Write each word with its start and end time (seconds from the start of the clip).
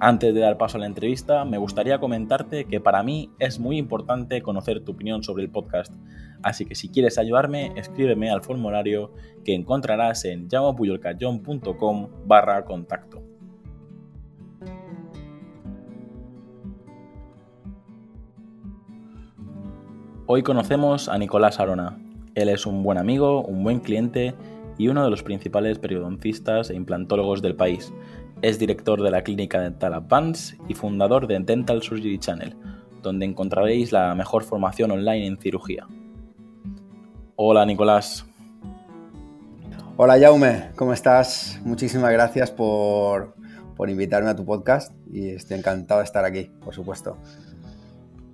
Antes 0.00 0.32
de 0.32 0.40
dar 0.40 0.58
paso 0.58 0.76
a 0.76 0.80
la 0.80 0.86
entrevista, 0.86 1.44
me 1.44 1.58
gustaría 1.58 1.98
comentarte 1.98 2.66
que 2.66 2.78
para 2.80 3.02
mí 3.02 3.32
es 3.40 3.58
muy 3.58 3.78
importante 3.78 4.42
conocer 4.42 4.84
tu 4.84 4.92
opinión 4.92 5.24
sobre 5.24 5.42
el 5.42 5.50
podcast, 5.50 5.92
así 6.40 6.64
que 6.64 6.76
si 6.76 6.88
quieres 6.88 7.18
ayudarme, 7.18 7.72
escríbeme 7.74 8.30
al 8.30 8.42
formulario 8.42 9.12
que 9.44 9.56
encontrarás 9.56 10.24
en 10.24 10.48
llamapuyolcayón.com 10.48 12.10
barra 12.26 12.64
contacto. 12.64 13.24
Hoy 20.26 20.44
conocemos 20.44 21.08
a 21.08 21.18
Nicolás 21.18 21.58
Arona. 21.58 21.98
Él 22.36 22.50
es 22.50 22.66
un 22.66 22.84
buen 22.84 22.98
amigo, 22.98 23.42
un 23.42 23.64
buen 23.64 23.80
cliente 23.80 24.36
y 24.78 24.86
uno 24.86 25.02
de 25.02 25.10
los 25.10 25.24
principales 25.24 25.78
periodoncistas 25.80 26.70
e 26.70 26.76
implantólogos 26.76 27.42
del 27.42 27.56
país 27.56 27.92
es 28.42 28.58
director 28.58 29.02
de 29.02 29.10
la 29.10 29.22
clínica 29.22 29.60
Dental 29.60 29.94
Advance 29.94 30.56
y 30.68 30.74
fundador 30.74 31.26
de 31.26 31.38
Dental 31.40 31.82
Surgery 31.82 32.18
Channel, 32.18 32.54
donde 33.02 33.26
encontraréis 33.26 33.92
la 33.92 34.14
mejor 34.14 34.44
formación 34.44 34.90
online 34.90 35.26
en 35.26 35.38
cirugía. 35.38 35.86
Hola 37.36 37.66
Nicolás. 37.66 38.26
Hola 39.96 40.18
Jaume, 40.20 40.70
¿cómo 40.76 40.92
estás? 40.92 41.60
Muchísimas 41.64 42.12
gracias 42.12 42.52
por, 42.52 43.34
invitarme 43.88 44.30
a 44.30 44.36
tu 44.36 44.44
podcast 44.44 44.94
y 45.12 45.30
estoy 45.30 45.58
encantado 45.58 46.00
de 46.00 46.04
estar 46.04 46.24
aquí, 46.24 46.50
por 46.64 46.74
supuesto. 46.74 47.16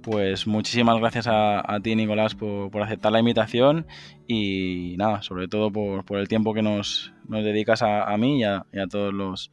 Pues 0.03 0.47
muchísimas 0.47 0.99
gracias 0.99 1.27
a, 1.27 1.79
ti, 1.83 1.97
Nicolás, 1.97 2.35
por, 2.35 2.83
aceptar 2.83 3.11
la 3.11 3.21
invitación 3.21 3.87
y 4.27 4.97
nada, 4.99 5.23
sobre 5.23 5.49
todo 5.49 5.73
por, 5.73 6.19
el 6.19 6.29
tiempo 6.29 6.53
que 6.53 6.61
nos, 6.61 7.15
dedicas 7.27 7.81
a, 7.81 8.15
mí 8.19 8.41
y 8.41 8.45
a 8.45 8.87
todos 8.91 9.15
los, 9.15 9.51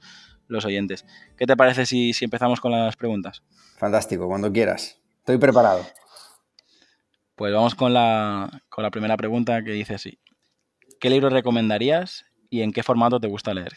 los 0.52 0.66
oyentes. 0.66 1.05
¿Qué 1.38 1.45
te 1.45 1.57
parece 1.57 1.85
si, 1.85 2.13
empezamos 2.21 2.59
con 2.59 2.71
las 2.71 2.95
preguntas? 2.95 3.44
Fantástico, 3.77 4.27
cuando 4.27 4.52
quieras. 4.52 4.99
Estoy 5.19 5.38
preparado. 5.38 5.85
Pues 7.35 7.53
vamos 7.53 7.73
con 7.73 7.93
la, 7.93 8.61
con 8.69 8.83
la 8.83 8.91
primera 8.91 9.17
pregunta 9.17 9.63
que 9.63 9.71
dice 9.71 9.95
así. 9.95 10.19
¿Qué 10.99 11.09
libro 11.09 11.30
recomendarías 11.30 12.25
y 12.49 12.61
en 12.61 12.71
qué 12.71 12.83
formato 12.83 13.19
te 13.19 13.27
gusta 13.27 13.53
leer? 13.53 13.73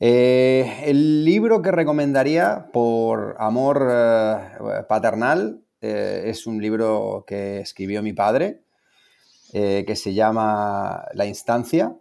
Eh, 0.00 0.84
el 0.84 1.24
libro 1.24 1.60
que 1.60 1.72
recomendaría 1.72 2.68
por 2.72 3.34
amor 3.40 3.88
eh, 3.90 4.84
paternal 4.88 5.64
eh, 5.80 6.24
es 6.26 6.46
un 6.46 6.62
libro 6.62 7.24
que 7.26 7.58
escribió 7.58 8.02
mi 8.02 8.12
padre, 8.12 8.62
que 9.50 9.96
se 9.96 10.12
llama 10.12 11.06
La 11.14 11.24
Instancia, 11.24 11.96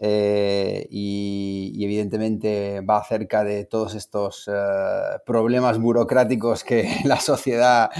eh, 0.00 0.86
y, 0.90 1.84
evidentemente 1.84 2.80
va 2.82 2.98
acerca 2.98 3.42
de 3.42 3.64
todos 3.64 3.94
estos 3.94 4.48
eh, 4.48 4.52
problemas 5.26 5.78
burocráticos 5.78 6.62
que 6.62 6.88
la 7.04 7.18
sociedad 7.18 7.90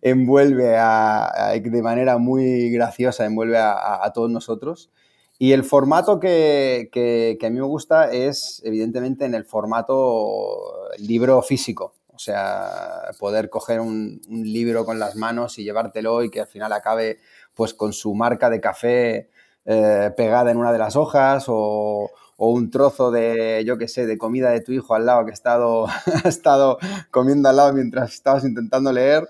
envuelve 0.00 0.68
de 0.68 1.82
manera 1.82 2.18
muy 2.18 2.70
graciosa, 2.70 3.26
envuelve 3.26 3.58
a, 3.58 4.10
todos 4.14 4.30
nosotros. 4.30 4.90
Y 5.38 5.52
el 5.52 5.64
formato 5.64 6.20
que, 6.20 7.38
a 7.42 7.50
mí 7.50 7.56
me 7.56 7.66
gusta 7.66 8.12
es 8.12 8.62
evidentemente 8.64 9.24
en 9.24 9.34
el 9.34 9.44
formato 9.44 10.88
libro 10.98 11.42
físico. 11.42 11.94
O 12.08 12.18
sea, 12.18 13.12
poder 13.18 13.48
coger 13.48 13.80
un, 13.80 14.20
un 14.28 14.42
libro 14.42 14.84
con 14.84 14.98
las 14.98 15.16
manos 15.16 15.58
y 15.58 15.64
llevártelo 15.64 16.22
y 16.22 16.30
que 16.30 16.42
al 16.42 16.46
final 16.46 16.72
acabe 16.74 17.18
pues 17.54 17.72
con 17.72 17.94
su 17.94 18.14
marca 18.14 18.50
de 18.50 18.60
café 18.60 19.30
eh, 19.72 20.10
pegada 20.16 20.50
en 20.50 20.56
una 20.56 20.72
de 20.72 20.78
las 20.78 20.96
hojas 20.96 21.44
o, 21.46 22.10
un 22.38 22.70
trozo 22.70 23.12
de, 23.12 23.62
yo 23.64 23.78
qué 23.78 23.86
sé, 23.86 24.04
de 24.06 24.18
comida 24.18 24.50
de 24.50 24.62
tu 24.62 24.72
hijo 24.72 24.94
al 24.96 25.06
lado 25.06 25.24
que 25.24 25.30
ha 25.30 25.34
estado, 25.34 25.86
ha 26.24 26.28
estado 26.28 26.78
comiendo 27.12 27.48
al 27.48 27.56
lado 27.56 27.72
mientras 27.72 28.12
estabas 28.14 28.44
intentando 28.44 28.92
leer. 28.92 29.28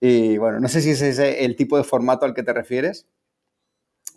Y 0.00 0.38
bueno, 0.38 0.60
no 0.60 0.68
sé 0.68 0.82
si 0.82 0.90
ese 0.90 1.08
es 1.08 1.18
el 1.18 1.56
tipo 1.56 1.76
de 1.76 1.82
formato 1.82 2.24
al 2.24 2.34
que 2.34 2.44
te 2.44 2.52
refieres. 2.52 3.08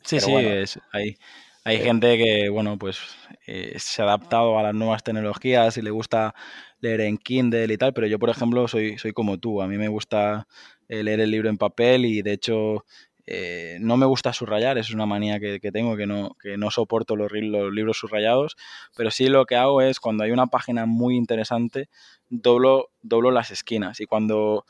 Sí, 0.04 0.20
sí, 0.20 0.36
es, 0.36 0.80
hay, 0.92 1.18
hay 1.64 1.80
gente 1.80 2.16
que, 2.20 2.50
bueno, 2.50 2.78
pues 2.78 3.00
eh, 3.48 3.74
se 3.80 4.04
ha 4.04 4.06
adaptado 4.06 4.60
a 4.60 4.64
las 4.64 4.76
nuevas 4.76 5.04
tecnologías 5.04 5.78
y 5.78 5.82
le 5.82 5.90
gusta 5.90 6.36
leer 6.80 7.02
en 7.02 7.18
Kindle 7.18 7.74
y 7.74 7.78
tal, 7.78 7.92
pero 7.92 8.06
yo, 8.06 8.20
por 8.20 8.30
ejemplo, 8.30 8.68
soy, 8.68 9.00
soy 9.00 9.14
como 9.14 9.40
tú. 9.40 9.64
A 9.64 9.68
mí 9.68 9.80
me 9.80 9.88
gusta 9.88 10.48
eh, 10.90 11.02
leer 11.02 11.22
el 11.22 11.32
libro 11.32 11.50
en 11.50 11.58
papel 11.58 12.06
y, 12.06 12.22
de 12.22 12.34
hecho, 12.34 12.86
eh, 13.28 13.78
no 13.82 13.98
me 13.98 14.06
gusta 14.06 14.34
subrayar, 14.34 14.78
es 14.78 14.92
una 14.92 15.06
manía 15.06 15.40
que, 15.40 15.60
tengo, 15.72 15.98
que 15.98 16.06
no, 16.06 16.72
soporto 16.72 17.16
los, 17.16 17.32
libros 17.32 17.98
subrayados, 17.98 18.56
pero 18.96 19.12
sí 19.12 19.28
lo 19.28 19.46
que 19.46 19.56
hago 19.56 19.82
es 19.82 20.00
cuando 20.00 20.24
hay 20.24 20.32
una 20.32 20.48
página 20.48 20.86
muy 20.86 21.16
interesante, 21.16 21.90
doblo, 22.30 22.90
doblo 23.02 23.32
las 23.32 23.52
esquinas. 23.52 24.00
Y 24.00 24.06
cuando, 24.06 24.66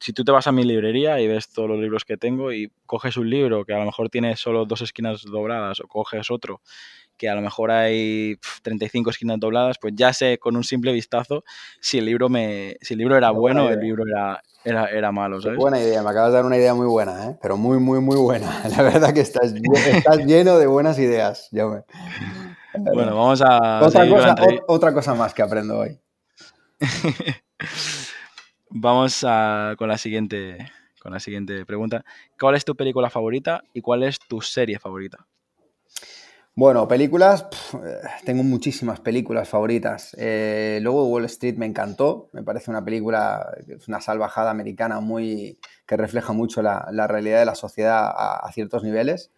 si 0.00 0.12
tú 0.12 0.24
te 0.24 0.32
vas 0.32 0.46
a 0.46 0.52
mi 0.52 0.64
librería 0.64 1.20
y 1.20 1.26
ves 1.26 1.52
todos 1.52 1.68
los 1.68 1.80
libros 1.80 2.04
que 2.04 2.16
tengo 2.16 2.52
y 2.52 2.70
coges 2.86 3.16
un 3.16 3.28
libro 3.30 3.64
que 3.64 3.74
a 3.74 3.78
lo 3.78 3.86
mejor 3.86 4.08
tiene 4.08 4.36
solo 4.36 4.66
dos 4.66 4.82
esquinas 4.82 5.22
dobladas 5.22 5.80
o 5.80 5.88
coges 5.88 6.30
otro 6.30 6.60
que 7.20 7.28
a 7.28 7.34
lo 7.34 7.42
mejor 7.42 7.70
hay 7.70 8.38
35 8.62 9.10
esquinas 9.10 9.38
dobladas, 9.38 9.76
pues 9.78 9.92
ya 9.94 10.14
sé 10.14 10.38
con 10.38 10.56
un 10.56 10.64
simple 10.64 10.90
vistazo 10.90 11.44
si 11.78 11.98
el 11.98 12.06
libro 12.06 12.30
me 12.30 12.78
si 12.80 12.94
el 12.94 12.98
libro 12.98 13.14
era 13.14 13.30
bueno 13.30 13.66
o 13.66 13.68
el 13.68 13.78
libro 13.78 14.04
era, 14.06 14.42
era, 14.64 14.86
era 14.86 15.12
malo, 15.12 15.38
¿sabes? 15.38 15.58
Buena 15.58 15.78
idea, 15.78 16.02
me 16.02 16.08
acabas 16.08 16.30
de 16.30 16.36
dar 16.36 16.46
una 16.46 16.56
idea 16.56 16.72
muy 16.72 16.86
buena, 16.86 17.26
¿eh? 17.26 17.38
pero 17.42 17.58
muy, 17.58 17.78
muy, 17.78 18.00
muy 18.00 18.16
buena. 18.16 18.62
La 18.74 18.82
verdad 18.82 19.12
que 19.12 19.20
estás, 19.20 19.52
estás 19.52 20.24
lleno 20.24 20.56
de 20.56 20.66
buenas 20.66 20.98
ideas, 20.98 21.50
Bueno, 22.94 23.16
vamos 23.16 23.42
a... 23.42 23.84
Otra 23.84 24.08
cosa, 24.08 24.34
otra 24.66 24.94
cosa 24.94 25.14
más 25.14 25.34
que 25.34 25.42
aprendo 25.42 25.76
hoy. 25.80 25.98
vamos 28.70 29.24
a, 29.28 29.74
con, 29.76 29.88
la 29.88 29.98
siguiente, 29.98 30.56
con 31.02 31.12
la 31.12 31.20
siguiente 31.20 31.66
pregunta. 31.66 32.02
¿Cuál 32.38 32.54
es 32.54 32.64
tu 32.64 32.76
película 32.76 33.10
favorita 33.10 33.62
y 33.74 33.82
cuál 33.82 34.04
es 34.04 34.18
tu 34.20 34.40
serie 34.40 34.78
favorita? 34.78 35.26
Bueno, 36.56 36.86
películas, 36.88 37.46
tengo 38.26 38.42
muchísimas 38.42 39.00
películas 39.00 39.48
favoritas. 39.48 40.14
Eh, 40.18 40.80
luego 40.82 41.08
Wall 41.08 41.24
Street 41.26 41.56
me 41.56 41.64
encantó, 41.64 42.28
me 42.32 42.42
parece 42.42 42.70
una 42.70 42.84
película, 42.84 43.50
una 43.88 44.00
salvajada 44.00 44.50
americana 44.50 45.00
muy 45.00 45.58
que 45.86 45.96
refleja 45.96 46.32
mucho 46.32 46.60
la, 46.60 47.06
realidad 47.08 47.38
de 47.38 47.46
la 47.46 47.54
sociedad 47.54 48.10
a, 48.14 48.50
ciertos 48.52 48.82
niveles. 48.82 49.32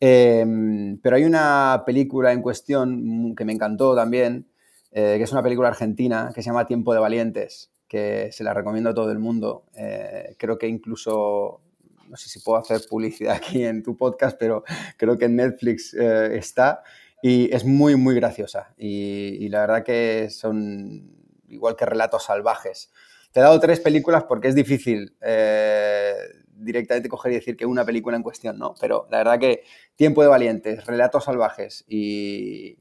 Em, 0.00 0.98
pero 1.00 1.16
hay 1.16 1.24
una 1.24 1.82
película 1.86 2.32
en 2.32 2.42
cuestión 2.42 3.34
que 3.34 3.44
me 3.44 3.52
encantó 3.52 3.96
también, 3.96 4.48
eh, 4.92 5.14
que 5.18 5.24
es 5.24 5.32
una 5.32 5.42
película 5.42 5.68
argentina 5.68 6.30
que 6.34 6.42
se 6.42 6.50
llama 6.50 6.66
Tiempo 6.66 6.92
de 6.94 7.00
Valientes, 7.00 7.72
que 7.88 8.30
se 8.32 8.44
la 8.44 8.54
recomiendo 8.54 8.90
a 8.90 8.94
todo 8.94 9.10
el 9.10 9.18
mundo. 9.18 9.64
Eh, 9.76 10.36
creo 10.38 10.58
que 10.58 10.68
incluso 10.68 11.62
no 12.08 12.16
sé 12.16 12.28
si 12.28 12.40
puedo 12.40 12.58
hacer 12.58 12.80
publicidad 12.88 13.34
aquí 13.36 13.64
en 13.64 13.82
tu 13.82 13.96
podcast, 13.96 14.36
pero 14.38 14.64
creo 14.96 15.18
que 15.18 15.26
en 15.26 15.36
Netflix 15.36 15.94
eh, 15.94 16.36
está 16.36 16.82
y 17.22 17.54
es 17.54 17.64
muy, 17.64 17.96
muy 17.96 18.14
graciosa. 18.14 18.74
Y, 18.76 19.48
la 19.48 19.60
verdad 19.60 19.82
que 19.82 20.28
son 20.30 21.10
igual 21.48 21.74
que 21.74 21.86
relatos 21.86 22.24
salvajes. 22.24 22.90
Te 23.32 23.40
he 23.40 23.42
dado 23.42 23.58
tres 23.60 23.80
películas 23.80 24.24
porque 24.24 24.48
es 24.48 24.54
difícil 24.54 25.16
eh, 25.22 26.14
directamente 26.54 27.08
coger 27.08 27.32
y 27.32 27.36
decir 27.36 27.56
que 27.56 27.64
una 27.64 27.84
película 27.84 28.16
en 28.16 28.22
cuestión, 28.22 28.58
¿no? 28.58 28.74
Pero 28.78 29.06
la 29.10 29.18
verdad 29.18 29.38
que 29.38 29.64
Tiempo 29.96 30.20
de 30.22 30.28
Valientes, 30.28 30.84
Relatos 30.84 31.24
Salvajes 31.24 31.84
y, 31.88 32.78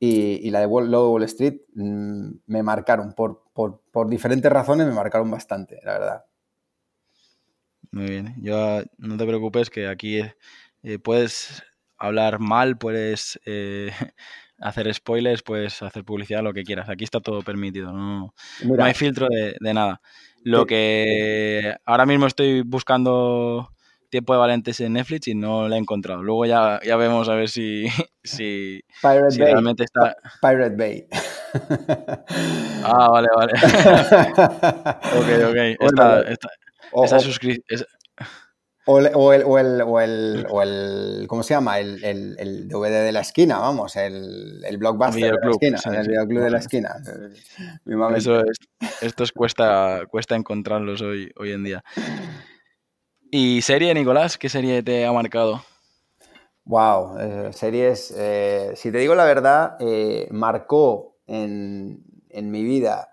y, 0.00 0.50
la 0.50 0.60
de 0.60 0.66
Wall, 0.66 0.92
Wall 0.92 1.22
Street 1.22 1.60
mm, 1.74 2.30
me 2.46 2.62
marcaron, 2.62 3.14
por, 3.14 3.44
por, 3.52 3.82
por 3.92 4.08
diferentes 4.08 4.50
razones 4.50 4.86
me 4.86 4.94
marcaron 4.94 5.30
bastante, 5.30 5.80
la 5.84 5.92
verdad. 5.92 6.24
Muy 7.96 8.10
bien. 8.10 8.34
Yo 8.36 8.82
no 8.98 9.16
te 9.16 9.24
preocupes 9.24 9.70
que 9.70 9.88
aquí 9.88 10.20
eh, 10.82 10.98
puedes 10.98 11.62
hablar 11.96 12.40
mal, 12.40 12.76
puedes 12.76 13.40
eh, 13.46 13.90
hacer 14.60 14.92
spoilers, 14.92 15.42
puedes 15.42 15.80
hacer 15.80 16.04
publicidad, 16.04 16.42
lo 16.42 16.52
que 16.52 16.62
quieras. 16.62 16.90
Aquí 16.90 17.04
está 17.04 17.20
todo 17.20 17.40
permitido, 17.40 17.94
no, 17.94 18.34
hay 18.78 18.92
filtro 18.92 19.28
de, 19.30 19.72
nada. 19.72 20.02
Lo 20.42 20.66
que 20.66 21.74
ahora 21.86 22.04
mismo 22.04 22.26
estoy 22.26 22.60
buscando 22.60 23.70
tiempo 24.10 24.34
de 24.34 24.40
Valentes 24.40 24.78
en 24.80 24.92
Netflix 24.92 25.28
y 25.28 25.34
no 25.34 25.66
la 25.66 25.76
he 25.76 25.78
encontrado. 25.78 26.22
Luego 26.22 26.44
ya, 26.44 26.78
ya 26.84 26.96
vemos 26.96 27.30
a 27.30 27.34
ver 27.34 27.48
si, 27.48 27.86
si, 28.22 28.82
realmente 29.02 29.84
está... 29.84 30.16
Pirate 30.42 30.76
Bay. 30.76 31.06
ah, 32.84 33.08
vale, 33.10 33.28
vale. 33.34 33.52
ok, 35.16 35.48
ok. 35.48 35.76
Esta, 35.80 36.50
esta, 36.92 37.16
esa 37.16 37.20
suscripción. 37.20 37.86
O 38.88 39.00
el, 39.00 39.10
o, 39.14 39.32
el, 39.32 39.42
o, 39.44 39.58
el, 39.58 39.82
o, 39.82 40.00
el, 40.00 40.46
o 40.48 40.62
el, 40.62 41.26
¿cómo 41.28 41.42
se 41.42 41.54
llama? 41.54 41.80
El, 41.80 42.04
el, 42.04 42.68
DVD 42.68 43.04
de 43.04 43.10
la 43.10 43.20
esquina, 43.20 43.58
vamos, 43.58 43.96
el, 43.96 44.64
el 44.64 44.78
blockbuster 44.78 45.32
de 45.32 45.38
la 45.42 45.50
esquina, 45.50 46.00
el 46.00 46.08
videoclub 46.08 46.42
de 46.44 46.50
la 46.50 46.58
esquina. 46.58 46.96
Eso 48.16 48.40
es, 48.44 48.58
estos 49.02 49.32
cuesta, 49.32 50.02
cuesta 50.08 50.36
encontrarlos 50.36 51.02
hoy, 51.02 51.32
hoy 51.36 51.50
en 51.50 51.64
día. 51.64 51.84
¿Y 53.28 53.60
serie, 53.62 53.92
Nicolás? 53.92 54.38
¿Qué 54.38 54.48
serie 54.48 54.84
te 54.84 55.04
ha 55.04 55.12
marcado? 55.12 55.64
Wow, 56.64 57.18
eh, 57.18 57.52
series, 57.52 58.14
eh, 58.16 58.72
si 58.76 58.90
te 58.90 58.98
digo 58.98 59.14
la 59.14 59.24
verdad, 59.24 59.76
eh, 59.80 60.26
marcó 60.30 61.16
en, 61.26 62.04
en, 62.28 62.50
mi 62.50 62.64
vida 62.64 63.10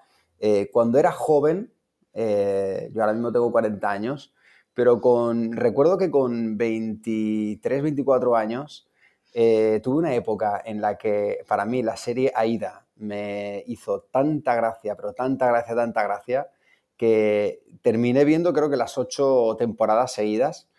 cuando 0.71 0.99
era 0.99 1.11
joven, 1.11 1.71
yo 2.13 3.01
ahora 3.01 3.13
mismo 3.13 3.31
tengo 3.31 3.51
40 3.51 3.89
años, 3.89 4.33
pero 4.73 5.01
con, 5.01 5.53
recuerdo 5.53 5.97
que 5.97 6.11
con 6.11 6.57
23, 6.57 7.83
24 7.83 8.35
años 8.35 8.87
eh, 9.33 9.79
tuve 9.83 9.97
una 9.97 10.13
época 10.13 10.61
en 10.63 10.81
la 10.81 10.97
que 10.97 11.39
para 11.47 11.65
mí 11.65 11.81
la 11.81 11.97
serie 11.97 12.31
Aida 12.35 12.85
me 12.95 13.63
hizo 13.67 14.01
tanta 14.11 14.55
gracia, 14.55 14.95
pero 14.95 15.13
tanta 15.13 15.47
gracia, 15.47 15.75
tanta 15.75 16.03
gracia, 16.03 16.49
que 16.97 17.63
terminé 17.81 18.25
viendo 18.25 18.53
creo 18.53 18.69
que 18.69 18.77
las 18.77 18.97
ocho 18.97 19.55
temporadas 19.57 20.13
seguidas 20.13 20.69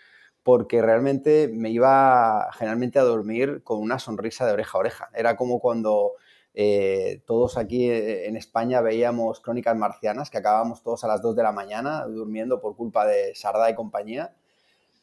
porque 0.44 0.82
realmente 0.82 1.48
me 1.52 1.70
iba 1.70 2.50
generalmente 2.52 2.98
a 2.98 3.02
dormir 3.02 3.62
con 3.64 3.80
una 3.80 3.98
sonrisa 3.98 4.46
de 4.46 4.52
oreja 4.52 4.76
a 4.76 4.80
oreja. 4.80 5.10
Era 5.14 5.36
como 5.36 5.58
cuando 5.58 6.12
eh, 6.54 7.20
todos 7.26 7.58
aquí 7.58 7.90
eh, 7.90 8.28
en 8.28 8.36
España 8.36 8.80
veíamos 8.80 9.40
Crónicas 9.40 9.76
Marcianas, 9.76 10.30
que 10.30 10.38
acabábamos 10.38 10.82
todos 10.82 11.02
a 11.02 11.08
las 11.08 11.20
2 11.20 11.34
de 11.34 11.42
la 11.42 11.52
mañana 11.52 12.04
durmiendo 12.06 12.60
por 12.60 12.76
culpa 12.76 13.04
de 13.04 13.34
Sarda 13.34 13.68
y 13.68 13.74
compañía. 13.74 14.34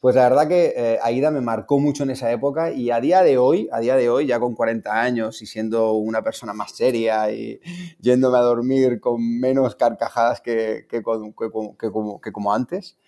Pues 0.00 0.16
la 0.16 0.28
verdad 0.28 0.48
que 0.48 0.74
eh, 0.76 0.98
Aida 1.00 1.30
me 1.30 1.40
marcó 1.40 1.78
mucho 1.78 2.02
en 2.02 2.10
esa 2.10 2.32
época 2.32 2.72
y 2.72 2.90
a 2.90 3.00
día 3.00 3.22
de 3.22 3.38
hoy, 3.38 3.68
a 3.70 3.78
día 3.78 3.94
de 3.94 4.10
hoy, 4.10 4.26
ya 4.26 4.40
con 4.40 4.56
40 4.56 5.00
años 5.00 5.42
y 5.42 5.46
siendo 5.46 5.92
una 5.92 6.22
persona 6.22 6.52
más 6.52 6.72
seria 6.72 7.30
y 7.30 7.60
yéndome 8.00 8.38
a 8.38 8.40
dormir 8.40 8.98
con 8.98 9.22
menos 9.38 9.76
carcajadas 9.76 10.40
que, 10.40 10.86
que 10.88 11.02
como, 11.02 12.52
antes, 12.52 12.98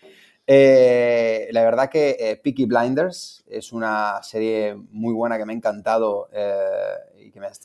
la 0.47 1.63
verdad 1.63 1.89
que 1.89 2.41
Peaky 2.43 2.67
Blinders 2.67 3.45
es 3.49 3.73
una 3.73 4.23
serie 4.23 4.75
muy 4.91 5.15
buena 5.15 5.39
que 5.39 5.47
me 5.47 5.53
ha 5.53 5.57
encantado 5.57 6.29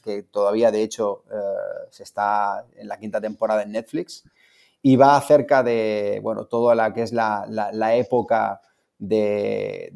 que, 0.04 0.24
todavía 0.24 0.72
de 0.72 0.84
hecho 0.84 1.24
eh, 1.32 1.88
se 1.90 2.04
está 2.04 2.66
en 2.76 2.88
la 2.88 2.98
quinta 2.98 3.22
temporada 3.22 3.64
en 3.64 3.72
Netflix 3.72 4.24
y 4.82 4.96
va 4.96 5.18
acerca 5.18 5.64
de, 5.64 6.20
bueno, 6.22 6.46
toda 6.46 6.76
la 6.76 6.94
que 6.94 7.02
es 7.02 7.12
la, 7.12 7.46
época 7.96 8.62
de, 8.98 9.92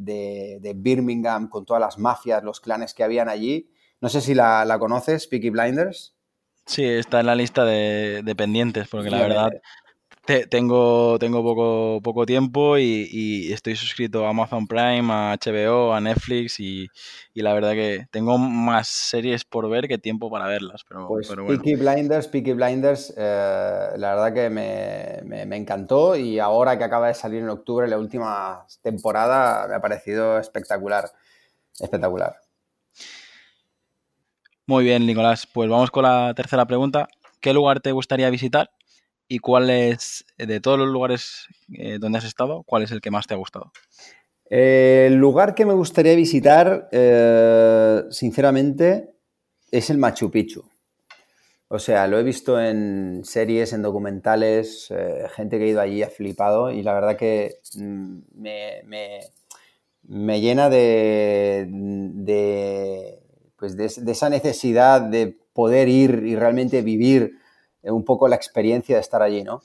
Birmingham 0.76 1.50
con 1.50 1.66
todas 1.66 1.80
las 1.80 1.98
mafias, 1.98 2.44
los 2.44 2.60
clanes 2.60 2.94
que 2.94 3.04
habían 3.04 3.30
allí. 3.30 3.70
No 4.02 4.10
sé 4.10 4.20
si 4.20 4.34
la, 4.34 4.76
conoces, 4.80 5.28
Peaky 5.28 5.52
Blinders. 5.52 6.16
Sí, 6.66 6.84
está 6.84 7.22
en 7.22 7.28
la 7.28 7.36
lista 7.36 7.64
de, 7.64 8.34
pendientes, 8.38 8.90
porque 8.90 9.10
la 9.10 9.20
verdad 9.20 9.52
tengo, 10.26 11.20
tengo 11.20 11.44
poco, 11.44 12.00
poco 12.02 12.26
tiempo 12.26 12.78
y, 12.78 13.52
estoy 13.52 13.76
suscrito 13.76 14.26
a 14.26 14.30
Amazon 14.30 14.68
Prime, 14.68 15.12
a 15.12 15.38
HBO, 15.38 15.94
a 15.94 16.00
Netflix 16.00 16.60
y, 16.60 16.88
la 17.34 17.54
verdad 17.54 17.74
que 17.74 18.08
tengo 18.10 18.38
más 18.38 18.88
series 18.88 19.44
por 19.44 19.70
ver 19.70 19.88
que 19.88 19.98
tiempo 19.98 20.30
para 20.30 20.48
verlas. 20.48 20.84
Pero, 20.88 21.08
pues 21.08 21.28
Peaky 21.28 21.76
Blinders, 21.76 22.28
Peaky 22.28 22.54
Blinders, 22.54 23.14
eh, 23.18 23.88
la 23.98 24.16
verdad 24.16 24.34
que 24.34 24.50
me, 24.50 25.46
me, 25.46 25.58
encantó 25.58 26.16
y 26.16 26.40
ahora 26.40 26.78
que 26.78 26.86
acaba 26.86 27.08
de 27.08 27.14
salir 27.14 27.42
en 27.42 27.50
octubre 27.50 27.88
la 27.88 27.98
última 27.98 28.66
temporada 28.82 29.68
me 29.68 29.76
ha 29.76 29.82
parecido 29.82 30.40
espectacular. 30.40 31.12
Espectacular. 31.80 32.38
Muy 34.66 34.86
bien, 34.86 35.06
Nicolás. 35.06 35.48
Pues 35.52 35.70
vamos 35.70 35.92
con 35.92 36.04
la 36.04 36.34
tercera 36.36 36.66
pregunta. 36.66 37.10
¿Qué 37.42 37.52
lugar 37.52 37.82
te 37.82 37.92
gustaría 37.92 38.30
visitar 38.30 38.70
¿Y 39.34 39.40
cuál 39.40 39.72
es, 39.72 40.26
de 40.38 40.60
todos 40.60 40.78
los 40.78 40.90
lugares 40.90 41.48
eh, 41.74 41.98
donde 42.00 42.20
has 42.20 42.24
estado, 42.24 42.62
cuál 42.68 42.84
es 42.84 42.92
el 42.92 43.02
que 43.02 43.10
más 43.10 43.26
te 43.26 43.34
ha 43.34 43.38
gustado? 43.38 43.72
el 44.46 45.16
lugar 45.16 45.56
que 45.56 45.66
me 45.66 45.74
gustaría 45.74 46.14
visitar, 46.14 46.88
eh, 46.92 48.04
sinceramente, 48.12 49.16
es 49.72 49.90
el 49.90 49.98
Machu 49.98 50.30
Picchu. 50.30 50.64
O 51.68 51.80
sea, 51.80 52.06
lo 52.06 52.20
he 52.20 52.24
visto 52.24 52.62
en 52.62 53.22
series, 53.24 53.74
en 53.74 53.82
documentales, 53.82 54.92
eh, 54.92 55.26
gente 55.36 55.58
que 55.58 55.64
ha 55.64 55.68
ido 55.68 55.82
allí 55.82 56.04
ha 56.04 56.12
flipado 56.12 56.70
y 56.70 56.84
la 56.84 56.94
verdad 56.94 57.18
que 57.18 57.56
mm, 57.76 58.18
me, 60.04 60.42
llena 60.42 60.70
de, 60.70 61.68
de, 61.68 63.20
pues 63.58 63.76
de, 63.76 63.86
esa 63.86 64.30
necesidad 64.30 65.02
de 65.02 65.36
poder 65.54 65.90
ir 65.90 66.22
y 66.24 66.36
realmente 66.36 66.84
vivir 66.84 67.32
eh, 67.32 67.43
un 67.84 68.04
poco 68.04 68.28
la 68.28 68.36
experiencia 68.36 68.96
de 68.96 69.02
estar 69.02 69.22
allí, 69.22 69.44
¿no? 69.44 69.62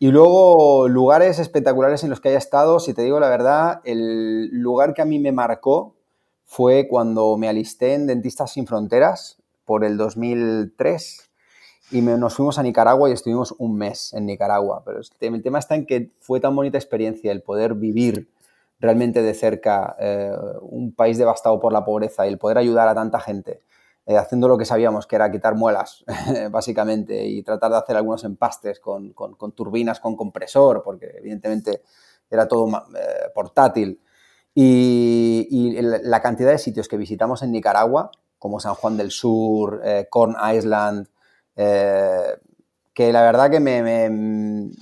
Y 0.00 0.12
luego, 0.12 0.88
lugares 0.88 1.40
espectaculares 1.40 2.04
en 2.04 2.10
los 2.10 2.20
que 2.20 2.28
haya 2.28 2.38
estado, 2.38 2.78
si 2.78 2.94
te 2.94 3.02
digo 3.02 3.18
la 3.18 3.28
verdad, 3.28 3.80
el 3.84 4.48
lugar 4.52 4.94
que 4.94 5.02
a 5.02 5.04
mí 5.04 5.18
me 5.18 5.32
marcó 5.32 5.96
fue 6.44 6.86
cuando 6.88 7.36
me 7.36 7.48
alisté 7.48 7.94
en 7.94 8.06
Dentistas 8.06 8.52
Sin 8.52 8.66
Fronteras 8.66 9.38
por 9.64 9.84
el 9.84 9.96
2003 9.96 11.30
y 11.90 12.00
nos 12.00 12.34
fuimos 12.34 12.58
a 12.58 12.62
Nicaragua 12.62 13.10
y 13.10 13.12
estuvimos 13.12 13.54
un 13.58 13.76
mes 13.76 14.12
en 14.14 14.26
Nicaragua. 14.26 14.82
Pero 14.84 15.00
el 15.20 15.42
tema 15.42 15.58
está 15.58 15.74
en 15.74 15.84
que 15.84 16.12
fue 16.20 16.38
tan 16.38 16.54
bonita 16.54 16.78
experiencia 16.78 17.32
el 17.32 17.42
poder 17.42 17.74
vivir 17.74 18.28
realmente 18.78 19.22
de 19.22 19.34
cerca 19.34 19.96
eh, 19.98 20.32
un 20.60 20.94
país 20.94 21.18
devastado 21.18 21.58
por 21.58 21.72
la 21.72 21.84
pobreza 21.84 22.24
y 22.26 22.30
el 22.30 22.38
poder 22.38 22.58
ayudar 22.58 22.88
a 22.88 22.94
tanta 22.94 23.18
gente 23.20 23.62
eh, 24.08 24.16
haciendo 24.16 24.48
lo 24.48 24.56
que 24.56 24.64
sabíamos, 24.64 25.06
que 25.06 25.16
era 25.16 25.30
quitar 25.30 25.54
muelas, 25.54 26.02
básicamente, 26.50 27.26
y 27.26 27.42
tratar 27.42 27.72
de 27.72 27.76
hacer 27.76 27.94
algunos 27.94 28.24
empastes 28.24 28.80
con, 28.80 29.12
turbinas 29.54 30.00
con 30.00 30.16
compresor, 30.16 30.82
porque 30.82 31.16
evidentemente 31.18 31.82
era 32.30 32.48
todo 32.48 32.68
eh, 32.68 33.28
portátil. 33.34 34.00
Y, 34.54 35.76
la 35.82 36.22
cantidad 36.22 36.50
de 36.50 36.56
sitios 36.56 36.88
que 36.88 36.96
visitamos 36.96 37.42
en 37.42 37.52
Nicaragua, 37.52 38.10
como 38.38 38.60
San 38.60 38.74
Juan 38.76 38.96
del 38.96 39.10
Sur, 39.10 39.82
eh, 39.84 40.06
Corn 40.08 40.36
Island, 40.54 41.06
que 41.54 43.12
la 43.12 43.22
verdad 43.22 43.50
que 43.50 43.60
me, 43.60 43.78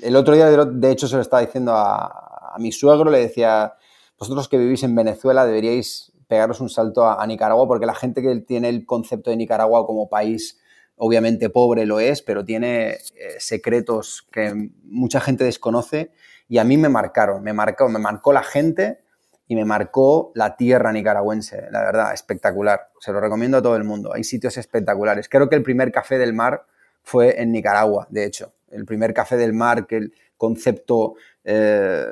El 0.02 0.14
otro 0.14 0.36
día, 0.36 0.48
de 0.48 0.90
hecho, 0.92 1.08
se 1.08 1.16
lo 1.16 1.22
estaba 1.22 1.40
diciendo 1.40 1.72
a, 1.72 2.52
a 2.54 2.58
mi 2.60 2.70
suegro, 2.70 3.10
le 3.10 3.18
decía, 3.18 3.74
vosotros 4.16 4.48
que 4.48 4.56
vivís 4.56 4.84
en 4.84 4.94
Venezuela 4.94 5.44
deberíais 5.44 6.12
pegaros 6.26 6.60
un 6.60 6.68
salto 6.68 7.08
a, 7.08 7.26
Nicaragua, 7.26 7.66
porque 7.66 7.86
la 7.86 7.94
gente 7.94 8.22
que 8.22 8.34
tiene 8.40 8.68
el 8.68 8.84
concepto 8.84 9.30
de 9.30 9.36
Nicaragua 9.36 9.86
como 9.86 10.08
país 10.08 10.58
obviamente 10.96 11.50
pobre 11.50 11.84
lo 11.84 12.00
es, 12.00 12.22
pero 12.22 12.44
tiene 12.44 12.90
eh, 12.90 12.98
secretos 13.38 14.26
que 14.32 14.70
mucha 14.84 15.20
gente 15.20 15.44
desconoce 15.44 16.10
y 16.48 16.58
a 16.58 16.64
mí 16.64 16.76
me 16.76 16.88
marcaron, 16.88 17.42
me 17.42 17.52
marcó, 17.52 17.88
me 17.88 17.98
marcó 17.98 18.32
la 18.32 18.42
gente 18.42 19.00
y 19.48 19.54
me 19.54 19.64
marcó 19.64 20.32
la 20.34 20.56
tierra 20.56 20.92
nicaragüense, 20.92 21.68
la 21.70 21.80
verdad, 21.82 22.12
espectacular. 22.12 22.88
Se 22.98 23.12
lo 23.12 23.20
recomiendo 23.20 23.58
a 23.58 23.62
todo 23.62 23.76
el 23.76 23.84
mundo, 23.84 24.12
hay 24.14 24.24
sitios 24.24 24.56
espectaculares. 24.56 25.28
Creo 25.28 25.48
que 25.48 25.56
el 25.56 25.62
primer 25.62 25.92
café 25.92 26.18
del 26.18 26.32
mar 26.32 26.64
fue 27.02 27.40
en 27.40 27.52
Nicaragua, 27.52 28.06
de 28.10 28.24
hecho, 28.24 28.54
el 28.70 28.84
primer 28.84 29.14
café 29.14 29.36
del 29.36 29.52
mar, 29.52 29.86
que 29.86 29.96
el 29.96 30.12
concepto 30.36 31.14
eh, 31.44 32.06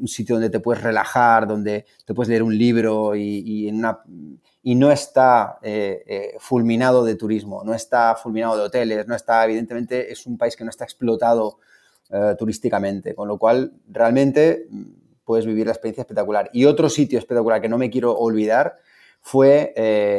un 0.00 0.08
sitio 0.08 0.36
donde 0.36 0.50
te 0.50 0.60
puedes 0.60 0.82
relajar, 0.82 1.46
donde 1.46 1.84
te 2.04 2.14
puedes 2.14 2.28
leer 2.28 2.42
un 2.42 2.56
libro 2.56 3.14
y, 3.14 3.68
en 3.68 3.76
una, 3.76 4.00
y 4.62 4.74
no 4.74 4.90
está 4.90 5.58
eh, 5.62 6.02
eh, 6.06 6.36
fulminado 6.38 7.04
de 7.04 7.14
turismo, 7.14 7.62
no 7.64 7.74
está 7.74 8.14
fulminado 8.16 8.56
de 8.56 8.62
hoteles, 8.62 9.06
no 9.06 9.14
está, 9.14 9.44
evidentemente, 9.44 10.10
es 10.10 10.26
un 10.26 10.36
país 10.36 10.56
que 10.56 10.64
no 10.64 10.70
está 10.70 10.84
explotado 10.84 11.58
eh, 12.10 12.34
turísticamente, 12.38 13.14
con 13.14 13.28
lo 13.28 13.38
cual 13.38 13.72
realmente 13.88 14.66
mm, 14.70 14.82
puedes 15.24 15.46
vivir 15.46 15.66
la 15.66 15.72
experiencia 15.72 16.02
espectacular. 16.02 16.50
Y 16.52 16.64
otro 16.64 16.88
sitio 16.88 17.18
espectacular 17.18 17.60
que 17.60 17.68
no 17.68 17.78
me 17.78 17.90
quiero 17.90 18.16
olvidar 18.16 18.78
fue 19.22 19.74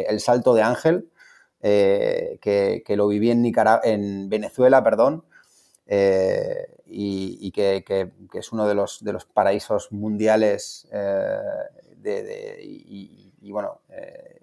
el 0.08 0.20
Salto 0.20 0.54
de 0.54 0.62
Ángel, 0.62 1.10
que, 1.60 2.84
lo 2.96 3.08
viví 3.08 3.32
en, 3.32 3.52
en 3.84 4.30
Venezuela, 4.30 4.84
perdón, 4.84 5.24
y, 6.94 7.52
que, 7.52 7.84
es 8.34 8.52
uno 8.52 8.68
de 8.68 8.76
los, 8.76 9.04
de 9.04 9.14
los 9.14 9.26
paraísos 9.26 9.92
mundiales 9.92 10.88
eh, 10.92 12.60
y, 12.64 13.52
bueno, 13.52 13.82
eh, 13.90 14.42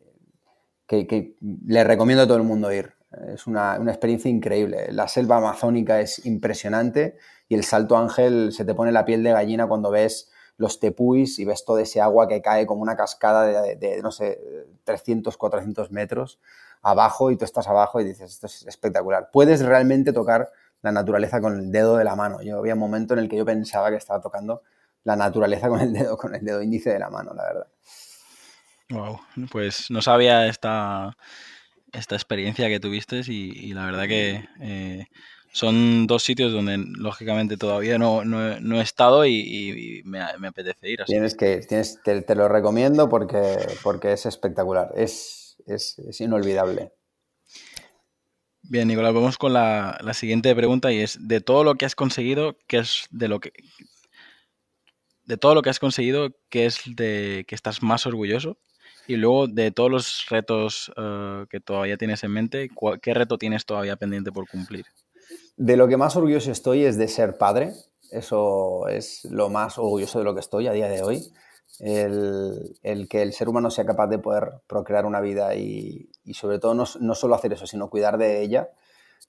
que, 0.86 1.36
le 1.66 1.84
recomiendo 1.84 2.24
a 2.24 2.26
todo 2.26 2.36
el 2.36 2.42
mundo 2.42 2.72
ir. 2.72 2.94
Es 3.32 3.46
una, 3.46 3.76
experiencia 3.76 4.30
increíble. 4.30 4.88
La 4.92 5.08
selva 5.08 5.38
amazónica 5.38 6.00
es 6.00 6.24
impresionante 6.26 7.16
y 7.48 7.54
el 7.54 7.64
Salto 7.64 7.96
Ángel 7.96 8.52
se 8.52 8.64
te 8.64 8.74
pone 8.74 8.92
la 8.92 9.04
piel 9.04 9.22
de 9.22 9.32
gallina 9.32 9.66
cuando 9.66 9.90
ves 9.90 10.30
los 10.58 10.80
tepuis 10.80 11.38
y 11.38 11.44
ves 11.44 11.64
todo 11.64 11.78
ese 11.78 12.00
agua 12.00 12.28
que 12.28 12.42
cae 12.42 12.66
como 12.66 12.82
una 12.82 12.96
cascada 12.96 13.44
de, 13.62 13.76
de 13.76 14.02
no 14.02 14.10
sé, 14.10 14.40
300, 14.84 15.36
400 15.36 15.90
metros 15.92 16.38
abajo 16.82 17.30
y 17.30 17.36
tú 17.36 17.44
estás 17.44 17.68
abajo 17.68 18.00
y 18.00 18.04
dices, 18.04 18.30
esto 18.32 18.46
es 18.46 18.66
espectacular. 18.66 19.30
Puedes 19.32 19.64
realmente 19.64 20.12
tocar 20.12 20.50
la 20.82 20.92
naturaleza 20.92 21.40
con 21.40 21.58
el 21.58 21.72
dedo 21.72 21.96
de 21.96 22.04
la 22.04 22.16
mano. 22.16 22.42
Yo 22.42 22.58
había 22.58 22.74
un 22.74 22.80
momento 22.80 23.14
en 23.14 23.20
el 23.20 23.28
que 23.28 23.36
yo 23.36 23.44
pensaba 23.44 23.90
que 23.90 23.96
estaba 23.96 24.20
tocando 24.20 24.62
la 25.04 25.16
naturaleza 25.16 25.68
con 25.68 25.80
el 25.80 25.92
dedo, 25.92 26.16
con 26.16 26.34
el 26.34 26.44
dedo 26.44 26.62
índice 26.62 26.90
de 26.90 26.98
la 26.98 27.10
mano, 27.10 27.32
la 27.34 27.44
verdad. 27.44 27.66
Wow, 28.90 29.20
pues 29.50 29.90
no 29.90 30.00
sabía 30.00 30.46
esta, 30.46 31.16
esta 31.92 32.14
experiencia 32.14 32.68
que 32.68 32.80
tuviste 32.80 33.20
y, 33.26 33.72
la 33.74 33.84
verdad 33.84 34.06
que 34.06 34.48
eh, 34.60 35.06
son 35.52 36.06
dos 36.06 36.22
sitios 36.22 36.52
donde 36.52 36.78
lógicamente 36.78 37.56
todavía 37.56 37.98
no, 37.98 38.22
he 38.22 38.80
estado 38.80 39.26
y, 39.26 40.02
me, 40.04 40.20
apetece 40.20 40.90
ir. 40.90 41.04
Tienes 41.06 41.34
que, 41.34 41.58
tienes, 41.60 42.00
te, 42.02 42.34
lo 42.34 42.48
recomiendo 42.48 43.08
porque, 43.08 43.56
porque 43.82 44.12
es 44.12 44.24
espectacular, 44.24 44.92
es, 44.94 45.56
es, 45.66 46.20
inolvidable. 46.20 46.92
Bien, 48.70 48.86
Nicolás, 48.86 49.14
vamos 49.14 49.38
con 49.38 49.54
la, 49.54 49.98
siguiente 50.12 50.54
pregunta 50.54 50.92
y 50.92 50.98
es, 50.98 51.16
de 51.26 51.40
todo 51.40 51.64
lo 51.64 51.76
que 51.76 51.86
has 51.86 51.94
conseguido, 51.94 52.54
¿qué 52.66 52.78
es 52.78 53.06
de 53.10 53.28
lo 53.28 53.40
que... 53.40 53.52
De 55.24 55.38
todo 55.38 55.54
lo 55.54 55.62
que 55.62 55.70
has 55.70 55.78
conseguido, 55.78 56.34
¿qué 56.50 56.66
es 56.66 56.82
de 56.84 57.46
que 57.48 57.54
estás 57.54 57.82
más 57.82 58.06
orgulloso? 58.06 58.58
Y 59.06 59.16
luego, 59.16 59.46
de 59.46 59.70
todos 59.70 59.90
los 59.90 60.26
retos 60.28 60.92
eh, 60.98 61.46
que 61.48 61.60
todavía 61.60 61.96
tienes 61.96 62.22
en 62.24 62.32
mente, 62.32 62.70
¿qué 63.00 63.14
reto 63.14 63.38
tienes 63.38 63.64
todavía 63.64 63.96
pendiente 63.96 64.32
por 64.32 64.46
cumplir? 64.46 64.84
De 65.56 65.78
lo 65.78 65.88
que 65.88 65.96
más 65.96 66.14
orgulloso 66.16 66.52
estoy 66.52 66.84
es 66.84 66.98
de 66.98 67.08
ser 67.08 67.38
padre. 67.38 67.72
Eso 68.10 68.86
es 68.88 69.24
lo 69.24 69.48
más 69.48 69.78
orgulloso 69.78 70.18
de 70.18 70.24
lo 70.26 70.34
que 70.34 70.40
estoy 70.40 70.66
a 70.66 70.72
día 70.72 70.88
de 70.88 71.02
hoy. 71.02 71.32
El, 71.80 73.06
que 73.08 73.22
el 73.22 73.32
ser 73.32 73.48
humano 73.48 73.70
sea 73.70 73.86
capaz 73.86 74.08
de 74.08 74.18
poder 74.18 74.60
procrear 74.66 75.06
una 75.06 75.20
vida 75.20 75.54
y, 75.54 76.10
sobre 76.32 76.58
todo 76.58 76.74
no, 76.74 77.14
solo 77.14 77.34
hacer 77.34 77.52
eso, 77.52 77.66
sino 77.66 77.90
cuidar 77.90 78.18
de 78.18 78.42
ella. 78.42 78.70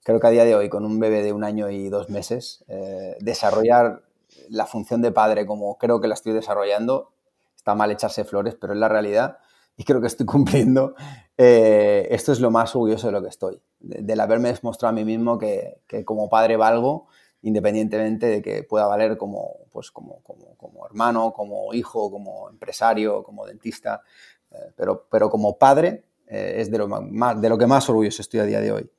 Creo 0.02 0.18
que 0.18 0.26
a 0.26 0.30
día 0.30 0.44
de 0.44 0.54
hoy, 0.54 0.68
con 0.68 0.84
un 0.84 0.98
bebé 0.98 1.22
de 1.22 1.32
un 1.32 1.44
año 1.44 1.70
y 1.70 1.88
dos 1.88 2.10
meses, 2.10 2.64
eh, 2.68 3.16
desarrollar 3.20 4.02
la 4.48 4.66
función 4.66 5.02
de 5.02 5.12
padre 5.12 5.46
como 5.46 5.78
creo 5.78 6.00
que 6.00 6.08
la 6.08 6.14
estoy 6.14 6.32
desarrollando, 6.32 7.12
está 7.56 7.74
mal 7.74 7.90
echarse 7.90 8.24
flores, 8.24 8.56
pero 8.58 8.72
es 8.72 8.78
la 8.78 8.88
realidad 8.88 9.38
y 9.80 9.84
creo 9.84 10.00
que 10.02 10.08
estoy 10.08 10.26
cumpliendo, 10.26 10.94
eh, 11.38 12.06
esto 12.10 12.32
es 12.32 12.40
lo 12.40 12.50
más 12.50 12.76
orgulloso 12.76 13.06
de 13.06 13.12
lo 13.14 13.22
que 13.22 13.28
estoy, 13.28 13.60
del 13.80 14.20
haberme 14.20 14.52
demostrado 14.52 14.90
a 14.90 14.94
mí 14.94 15.04
mismo 15.04 15.38
que, 15.38 15.80
como 16.04 16.28
padre 16.28 16.56
valgo, 16.56 17.08
independientemente 17.42 18.26
de 18.26 18.42
que 18.42 18.62
pueda 18.62 18.86
valer 18.86 19.16
como, 19.16 19.56
pues 19.70 19.90
como, 19.90 20.22
como, 20.22 20.86
hermano, 20.86 21.32
como 21.32 21.72
hijo, 21.74 22.10
como 22.10 22.48
empresario, 22.50 23.22
como 23.22 23.46
dentista, 23.46 24.02
eh, 24.50 24.72
pero, 24.76 25.06
pero 25.10 25.30
como 25.30 25.58
padre 25.58 26.04
eh, 26.26 26.54
es 26.56 26.70
de 26.70 26.78
lo, 26.78 26.88
más, 26.88 27.40
de 27.40 27.48
lo 27.48 27.58
que 27.58 27.66
más 27.66 27.88
orgulloso 27.88 28.22
estoy 28.22 28.40
a 28.40 28.44
día 28.44 28.60
de 28.60 28.72
hoy. 28.72 28.90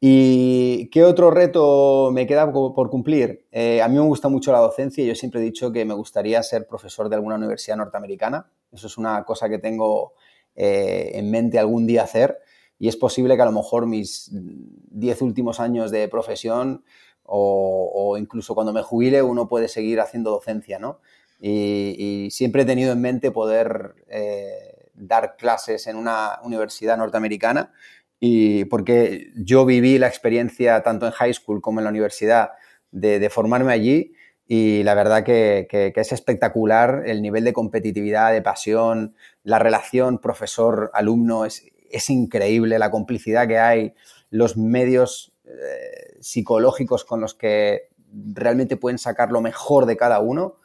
¿Y 0.00 0.90
qué 0.90 1.02
otro 1.04 1.30
reto 1.30 2.10
me 2.12 2.26
queda 2.26 2.52
por 2.52 2.90
cumplir? 2.90 3.46
a 3.52 3.88
mí 3.88 3.94
me 3.94 4.00
gusta 4.00 4.28
mucho 4.28 4.52
la 4.52 4.58
docencia 4.58 5.02
y 5.02 5.06
yo 5.06 5.14
siempre 5.14 5.40
he 5.40 5.44
dicho 5.44 5.72
que 5.72 5.84
me 5.86 5.94
gustaría 5.94 6.42
ser 6.42 6.66
profesor 6.66 7.08
de 7.08 7.16
alguna 7.16 7.36
universidad 7.36 7.78
norteamericana. 7.78 8.50
Eso 8.70 8.86
es 8.86 8.98
una 8.98 9.24
cosa 9.24 9.48
que 9.48 9.58
tengo 9.58 10.12
eh, 10.56 11.10
en 11.14 11.32
mente 11.32 11.58
algún 11.58 11.84
día 11.84 12.04
hacer 12.04 12.38
y 12.78 12.86
es 12.86 12.96
posible 12.96 13.34
que 13.34 13.42
a 13.42 13.46
lo 13.46 13.52
mejor 13.52 13.86
mis 13.86 14.30
10 14.32 15.22
últimos 15.22 15.58
años 15.58 15.90
de 15.90 16.06
profesión 16.06 16.84
o, 17.24 18.16
incluso 18.18 18.54
cuando 18.54 18.72
me 18.72 18.82
jubile 18.82 19.22
uno 19.22 19.48
puede 19.48 19.68
seguir 19.68 20.00
haciendo 20.00 20.30
docencia, 20.30 20.78
¿no? 20.78 21.00
Y, 21.40 22.28
siempre 22.30 22.62
he 22.62 22.64
tenido 22.64 22.92
en 22.92 23.00
mente 23.00 23.30
poder 23.30 23.94
eh, 24.08 24.90
dar 24.94 25.36
clases 25.36 25.86
en 25.86 25.96
una 25.96 26.38
universidad 26.42 26.96
norteamericana 26.96 27.72
y 28.20 28.64
porque 28.66 29.30
yo 29.36 29.66
viví 29.66 29.98
la 29.98 30.06
experiencia 30.06 30.82
tanto 30.82 31.06
en 31.06 31.12
high 31.12 31.34
school 31.34 31.60
como 31.60 31.80
en 31.80 31.84
la 31.84 31.90
universidad 31.90 32.50
de 32.90 33.28
formarme 33.28 33.72
allí 33.72 34.14
y 34.46 34.82
la 34.82 34.94
verdad 34.94 35.24
que, 35.24 35.66
es 35.94 36.12
espectacular 36.12 37.04
el 37.06 37.22
nivel 37.22 37.44
de 37.44 37.52
competitividad, 37.52 38.32
de 38.32 38.42
pasión, 38.42 39.14
la 39.42 39.58
relación 39.58 40.18
profesor-alumno 40.18 41.46
es, 41.46 41.62
increíble, 42.10 42.78
la 42.78 42.90
complicidad 42.90 43.48
que 43.48 43.58
hay, 43.58 43.94
los 44.30 44.56
medios 44.56 45.33
eh, 45.44 46.18
psicológicos 46.20 47.04
con 47.04 47.20
los 47.20 47.34
que 47.34 47.88
realmente 48.32 48.76
pueden 48.76 48.98
sacar 48.98 49.30
lo 49.32 49.40
mejor 49.40 49.86
de 49.86 49.96
cada 49.96 50.20
uno, 50.20 50.56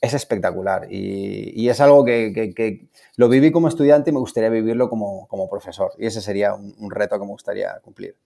es 0.00 0.14
espectacular 0.14 0.86
y, 0.90 1.68
es 1.68 1.80
algo 1.80 2.04
que, 2.04 2.88
lo 3.16 3.28
viví 3.28 3.50
como 3.50 3.66
estudiante 3.66 4.10
y 4.10 4.12
me 4.12 4.20
gustaría 4.20 4.48
vivirlo 4.48 4.88
como, 4.88 5.48
profesor 5.50 5.92
y 5.98 6.06
ese 6.06 6.20
sería 6.20 6.54
un 6.54 6.90
reto 6.90 7.18
que 7.18 7.24
me 7.24 7.32
gustaría 7.32 7.80
cumplir. 7.80 8.16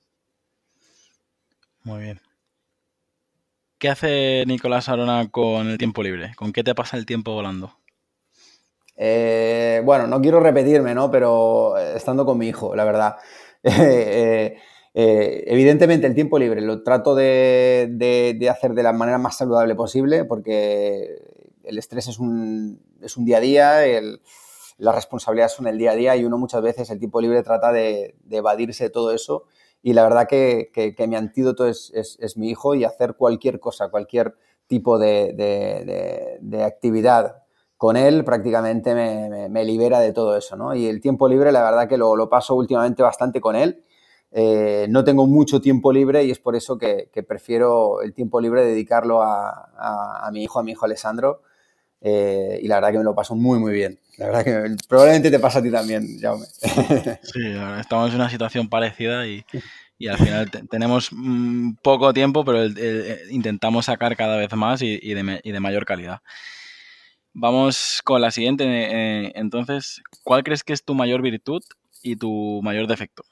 Muy 1.84 2.00
bien. 2.00 2.20
¿Qué 3.82 3.88
hace 3.88 4.44
Nicolás 4.46 4.88
Arona 4.88 5.28
con 5.28 5.68
el 5.68 5.76
tiempo 5.76 6.04
libre? 6.04 6.32
¿Con 6.36 6.52
qué 6.52 6.62
te 6.62 6.72
pasa 6.72 6.96
el 6.96 7.04
tiempo 7.04 7.32
volando? 7.32 7.76
Eh, 8.96 9.82
bueno, 9.84 10.06
no 10.06 10.20
quiero 10.20 10.38
repetirme, 10.38 10.94
¿no? 10.94 11.10
Pero 11.10 11.76
eh, 11.76 11.96
estando 11.96 12.24
con 12.24 12.38
mi 12.38 12.46
hijo, 12.46 12.76
la 12.76 12.84
verdad. 12.84 13.16
Eh, 13.64 14.58
evidentemente 14.94 16.06
el 16.06 16.14
tiempo 16.14 16.38
libre 16.38 16.60
lo 16.60 16.82
trato 16.82 17.14
de, 17.14 18.48
hacer 18.50 18.74
de 18.74 18.82
la 18.82 18.92
manera 18.92 19.18
más 19.18 19.36
saludable 19.38 19.74
posible 19.74 20.24
porque 20.24 21.16
el 21.64 21.78
estrés 21.78 22.08
es 22.08 22.18
un, 22.18 22.80
es 23.00 23.16
un 23.16 23.24
día 23.24 23.38
a 23.38 23.40
día, 23.40 23.80
las 24.78 24.94
responsabilidades 24.94 25.52
son 25.52 25.66
el 25.66 25.78
día 25.78 25.92
a 25.92 25.94
día 25.94 26.16
y 26.16 26.24
uno 26.24 26.38
muchas 26.38 26.62
veces 26.62 26.90
el 26.90 26.98
tiempo 26.98 27.20
libre 27.20 27.42
trata 27.42 27.72
de, 27.72 28.16
de 28.24 28.36
evadirse 28.36 28.84
de 28.84 28.90
todo 28.90 29.12
eso 29.12 29.44
y 29.82 29.94
la 29.94 30.04
verdad 30.04 30.28
que, 30.28 30.70
que, 30.72 31.06
mi 31.08 31.16
antídoto 31.16 31.66
es, 31.66 31.92
es, 31.94 32.36
mi 32.36 32.50
hijo 32.50 32.74
y 32.76 32.84
hacer 32.84 33.14
cualquier 33.14 33.58
cosa, 33.58 33.88
cualquier 33.88 34.36
tipo 34.68 34.98
de, 34.98 36.38
de, 36.40 36.64
actividad 36.64 37.42
con 37.76 37.96
él 37.96 38.24
prácticamente 38.24 38.94
me, 38.94 39.48
me, 39.48 39.64
libera 39.64 39.98
de 39.98 40.12
todo 40.12 40.36
eso, 40.36 40.56
¿no? 40.56 40.72
Y 40.76 40.86
el 40.86 41.00
tiempo 41.00 41.28
libre, 41.28 41.50
la 41.50 41.64
verdad 41.64 41.88
que 41.88 41.98
lo, 41.98 42.14
lo 42.14 42.28
paso 42.28 42.54
últimamente 42.54 43.02
bastante 43.02 43.40
con 43.40 43.56
él. 43.56 43.84
Eh, 44.34 44.86
no 44.88 45.04
tengo 45.04 45.26
mucho 45.26 45.60
tiempo 45.60 45.92
libre 45.92 46.24
y 46.24 46.30
es 46.30 46.38
por 46.38 46.56
eso 46.56 46.78
que, 46.78 47.08
prefiero 47.26 48.00
el 48.00 48.14
tiempo 48.14 48.40
libre 48.40 48.64
dedicarlo 48.64 49.22
a, 49.22 50.28
mi 50.32 50.42
hijo, 50.42 50.58
a 50.58 50.62
mi 50.62 50.72
hijo 50.72 50.86
Alessandro. 50.86 51.42
Eh, 52.00 52.58
y 52.62 52.66
la 52.66 52.76
verdad 52.76 52.92
que 52.92 52.98
me 52.98 53.04
lo 53.04 53.14
paso 53.14 53.36
muy, 53.36 53.58
muy 53.58 53.72
bien. 53.72 54.00
La 54.16 54.26
verdad 54.26 54.44
que 54.44 54.76
probablemente 54.88 55.30
te 55.30 55.38
pasa 55.38 55.58
a 55.58 55.62
ti 55.62 55.70
también, 55.70 56.18
Jaume. 56.20 56.46
Sí, 57.22 57.40
estamos 57.78 58.10
en 58.10 58.16
una 58.16 58.30
situación 58.30 58.68
parecida 58.68 59.26
y, 59.26 59.44
al 60.08 60.18
final 60.18 60.50
tenemos 60.68 61.10
mm, 61.12 61.74
poco 61.80 62.12
tiempo, 62.12 62.44
pero 62.44 62.66
intentamos 63.30 63.86
sacar 63.86 64.16
cada 64.16 64.36
vez 64.36 64.52
más 64.54 64.82
y, 64.82 65.14
de, 65.14 65.60
mayor 65.60 65.84
calidad. 65.84 66.20
Vamos 67.34 68.00
con 68.04 68.20
la 68.20 68.30
siguiente. 68.30 68.64
Eh, 68.66 69.32
entonces, 69.36 70.02
¿cuál 70.24 70.42
crees 70.42 70.64
que 70.64 70.72
es 70.72 70.84
tu 70.84 70.94
mayor 70.94 71.22
virtud 71.22 71.62
y 72.02 72.16
tu 72.16 72.60
mayor 72.62 72.88
defecto? 72.88 73.22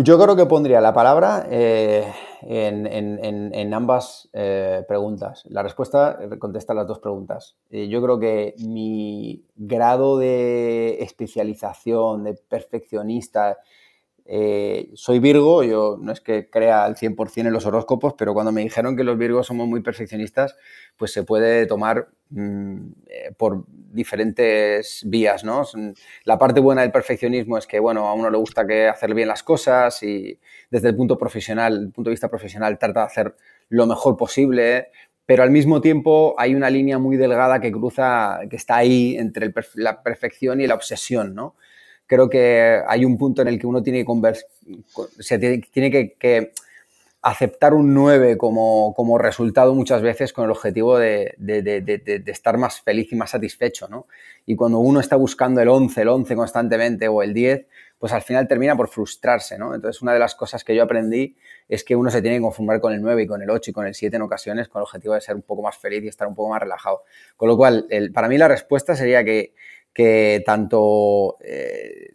Yo 0.00 0.16
creo 0.16 0.36
que 0.36 0.46
pondría 0.46 0.80
la 0.80 0.92
palabra 0.92 1.48
eh, 1.50 2.04
en, 2.42 3.74
ambas 3.74 4.28
eh, 4.32 4.84
preguntas. 4.86 5.42
La 5.48 5.64
respuesta 5.64 6.16
contesta 6.38 6.72
las 6.72 6.86
dos 6.86 7.00
preguntas. 7.00 7.56
Eh, 7.68 7.88
yo 7.88 8.00
creo 8.00 8.20
que 8.20 8.54
mi 8.58 9.44
grado 9.56 10.16
de 10.16 11.02
especialización, 11.02 12.22
de 12.22 12.34
perfeccionista, 12.34 13.58
soy 14.94 15.20
Virgo, 15.20 15.62
yo 15.62 15.96
no 15.98 16.12
es 16.12 16.20
que 16.20 16.50
crea 16.50 16.84
al 16.84 16.96
100% 16.96 17.46
en 17.46 17.52
los 17.52 17.64
horóscopos, 17.64 18.14
pero 18.18 18.34
cuando 18.34 18.52
me 18.52 18.60
dijeron 18.60 18.94
que 18.96 19.02
los 19.04 19.16
Virgos 19.16 19.46
somos 19.46 19.66
muy 19.66 19.80
perfeccionistas, 19.80 20.54
pues 20.98 21.12
se 21.12 21.22
puede 21.22 21.64
tomar 21.66 22.08
mm, 22.28 22.88
por 23.38 23.64
diferentes 23.68 25.02
vías, 25.06 25.44
¿no? 25.44 25.62
La 26.24 26.36
parte 26.36 26.60
buena 26.60 26.82
del 26.82 26.92
perfeccionismo 26.92 27.56
es 27.56 27.66
que, 27.66 27.80
bueno, 27.80 28.06
a 28.06 28.12
uno 28.12 28.28
le 28.28 28.36
gusta 28.36 28.66
que 28.66 28.86
hacer 28.86 29.14
bien 29.14 29.28
las 29.28 29.42
cosas 29.42 30.02
y 30.02 30.38
desde 30.70 30.88
el 30.88 30.96
punto 30.96 31.16
profesional, 31.16 31.90
punto 31.94 32.10
de 32.10 32.12
vista 32.12 32.28
profesional, 32.28 32.78
trata 32.78 33.00
de 33.00 33.06
hacer 33.06 33.34
lo 33.70 33.86
mejor 33.86 34.16
posible, 34.18 34.88
pero 35.24 35.42
al 35.42 35.50
mismo 35.50 35.80
tiempo 35.80 36.34
hay 36.38 36.54
una 36.54 36.70
línea 36.70 36.98
muy 36.98 37.16
delgada 37.16 37.60
que 37.60 37.72
cruza, 37.72 38.40
que 38.48 38.56
está 38.56 38.76
ahí 38.76 39.16
entre 39.16 39.52
la 39.74 40.02
perfección 40.02 40.60
y 40.60 40.66
la 40.66 40.74
obsesión, 40.74 41.34
¿no? 41.34 41.54
Creo 42.08 42.28
que 42.30 42.80
hay 42.88 43.04
un 43.04 43.18
punto 43.18 43.42
en 43.42 43.48
el 43.48 43.58
que 43.58 43.66
uno 43.66 43.82
tiene 43.82 44.04
que, 44.04 45.62
tiene, 45.70 45.90
que 46.18 46.52
aceptar 47.20 47.74
un 47.74 47.92
9 47.92 48.38
como, 48.38 48.94
como, 48.94 49.18
resultado 49.18 49.74
muchas 49.74 50.00
veces 50.00 50.32
con 50.32 50.46
el 50.46 50.50
objetivo 50.50 50.98
de, 50.98 51.34
de, 51.36 52.22
estar 52.26 52.56
más 52.56 52.80
feliz 52.80 53.12
y 53.12 53.16
más 53.16 53.30
satisfecho, 53.30 53.88
¿no? 53.88 54.06
Y 54.46 54.56
cuando 54.56 54.78
uno 54.78 55.00
está 55.00 55.16
buscando 55.16 55.60
el 55.60 55.68
11, 55.68 56.00
el 56.00 56.08
11 56.08 56.34
constantemente 56.34 57.08
o 57.08 57.22
el 57.22 57.34
10, 57.34 57.66
pues 57.98 58.12
al 58.12 58.22
final 58.22 58.48
termina 58.48 58.74
por 58.74 58.88
frustrarse, 58.88 59.58
¿no? 59.58 59.74
Entonces, 59.74 60.00
una 60.00 60.14
de 60.14 60.18
las 60.18 60.34
cosas 60.34 60.64
que 60.64 60.74
yo 60.74 60.84
aprendí 60.84 61.36
es 61.68 61.84
que 61.84 61.94
uno 61.94 62.10
se 62.10 62.22
tiene 62.22 62.38
que 62.38 62.42
conformar 62.42 62.80
con 62.80 62.94
el 62.94 63.02
9 63.02 63.24
y 63.24 63.26
con 63.26 63.42
el 63.42 63.50
8 63.50 63.70
y 63.70 63.74
con 63.74 63.86
el 63.86 63.94
7 63.94 64.16
en 64.16 64.22
ocasiones 64.22 64.68
con 64.68 64.80
el 64.80 64.84
objetivo 64.84 65.14
de 65.14 65.20
ser 65.20 65.34
un 65.34 65.42
poco 65.42 65.62
más 65.62 65.76
feliz 65.76 66.02
y 66.04 66.08
estar 66.08 66.26
un 66.26 66.34
poco 66.34 66.50
más 66.50 66.62
relajado. 66.62 67.02
Con 67.36 67.48
lo 67.48 67.56
cual, 67.56 67.86
para 68.14 68.28
mí 68.28 68.38
la 68.38 68.48
respuesta 68.48 68.94
sería 68.94 69.24
que, 69.24 69.52
que 69.98 70.44
tanto 70.46 71.38
eh, 71.40 72.12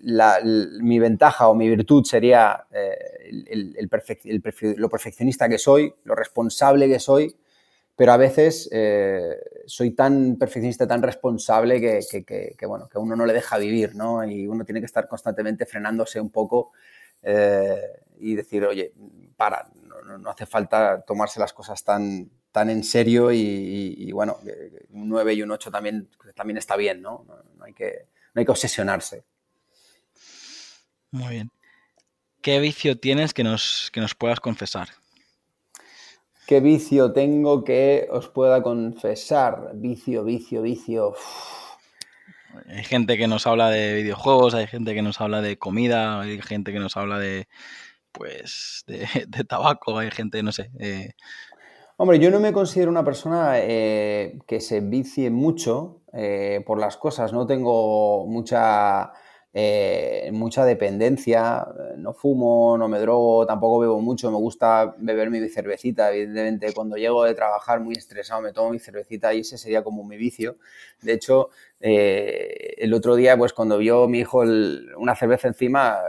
mi 0.80 1.00
ventaja 1.00 1.50
o 1.50 1.54
mi 1.54 1.68
virtud 1.68 2.06
sería 2.06 2.66
el, 2.72 3.76
lo 4.78 4.90
perfeccionista 4.90 5.50
que 5.50 5.58
soy, 5.58 5.94
lo 6.06 6.16
responsable 6.16 6.88
que 6.88 7.02
soy, 7.02 7.36
pero 7.94 8.14
a 8.14 8.18
veces 8.18 8.70
soy 9.66 9.92
tan 9.92 10.38
perfeccionista, 10.38 10.88
tan 10.88 11.02
responsable 11.02 11.82
que, 11.82 12.56
bueno, 12.66 12.88
que 12.88 13.00
uno 13.00 13.18
no 13.18 13.26
le 13.26 13.34
deja 13.34 13.58
vivir, 13.58 13.96
¿no? 13.96 14.24
Y 14.24 14.48
uno 14.48 14.64
tiene 14.64 14.80
que 14.80 14.86
estar 14.86 15.06
constantemente 15.10 15.66
frenándose 15.66 16.22
un 16.22 16.30
poco 16.30 16.72
y 18.18 18.34
decir, 18.34 18.64
oye, 18.64 18.94
para, 19.36 19.68
no, 20.22 20.30
hace 20.30 20.46
falta 20.46 21.02
tomarse 21.02 21.38
las 21.38 21.52
cosas 21.52 21.84
tan, 21.84 22.32
tan 22.54 22.70
en 22.70 22.84
serio 22.84 23.32
y, 23.32 24.12
bueno, 24.12 24.38
un 24.92 25.10
9 25.10 25.34
y 25.34 25.42
un 25.42 25.52
8 25.52 25.72
también, 25.72 26.08
también 26.36 26.58
está 26.58 26.78
bien, 26.78 27.02
¿no? 27.02 27.26
No, 27.58 27.66
hay 27.66 27.74
que, 27.74 28.06
no 28.34 28.40
hay 28.40 28.46
que 28.46 28.52
obsesionarse. 28.52 29.26
Muy 31.10 31.30
bien. 31.30 31.52
¿Qué 32.44 32.60
vicio 32.60 33.00
tienes 33.00 33.34
que 33.34 33.44
nos, 33.44 33.90
que 33.92 34.02
nos 34.02 34.14
puedas 34.14 34.40
confesar? 34.40 34.90
¿Qué 36.46 36.60
vicio 36.60 37.12
tengo 37.12 37.64
que 37.64 38.08
os 38.12 38.30
pueda 38.30 38.62
confesar? 38.62 39.72
Vicio, 39.74 40.24
vicio, 40.24 40.62
vicio. 40.62 41.16
Hay 42.68 42.84
gente 42.84 43.18
que 43.18 43.28
nos 43.28 43.48
habla 43.48 43.72
de 43.72 43.96
videojuegos, 43.96 44.54
hay 44.54 44.68
gente 44.68 44.94
que 44.94 45.02
nos 45.02 45.20
habla 45.20 45.42
de 45.42 45.58
comida, 45.58 46.22
hay 46.22 46.40
gente 46.40 46.72
que 46.72 46.80
nos 46.80 46.98
habla 46.98 47.18
de, 47.18 47.48
pues, 48.12 48.84
de, 48.86 49.08
tabaco, 49.50 49.98
hay 49.98 50.12
gente, 50.12 50.44
no 50.44 50.52
sé. 50.52 50.70
Eh. 50.80 51.14
Hombre, 51.96 52.18
yo 52.18 52.32
no 52.32 52.40
me 52.40 52.52
considero 52.54 52.90
una 52.90 53.06
persona 53.06 53.60
eh, 53.60 54.40
que 54.48 54.60
se 54.60 54.80
vicie 54.80 55.30
mucho 55.30 56.02
eh, 56.12 56.64
por 56.66 56.80
las 56.80 56.98
cosas, 56.98 57.32
no 57.34 57.46
tengo 57.46 58.26
mucha, 58.26 59.12
mucha 60.32 60.66
dependencia, 60.66 61.68
no 61.98 62.14
fumo, 62.14 62.76
no 62.80 62.88
me 62.88 62.98
drogo, 62.98 63.46
tampoco 63.46 63.78
bebo 63.80 64.02
mucho, 64.02 64.32
me 64.32 64.38
gusta 64.38 64.96
beber 64.98 65.30
mi 65.30 65.48
cervecita, 65.48 66.12
evidentemente 66.12 66.74
cuando 66.74 66.96
llego 66.98 67.24
de 67.26 67.36
trabajar 67.36 67.80
muy 67.80 67.94
estresado 67.94 68.42
me 68.42 68.52
tomo 68.52 68.72
mi 68.72 68.80
cervecita 68.80 69.32
y 69.36 69.42
ese 69.42 69.60
sería 69.60 69.84
como 69.84 70.04
mi 70.04 70.18
vicio. 70.18 70.58
De 71.04 71.14
hecho, 71.14 71.50
el 71.80 72.92
otro 72.96 73.16
día, 73.16 73.38
pues 73.38 73.54
cuando 73.54 73.78
vio 73.78 74.08
mi 74.08 74.20
hijo 74.22 74.44
una 74.98 75.16
cerveza 75.16 75.50
encima, 75.50 76.00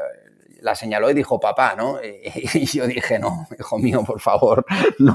la 0.65 0.75
señaló 0.75 1.11
y 1.11 1.15
dijo 1.15 1.39
papá, 1.39 1.75
¿no? 1.77 1.99
Y, 2.55 2.67
yo 2.67 2.87
dije, 2.87 3.19
no, 3.19 3.47
hijo 3.59 3.79
mío, 3.79 4.03
por 4.05 4.19
favor, 4.19 4.65
no, 4.99 5.15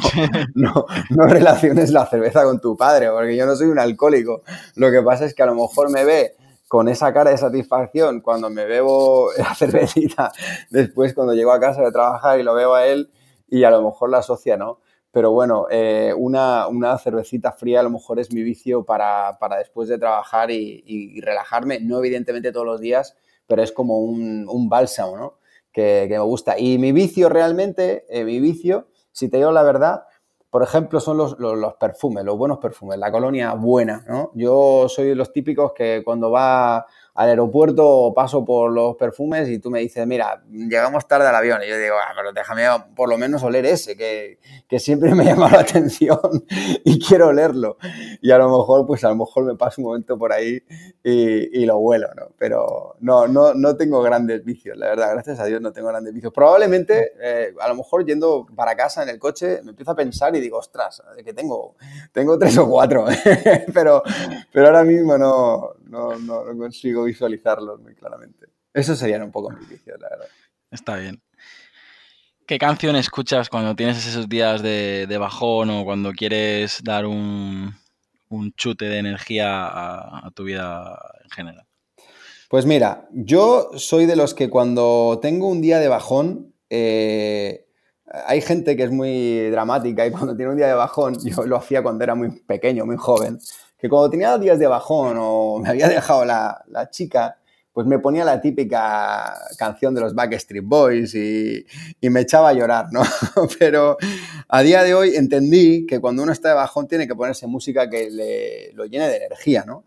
no, 0.54 0.86
no 1.10 1.24
relaciones 1.26 1.90
la 1.90 2.06
cerveza 2.06 2.44
con 2.44 2.62
tu 2.62 2.78
padre, 2.78 3.10
porque 3.10 3.36
yo 3.36 3.48
no 3.48 3.56
soy 3.56 3.68
un 3.68 3.80
alcohólico. 3.80 4.44
Lo 4.76 4.92
que 4.92 5.02
pasa 5.02 5.26
es 5.26 5.34
que 5.34 5.42
a 5.42 5.48
lo 5.48 5.56
mejor 5.56 5.90
me 5.90 6.06
ve 6.06 6.36
con 6.68 6.88
esa 6.88 7.12
cara 7.12 7.32
de 7.32 7.38
satisfacción 7.38 8.22
cuando 8.22 8.52
me 8.52 8.66
bebo 8.66 9.32
la 9.38 9.56
cervecita, 9.56 10.32
después 10.70 11.16
cuando 11.16 11.34
llego 11.34 11.52
a 11.52 11.60
casa 11.60 11.82
de 11.82 11.92
trabajar 11.92 12.40
y 12.40 12.44
lo 12.44 12.54
veo 12.54 12.76
a 12.76 12.86
él 12.86 13.10
y 13.48 13.64
a 13.64 13.72
lo 13.72 13.82
mejor 13.82 14.12
la 14.12 14.20
asocia, 14.20 14.56
¿no? 14.56 14.80
Pero 15.12 15.32
bueno, 15.32 15.66
eh, 15.72 16.14
una, 16.16 16.68
cervecita 17.00 17.54
fría 17.54 17.80
a 17.80 17.84
lo 17.84 17.90
mejor 17.90 18.20
es 18.20 18.32
mi 18.32 18.44
vicio 18.44 18.84
para, 18.84 19.36
después 19.58 19.90
de 19.90 19.98
trabajar 19.98 20.52
y, 20.52 21.20
relajarme, 21.22 21.80
no 21.80 21.98
evidentemente 21.98 22.52
todos 22.52 22.68
los 22.68 22.80
días, 22.80 23.18
pero 23.48 23.64
es 23.64 23.72
como 23.72 23.98
un, 23.98 24.48
un 24.48 24.70
bálsamo, 24.70 25.18
¿no? 25.18 25.39
Que, 25.72 26.08
me 26.10 26.20
gusta. 26.20 26.58
Y 26.58 26.78
mi 26.78 26.92
vicio 26.92 27.30
realmente, 27.30 28.06
eh, 28.10 28.24
mi 28.24 28.40
vicio, 28.40 28.88
si 29.12 29.30
te 29.30 29.38
digo 29.38 29.52
la 29.52 29.64
verdad, 29.64 30.04
por 30.50 30.64
ejemplo, 30.64 31.00
son 31.00 31.18
los, 31.18 31.38
los, 31.40 31.74
perfumes, 31.76 32.24
los 32.24 32.38
buenos 32.38 32.58
perfumes, 32.58 32.98
la 32.98 33.12
colonia 33.12 33.54
buena, 33.54 34.04
¿no? 34.08 34.32
Yo 34.34 34.88
soy 34.90 35.14
los 35.14 35.32
típicos 35.32 35.74
que 35.74 36.02
cuando 36.04 36.32
va 36.32 36.88
al 37.20 37.28
aeropuerto 37.28 38.14
paso 38.16 38.46
por 38.46 38.72
los 38.72 38.96
perfumes 38.96 39.50
y 39.50 39.60
tú 39.60 39.70
me 39.70 39.82
dices, 39.82 40.08
mira, 40.08 40.42
llegamos 40.50 41.06
tarde 41.06 41.28
al 41.28 41.36
avión. 41.36 41.60
Y 41.62 41.68
yo 41.68 41.78
digo, 41.78 41.96
ah, 42.02 42.14
pero 42.16 42.32
déjame 42.32 42.64
por 42.96 43.10
lo 43.10 43.18
menos 43.18 43.44
oler 43.44 43.66
ese, 43.66 43.98
que, 43.98 44.40
que 44.70 44.80
siempre 44.80 45.14
me 45.14 45.26
llama 45.26 45.52
la 45.52 45.60
atención 45.60 46.18
y 46.86 46.98
quiero 46.98 47.28
olerlo. 47.28 47.76
Y 48.22 48.32
a 48.32 48.38
lo 48.38 48.46
mejor, 48.46 48.88
pues 48.88 49.04
a 49.04 49.10
lo 49.10 49.16
mejor 49.16 49.44
me 49.44 49.58
paso 49.58 49.82
un 49.82 49.88
momento 49.88 50.18
por 50.18 50.32
ahí 50.32 50.64
y, 51.04 51.66
lo 51.66 51.78
huelo, 51.80 52.08
¿no? 52.16 52.28
Pero 52.38 52.96
no, 53.02 53.28
no, 53.28 53.54
no 53.54 53.76
tengo 53.76 54.02
grandes 54.02 54.46
vicios, 54.46 54.78
la 54.78 54.88
verdad, 54.88 55.12
gracias 55.12 55.42
a 55.42 55.46
Dios 55.46 55.60
no 55.60 55.74
tengo 55.74 55.90
grandes 55.90 56.14
vicios. 56.14 56.32
Probablemente, 56.32 57.12
eh, 57.22 57.54
a 57.60 57.68
lo 57.68 57.76
mejor 57.76 58.06
yendo 58.06 58.48
para 58.56 58.78
casa 58.78 59.04
en 59.04 59.10
el 59.10 59.20
coche, 59.20 59.60
me 59.66 59.72
empiezo 59.72 59.92
a 59.92 59.96
pensar 59.96 60.34
y 60.38 60.40
digo, 60.40 60.58
ostras, 60.58 61.04
que 61.26 61.34
tengo, 61.34 61.76
tengo 62.14 62.40
tres 62.40 62.58
o 62.58 62.70
cuatro, 62.70 63.08
pero, 63.74 64.04
pero 64.54 64.68
ahora 64.68 64.86
mismo 64.86 65.18
no, 65.18 65.74
no, 65.90 66.18
no, 66.20 66.46
no 66.46 66.58
consigo 66.58 67.04
visualizarlos 67.04 67.82
muy 67.82 67.96
claramente. 67.96 68.48
Eso 68.74 68.96
serían 68.96 69.24
un 69.24 69.32
poco 69.32 69.50
mis 69.50 69.68
vicios, 69.68 70.00
la 70.00 70.10
verdad. 70.10 70.28
Está 70.72 70.98
bien. 70.98 71.22
¿Qué 72.50 72.58
canción 72.58 72.96
escuchas 72.96 73.48
cuando 73.48 73.76
tienes 73.76 74.08
esos 74.08 74.28
días 74.28 74.64
de, 74.64 75.18
bajón 75.20 75.70
o 75.70 75.86
cuando 75.86 76.12
quieres 76.14 76.82
dar 76.84 77.06
un, 77.06 77.76
chute 78.58 78.86
de 78.86 78.98
energía 78.98 79.68
a, 79.68 80.32
tu 80.34 80.46
vida 80.46 81.00
en 81.24 81.30
general? 81.30 81.68
Pues 82.50 82.66
mira, 82.66 83.08
yo 83.12 83.70
soy 83.76 84.08
de 84.08 84.16
los 84.16 84.34
que 84.34 84.50
cuando 84.50 85.20
tengo 85.22 85.48
un 85.48 85.62
día 85.62 85.78
de 85.78 85.90
bajón, 85.90 86.56
eh, 86.72 87.68
hay 88.26 88.42
gente 88.42 88.76
que 88.76 88.82
es 88.82 88.92
muy 88.92 89.52
dramática 89.52 90.08
y 90.08 90.12
cuando 90.12 90.36
tiene 90.36 90.52
un 90.52 90.58
día 90.58 90.70
de 90.70 90.74
bajón, 90.74 91.18
yo 91.24 91.46
lo 91.46 91.58
hacía 91.58 91.84
cuando 91.84 92.04
era 92.04 92.16
muy 92.16 92.32
pequeño, 92.32 92.84
muy 92.84 92.98
joven, 92.98 93.38
que 93.80 93.88
cuando 93.88 94.10
tenía 94.10 94.38
días 94.38 94.60
de 94.60 94.68
bajón 94.68 95.18
o 95.20 95.60
me 95.64 95.70
había 95.70 95.88
dejado 95.88 96.26
la, 96.26 96.90
chica, 96.92 97.38
pues 97.72 97.88
me 97.88 98.00
ponía 98.00 98.26
la 98.26 98.42
típica 98.42 99.34
canción 99.58 99.96
de 99.96 100.02
los 100.02 100.14
Backstreet 100.14 100.66
Boys 100.66 101.16
y, 101.16 101.66
me 102.02 102.22
echaba 102.22 102.50
a 102.50 102.54
llorar, 102.54 102.88
¿no? 102.92 103.02
Pero 103.60 103.98
a 104.48 104.62
día 104.62 104.84
de 104.84 104.94
hoy 104.94 105.16
entendí 105.16 105.86
que 105.86 106.00
cuando 106.00 106.24
uno 106.24 106.32
está 106.32 106.50
de 106.50 106.56
bajón 106.56 106.88
tiene 106.88 107.08
que 107.08 107.16
ponerse 107.16 107.48
música 107.48 107.90
que 107.90 108.10
le, 108.10 108.74
lo 108.74 108.86
llene 108.86 109.08
de 109.08 109.18
energía, 109.18 109.64
¿no? 109.66 109.86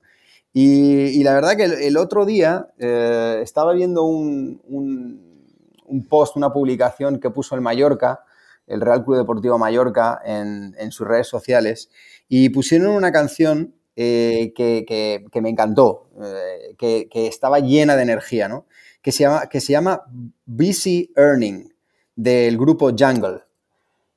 Y, 0.54 1.22
la 1.22 1.32
verdad 1.32 1.56
que 1.56 1.64
el, 1.64 1.96
otro 1.96 2.26
día 2.26 2.68
eh, 2.78 3.40
estaba 3.42 3.72
viendo 3.72 4.04
un, 4.04 4.60
un, 4.68 6.08
post, 6.08 6.36
una 6.36 6.52
publicación 6.52 7.18
que 7.20 7.30
puso 7.30 7.54
el 7.54 7.62
Mallorca, 7.62 8.20
el 8.66 8.82
Real 8.82 9.02
Club 9.02 9.16
Deportivo 9.16 9.56
Mallorca, 9.56 10.20
en, 10.22 10.74
en 10.78 10.92
sus 10.92 11.08
redes 11.08 11.26
sociales, 11.26 11.90
y 12.28 12.50
pusieron 12.50 12.88
una 12.88 13.12
canción 13.12 13.74
eh, 13.96 14.52
que, 14.54 15.40
me 15.40 15.48
encantó, 15.48 16.08
eh, 16.22 16.74
que, 16.78 17.26
estaba 17.26 17.60
llena 17.60 17.96
de 17.96 18.02
energía, 18.02 18.48
¿no? 18.48 18.66
Que 19.02 19.12
se 19.12 19.24
llama, 19.24 19.48
que 19.48 19.60
se 19.60 19.72
llama 19.72 20.02
Busy 20.46 21.12
Earning, 21.16 21.72
del 22.14 22.56
grupo 22.56 22.90
Jungle. 22.96 23.42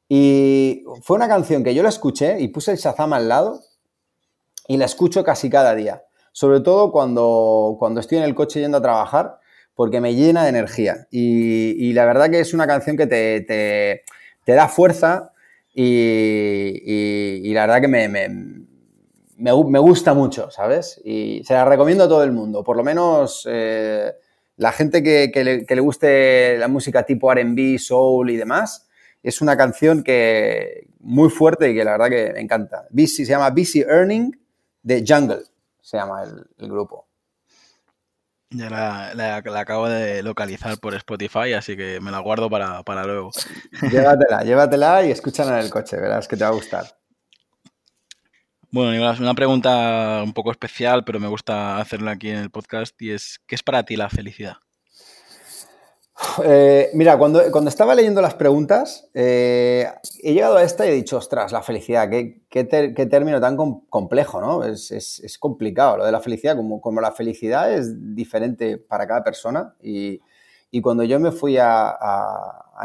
Y 0.07 0.83
fue 1.01 1.17
una 1.17 1.27
canción 1.27 1.63
que 1.63 1.73
yo 1.73 1.81
la 1.83 1.89
escuché 1.89 2.39
y 2.39 2.49
puse 2.49 2.71
el 2.71 2.77
Shazam 2.77 3.13
al 3.13 3.27
lado 3.27 3.61
y 4.67 4.77
la 4.77 4.85
escucho 4.85 5.23
casi 5.23 5.49
cada 5.49 5.73
día. 5.75 6.03
Sobre 6.31 6.59
todo 6.59 6.91
cuando, 6.91 7.75
cuando 7.79 7.99
estoy 7.99 8.17
en 8.19 8.25
el 8.25 8.35
coche 8.35 8.59
yendo 8.59 8.77
a 8.77 8.81
trabajar, 8.81 9.39
porque 9.75 10.01
me 10.01 10.15
llena 10.15 10.43
de 10.43 10.49
energía. 10.49 11.07
Y, 11.11 11.93
la 11.93 12.05
verdad 12.05 12.29
que 12.29 12.39
es 12.39 12.53
una 12.53 12.65
canción 12.65 12.97
que 12.97 13.07
te, 13.07 13.41
te, 13.41 14.51
da 14.53 14.67
fuerza 14.67 15.33
y, 15.73 17.53
la 17.53 17.67
verdad 17.67 17.81
que 17.81 17.87
me, 17.87 18.64
gusta 19.79 20.13
mucho, 20.13 20.49
¿sabes? 20.51 21.01
Y 21.03 21.43
se 21.43 21.53
la 21.53 21.65
recomiendo 21.65 22.05
a 22.05 22.07
todo 22.07 22.23
el 22.23 22.31
mundo. 22.31 22.63
Por 22.63 22.77
lo 22.77 22.83
menos 22.83 23.47
eh, 23.49 24.13
la 24.57 24.71
gente 24.71 25.03
que, 25.03 25.65
le, 25.67 25.79
guste 25.81 26.57
la 26.57 26.67
música 26.67 27.03
tipo 27.03 27.33
RB, 27.33 27.77
soul 27.77 28.29
y 28.29 28.37
demás, 28.37 28.87
es 29.21 29.41
una 29.41 29.57
canción 29.57 30.03
que 30.03 30.87
muy 30.99 31.29
fuerte 31.29 31.71
y 31.71 31.75
que 31.75 31.83
la 31.83 31.91
verdad 31.91 32.09
que 32.09 32.33
me 32.33 32.41
encanta. 32.41 32.87
se 33.05 33.25
llama 33.25 33.49
Busy 33.49 33.81
Earning 33.81 34.39
de 34.81 35.03
Jungle, 35.05 35.43
se 35.81 35.97
llama 35.97 36.23
el, 36.23 36.69
grupo. 36.69 37.07
Ya 38.51 38.69
la, 38.69 39.37
acabo 39.59 39.89
de 39.89 40.23
localizar 40.23 40.77
por 40.79 40.95
Spotify, 40.95 41.53
así 41.53 41.75
que 41.75 41.99
me 41.99 42.11
la 42.11 42.19
guardo 42.19 42.49
para, 42.49 42.83
para 42.83 43.03
luego. 43.03 43.31
Llévatela, 43.91 44.43
llévatela 44.43 45.05
y 45.05 45.11
escúchala 45.11 45.59
en 45.59 45.65
el 45.65 45.71
coche, 45.71 45.97
verás 45.97 46.27
que 46.27 46.37
te 46.37 46.43
va 46.43 46.51
a 46.51 46.53
gustar. 46.53 46.85
Bueno, 48.75 48.91
Nicolás, 48.91 49.21
una 49.21 49.33
pregunta 49.33 50.21
un 50.21 50.33
poco 50.33 50.51
especial, 50.51 51.05
pero 51.05 51.17
me 51.17 51.29
gusta 51.29 51.79
hacerla 51.79 52.11
aquí 52.11 52.29
en 52.29 52.39
el 52.39 52.51
podcast 52.51 53.01
y 53.01 53.11
es, 53.11 53.39
¿qué 53.47 53.55
es 53.55 53.63
para 53.63 53.83
ti 53.85 53.95
la 53.95 54.09
felicidad? 54.09 54.55
Eh, 56.43 56.89
mira, 56.93 57.17
cuando, 57.17 57.41
cuando, 57.53 57.69
estaba 57.69 57.95
leyendo 57.95 58.21
las 58.21 58.33
preguntas, 58.33 59.07
eh, 59.13 59.87
he 60.21 60.33
llegado 60.33 60.57
a 60.57 60.63
esta 60.63 60.85
y 60.85 60.89
he 60.89 60.93
dicho, 60.93 61.15
ostras, 61.15 61.53
la 61.53 61.61
felicidad, 61.61 62.09
qué, 62.09 62.41
qué, 62.49 62.65
término 62.65 63.39
tan 63.39 63.55
complejo, 63.55 64.41
¿no? 64.41 64.65
Es, 64.65 65.37
complicado. 65.39 65.95
Lo 65.95 66.05
de 66.05 66.11
la 66.11 66.19
felicidad, 66.19 66.57
como, 66.57 66.81
como, 66.81 66.99
la 66.99 67.13
felicidad 67.13 67.73
es 67.73 68.13
diferente 68.13 68.77
para 68.77 69.07
cada 69.07 69.23
persona. 69.23 69.73
Y, 69.81 70.19
cuando 70.81 71.05
yo 71.05 71.17
me 71.17 71.31
fui 71.31 71.55
a, 71.57 71.95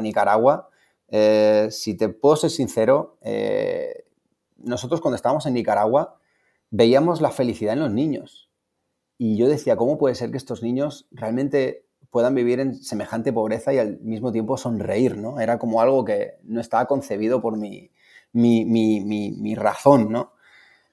Nicaragua, 0.01 0.69
eh, 1.09 1.67
si 1.73 1.97
te 1.97 2.11
puedo 2.11 2.37
ser 2.37 2.51
sincero, 2.51 3.19
nosotros 4.63 5.01
cuando 5.01 5.17
estábamos 5.17 5.47
en 5.47 5.55
Nicaragua 5.55 6.19
veíamos 6.71 7.21
la 7.21 7.31
felicidad 7.31 7.75
en 7.75 7.81
los 7.81 7.93
niños. 7.93 8.49
y 9.19 9.37
yo 9.37 9.49
decía, 9.49 9.77
¿cómo 9.77 9.99
puede 9.99 10.15
ser 10.15 10.31
que 10.31 10.39
estos 10.39 10.63
niños 10.63 11.07
realmente 11.11 11.85
puedan 12.11 12.35
vivir 12.35 12.61
en 12.61 12.75
semejante 12.75 13.33
pobreza 13.33 13.73
y 13.73 13.79
al 13.79 14.01
mismo 14.01 14.33
tiempo 14.33 14.57
sonreír, 14.57 15.17
¿no? 15.17 15.41
Era 15.41 15.59
como 15.59 15.81
algo 15.81 16.05
que 16.05 16.35
no 16.43 16.61
estaba 16.61 16.87
concebido 16.87 17.41
por 17.41 17.57
mi, 17.57 17.91
mi, 18.33 19.55
razón, 19.55 20.11
¿no? 20.11 20.33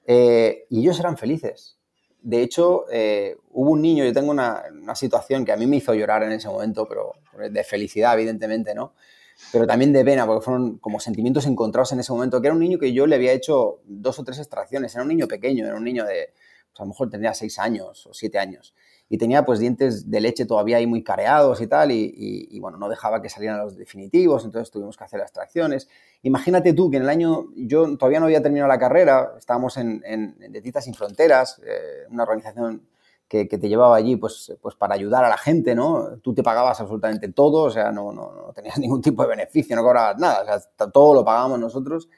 Eh, 0.06 0.66
y 0.70 0.80
ellos 0.80 0.98
eran 1.00 1.16
felices. 1.16 1.76
De 2.22 2.42
hecho, 2.42 2.84
eh, 2.90 3.36
hubo 3.50 3.72
un 3.72 3.82
niño, 3.82 4.04
yo 4.04 4.12
tengo 4.12 4.30
una, 4.30 4.62
situación 4.94 5.44
que 5.44 5.52
a 5.52 5.56
mí 5.56 5.66
me 5.66 5.76
hizo 5.76 5.94
llorar 5.94 6.22
en 6.22 6.32
ese 6.32 6.48
momento, 6.48 6.86
pero 6.88 7.12
de 7.50 7.64
felicidad, 7.64 8.14
evidentemente, 8.14 8.74
¿no? 8.74 8.94
Pero 9.52 9.66
también 9.66 9.92
de 9.92 10.04
pena, 10.04 10.26
porque 10.26 10.44
fueron 10.44 10.78
como 10.78 11.00
sentimientos 11.00 11.46
encontrados 11.46 11.92
en 11.92 12.00
ese 12.00 12.12
momento, 12.12 12.40
que 12.40 12.48
era 12.48 12.54
un 12.54 12.60
niño 12.60 12.78
que 12.78 12.92
yo 12.92 13.06
le 13.06 13.16
había 13.16 13.32
hecho 13.32 13.80
dos 13.84 14.18
o 14.18 14.24
tres 14.24 14.38
extracciones, 14.38 14.94
era 14.94 15.02
un 15.02 15.08
niño 15.08 15.28
pequeño, 15.28 15.64
era 15.64 15.76
un 15.76 15.84
niño 15.84 16.04
de, 16.04 16.32
pues 16.70 16.80
a 16.80 16.82
lo 16.82 16.88
mejor 16.88 17.08
tendría 17.10 17.34
seis 17.34 17.58
años 17.58 18.06
o 18.06 18.14
siete 18.14 18.38
años 18.38 18.74
y 19.08 19.18
tenía 19.18 19.44
pues 19.44 19.58
dientes 19.58 20.10
de 20.10 20.20
leche 20.20 20.44
todavía 20.44 20.76
ahí 20.76 20.86
muy 20.86 21.02
careados 21.02 21.60
y 21.60 21.66
tal, 21.66 21.90
y, 21.92 22.58
bueno, 22.60 22.76
no 22.76 22.88
dejaba 22.88 23.22
que 23.22 23.28
salieran 23.28 23.58
los 23.58 23.76
definitivos, 23.76 24.44
entonces 24.44 24.70
tuvimos 24.70 24.96
que 24.96 25.04
hacer 25.04 25.20
extracciones. 25.20 25.88
Imagínate 26.22 26.74
tú 26.74 26.90
que 26.90 26.98
en 26.98 27.04
el 27.04 27.08
año, 27.08 27.46
yo 27.56 27.96
todavía 27.96 28.20
no 28.20 28.26
había 28.26 28.42
terminado 28.42 28.68
la 28.68 28.78
carrera, 28.78 29.32
estábamos 29.38 29.76
en, 29.78 30.02
en, 30.04 30.36
en 30.40 30.82
Sin 30.82 30.94
Fronteras, 30.94 31.60
eh, 31.64 32.06
una 32.10 32.24
organización 32.24 32.82
que, 33.28 33.46
te 33.46 33.68
llevaba 33.68 33.96
allí 33.96 34.16
pues, 34.16 34.56
pues 34.60 34.74
para 34.74 34.94
ayudar 34.94 35.24
a 35.24 35.28
la 35.28 35.36
gente, 35.36 35.74
¿no? 35.74 36.18
Tú 36.22 36.34
te 36.34 36.42
pagabas 36.42 36.80
absolutamente 36.80 37.28
todo, 37.28 37.64
o 37.64 37.70
sea, 37.70 37.92
no, 37.92 38.12
no, 38.12 38.52
tenías 38.54 38.78
ningún 38.78 39.02
tipo 39.02 39.22
de 39.22 39.28
beneficio, 39.28 39.76
no 39.76 39.82
cobrabas 39.82 40.18
nada, 40.18 40.42
o 40.42 40.44
sea, 40.44 40.90
todo 40.90 41.14
lo 41.14 41.24
pagábamos 41.24 41.60
nosotros. 41.60 42.08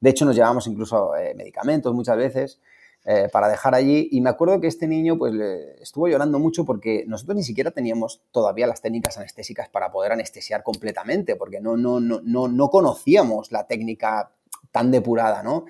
De 0.00 0.10
hecho, 0.10 0.24
nos 0.24 0.34
llevábamos 0.34 0.66
incluso 0.66 1.14
eh, 1.16 1.34
medicamentos 1.34 1.92
muchas 1.94 2.16
veces. 2.16 2.60
Eh, 3.06 3.28
para 3.30 3.48
dejar 3.48 3.74
allí. 3.74 4.08
Y 4.12 4.22
me 4.22 4.30
acuerdo 4.30 4.58
que 4.62 4.66
este 4.66 4.88
niño 4.88 5.18
pues 5.18 5.34
estuvo 5.78 6.08
llorando 6.08 6.38
mucho 6.38 6.64
porque 6.64 7.04
nosotros 7.06 7.36
ni 7.36 7.42
siquiera 7.42 7.70
teníamos 7.70 8.22
todavía 8.30 8.66
las 8.66 8.80
técnicas 8.80 9.18
anestésicas 9.18 9.68
para 9.68 9.92
poder 9.92 10.12
anestesiar 10.12 10.62
completamente, 10.62 11.36
porque 11.36 11.60
no, 11.60 11.76
no, 11.76 12.00
no, 12.00 12.22
no, 12.24 12.48
no 12.48 12.68
conocíamos 12.70 13.52
la 13.52 13.66
técnica 13.66 14.30
tan 14.70 14.90
depurada, 14.90 15.42
¿no? 15.42 15.66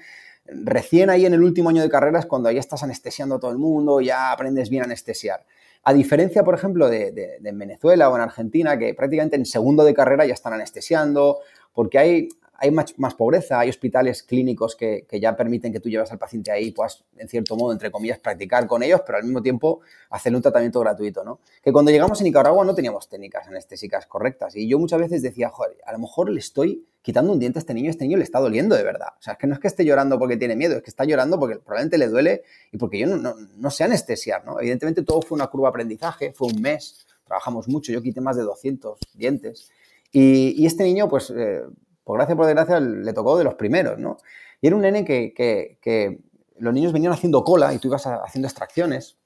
Recién 0.46 1.08
ahí 1.08 1.24
en 1.24 1.32
el 1.32 1.42
último 1.42 1.70
año 1.70 1.80
de 1.80 1.88
carrera 1.88 2.18
es 2.18 2.26
cuando 2.26 2.50
ya 2.50 2.60
estás 2.60 2.82
anestesiando 2.82 3.36
a 3.36 3.40
todo 3.40 3.50
el 3.50 3.58
mundo, 3.58 4.00
ya 4.00 4.30
aprendes 4.30 4.68
bien 4.68 4.82
a 4.82 4.86
anestesiar. 4.86 5.44
A 5.84 5.92
diferencia, 5.92 6.44
por 6.44 6.54
ejemplo, 6.54 6.88
de, 6.88 7.38
Venezuela 7.40 8.10
o 8.10 8.16
en 8.16 8.22
Argentina, 8.22 8.78
que 8.78 8.94
prácticamente 8.94 9.36
en 9.36 9.46
segundo 9.46 9.84
de 9.84 9.94
carrera 9.94 10.26
ya 10.26 10.34
están 10.34 10.52
anestesiando, 10.52 11.40
porque 11.72 11.98
hay, 11.98 12.28
hay 12.54 12.70
más, 12.70 13.14
pobreza, 13.14 13.58
hay 13.58 13.70
hospitales 13.70 14.22
clínicos 14.22 14.76
que, 14.76 15.06
ya 15.12 15.36
permiten 15.36 15.72
que 15.72 15.80
tú 15.80 15.88
lleves 15.88 16.10
al 16.12 16.18
paciente 16.18 16.50
ahí 16.50 16.68
y 16.68 16.70
puedas, 16.72 17.04
en 17.16 17.28
cierto 17.28 17.56
modo, 17.56 17.72
entre 17.72 17.90
comillas, 17.90 18.18
practicar 18.18 18.66
con 18.66 18.82
ellos, 18.82 19.02
pero 19.04 19.18
al 19.18 19.24
mismo 19.24 19.42
tiempo 19.42 19.80
hacer 20.10 20.34
un 20.34 20.42
tratamiento 20.42 20.80
gratuito, 20.80 21.24
¿no? 21.24 21.40
Que 21.62 21.72
cuando 21.72 21.90
llegamos 21.90 22.20
a 22.20 22.24
Nicaragua 22.24 22.64
no 22.64 22.74
teníamos 22.74 23.08
técnicas 23.08 23.46
anestésicas 23.48 24.06
correctas 24.06 24.56
y 24.56 24.68
yo 24.68 24.78
muchas 24.78 25.00
veces 25.00 25.22
decía, 25.22 25.50
joder, 25.50 25.76
a 25.84 25.92
lo 25.92 25.98
mejor 25.98 26.30
le 26.30 26.40
estoy 26.40 26.86
quitando 27.04 27.34
un 27.34 27.38
diente 27.38 27.58
a 27.58 27.60
este 27.60 27.74
niño, 27.74 27.90
este 27.90 28.04
niño 28.04 28.16
le 28.16 28.24
está 28.24 28.40
doliendo 28.40 28.74
de 28.74 28.82
verdad. 28.82 29.08
O 29.18 29.22
sea, 29.22 29.34
es 29.34 29.38
que 29.38 29.46
no 29.46 29.52
es 29.52 29.60
que 29.60 29.68
esté 29.68 29.84
llorando 29.84 30.18
porque 30.18 30.38
tiene 30.38 30.56
miedo, 30.56 30.78
es 30.78 30.82
que 30.82 30.88
está 30.88 31.04
llorando 31.04 31.38
porque 31.38 31.56
probablemente 31.56 31.98
le 31.98 32.08
duele 32.08 32.44
y 32.72 32.78
porque 32.78 32.98
yo 32.98 33.06
no, 33.06 33.70
sé 33.70 33.84
anestesiar, 33.84 34.42
¿no? 34.46 34.58
Evidentemente 34.58 35.02
todo 35.02 35.20
fue 35.20 35.36
una 35.36 35.48
curva 35.48 35.68
aprendizaje, 35.68 36.32
fue 36.32 36.48
un 36.48 36.62
mes, 36.62 37.06
trabajamos 37.26 37.68
mucho, 37.68 37.92
yo 37.92 38.00
quité 38.00 38.22
más 38.22 38.36
de 38.36 38.42
200 38.44 38.98
dientes. 39.12 39.70
Y, 40.12 40.64
este 40.64 40.84
niño, 40.84 41.06
pues, 41.06 41.30
eh, 41.36 41.60
por 42.04 42.16
gracia 42.16 42.34
por 42.36 42.46
desgracia, 42.46 42.80
le 42.80 43.12
tocó 43.12 43.36
de 43.36 43.44
los 43.44 43.54
primeros, 43.54 43.98
¿no? 43.98 44.16
Y 44.62 44.68
era 44.68 44.76
un 44.76 44.80
nene 44.80 45.04
que, 45.04 46.18
los 46.56 46.72
niños 46.72 46.94
venían 46.94 47.12
haciendo 47.12 47.44
cola 47.44 47.74
y 47.74 47.78
tú 47.78 47.88
ibas 47.88 48.06
haciendo 48.06 48.48
extracciones. 48.48 49.18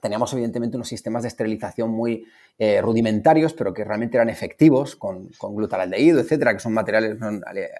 Teníamos, 0.00 0.32
evidentemente, 0.32 0.76
unos 0.76 0.88
sistemas 0.88 1.22
de 1.22 1.28
esterilización 1.28 1.90
muy 1.90 2.26
eh, 2.58 2.80
rudimentarios, 2.80 3.52
pero 3.52 3.72
que 3.72 3.84
realmente 3.84 4.16
eran 4.16 4.28
efectivos, 4.28 4.96
con, 4.96 5.28
con 5.38 5.54
glutaraldehído, 5.54 6.20
etcétera, 6.20 6.54
que 6.54 6.60
son 6.60 6.72
materiales 6.72 7.18
eh, 7.54 7.70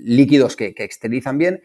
líquidos 0.00 0.56
que, 0.56 0.74
que 0.74 0.84
esterilizan 0.84 1.38
bien. 1.38 1.62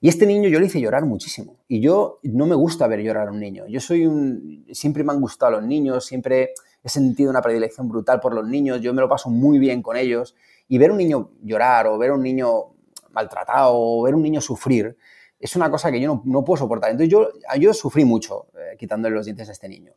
Y 0.00 0.08
este 0.08 0.26
niño 0.26 0.48
yo 0.48 0.60
le 0.60 0.66
hice 0.66 0.80
llorar 0.80 1.06
muchísimo. 1.06 1.56
Y 1.66 1.80
yo 1.80 2.20
no 2.22 2.46
me 2.46 2.54
gusta 2.54 2.86
ver 2.86 3.00
llorar 3.00 3.28
a 3.28 3.32
un 3.32 3.40
niño. 3.40 3.66
Yo 3.68 3.80
soy 3.80 4.06
un... 4.06 4.66
Siempre 4.72 5.02
me 5.02 5.12
han 5.12 5.20
gustado 5.20 5.52
los 5.52 5.64
niños, 5.64 6.04
siempre 6.04 6.52
he 6.82 6.88
sentido 6.88 7.30
una 7.30 7.40
predilección 7.40 7.88
brutal 7.88 8.20
por 8.20 8.34
los 8.34 8.46
niños, 8.46 8.80
yo 8.82 8.92
me 8.92 9.00
lo 9.00 9.08
paso 9.08 9.30
muy 9.30 9.58
bien 9.58 9.80
con 9.82 9.96
ellos 9.96 10.36
y 10.68 10.76
ver 10.76 10.90
un 10.90 10.98
niño 10.98 11.30
llorar 11.42 11.86
o 11.86 11.96
ver 11.96 12.12
un 12.12 12.22
niño 12.22 12.74
maltratado 13.12 13.72
o 13.74 14.02
ver 14.02 14.14
un 14.14 14.22
niño 14.22 14.42
sufrir 14.42 14.96
es 15.44 15.54
una 15.56 15.70
cosa 15.70 15.92
que 15.92 16.00
yo 16.00 16.22
no, 16.24 16.42
puedo 16.42 16.56
soportar. 16.56 16.90
Entonces 16.90 17.10
yo, 17.10 17.28
yo 17.60 17.74
sufrí 17.74 18.06
mucho 18.06 18.46
eh, 18.54 18.63
quitándole 18.76 19.14
los 19.14 19.24
dientes 19.24 19.48
a 19.48 19.52
este 19.52 19.68
niño. 19.68 19.92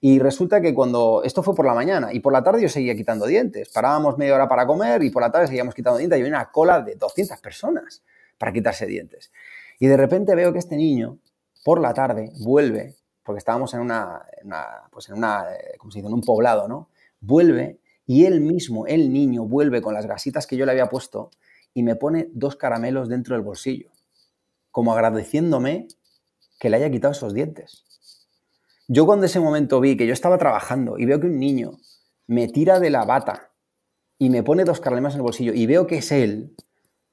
Y 0.00 0.18
resulta 0.18 0.60
que 0.60 0.74
cuando 0.74 1.22
esto 1.24 1.42
fue 1.42 1.54
por 1.54 1.64
la 1.64 1.74
mañana 1.74 2.12
y 2.12 2.20
por 2.20 2.32
la 2.32 2.42
tarde 2.42 2.62
yo 2.62 2.68
seguía 2.68 2.96
quitando 2.96 3.26
dientes. 3.26 3.68
Parábamos 3.68 4.18
media 4.18 4.34
hora 4.34 4.48
para 4.48 4.66
comer 4.66 5.02
y 5.04 5.10
por 5.10 5.22
la 5.22 5.30
tarde 5.30 5.46
seguíamos 5.46 5.74
quitando 5.74 5.98
dientes. 5.98 6.18
Y 6.18 6.22
había 6.22 6.36
una 6.36 6.50
cola 6.50 6.80
de 6.80 6.96
200 6.96 7.40
personas 7.40 8.02
para 8.36 8.52
quitarse 8.52 8.86
dientes. 8.86 9.30
Y 9.78 9.86
de 9.86 9.96
repente 9.96 10.34
veo 10.34 10.52
que 10.52 10.58
este 10.58 10.76
niño 10.76 11.18
por 11.64 11.80
la 11.80 11.94
tarde 11.94 12.32
vuelve, 12.40 12.96
porque 13.22 13.38
estábamos 13.38 13.74
en 13.74 13.80
una, 13.80 14.26
pues 14.90 15.08
en 15.08 15.14
una, 15.14 15.44
eh, 15.54 15.76
como 15.78 15.92
se 15.92 15.98
dice, 15.98 16.08
en 16.08 16.14
un 16.14 16.22
poblado, 16.22 16.66
¿no? 16.66 16.88
Vuelve 17.20 17.78
y 18.04 18.24
él 18.24 18.40
mismo, 18.40 18.86
el 18.86 19.12
niño, 19.12 19.44
vuelve 19.44 19.80
con 19.80 19.94
las 19.94 20.06
gasitas 20.06 20.46
que 20.46 20.56
yo 20.56 20.66
le 20.66 20.72
había 20.72 20.88
puesto 20.88 21.30
y 21.74 21.82
me 21.82 21.94
pone 21.94 22.28
dos 22.32 22.56
caramelos 22.56 23.08
dentro 23.08 23.36
del 23.36 23.44
bolsillo, 23.44 23.90
como 24.70 24.92
agradeciéndome 24.92 25.86
que 26.58 26.70
le 26.70 26.78
haya 26.78 26.90
quitado 26.90 27.12
esos 27.12 27.34
dientes. 27.34 27.84
Yo 28.88 29.06
cuando 29.06 29.26
ese 29.26 29.40
momento 29.40 29.80
vi 29.80 29.96
que 29.96 30.06
yo 30.06 30.12
estaba 30.12 30.38
trabajando 30.38 30.98
y 30.98 31.06
veo 31.06 31.20
que 31.20 31.26
un 31.26 31.38
niño 31.38 31.78
me 32.26 32.48
tira 32.48 32.80
de 32.80 32.90
la 32.90 33.04
bata 33.04 33.52
y 34.18 34.30
me 34.30 34.42
pone 34.42 34.64
dos 34.64 34.80
caramelos 34.80 35.14
en 35.14 35.20
el 35.20 35.22
bolsillo 35.22 35.52
y 35.52 35.66
veo 35.66 35.86
que 35.86 35.98
es 35.98 36.12
él, 36.12 36.54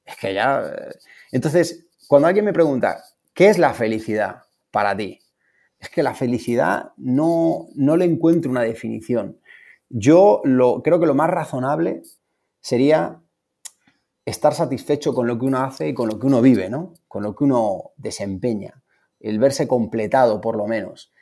es 0.04 0.16
que 0.16 0.34
ya... 0.34 0.62
Eh, 0.62 0.98
entonces, 1.32 1.86
cuando 2.08 2.28
alguien 2.28 2.44
me 2.44 2.52
pregunta, 2.52 3.04
¿qué 3.34 3.48
es 3.48 3.58
la 3.58 3.72
felicidad 3.74 4.42
para 4.70 4.96
ti? 4.96 5.20
Es 5.78 5.88
que 5.88 6.02
la 6.02 6.14
felicidad 6.14 6.92
no, 6.96 7.68
no 7.74 7.96
le 7.96 8.04
encuentro 8.04 8.50
una 8.50 8.62
definición. 8.62 9.40
Yo 9.88 10.40
lo, 10.44 10.82
creo 10.82 11.00
que 11.00 11.06
lo 11.06 11.14
más 11.14 11.30
razonable 11.30 12.02
sería 12.60 13.20
estar 14.24 14.54
satisfecho 14.54 15.14
con 15.14 15.26
lo 15.26 15.38
que 15.38 15.46
uno 15.46 15.58
hace 15.58 15.88
y 15.88 15.94
con 15.94 16.08
lo 16.08 16.18
que 16.18 16.26
uno 16.26 16.42
vive, 16.42 16.68
¿no? 16.68 16.94
Con 17.08 17.22
lo 17.22 17.34
que 17.34 17.44
uno 17.44 17.92
desempeña, 17.96 18.82
el 19.18 19.38
verse 19.38 19.66
completado 19.66 20.40
por 20.40 20.56
lo 20.56 20.66
menos, 20.66 21.12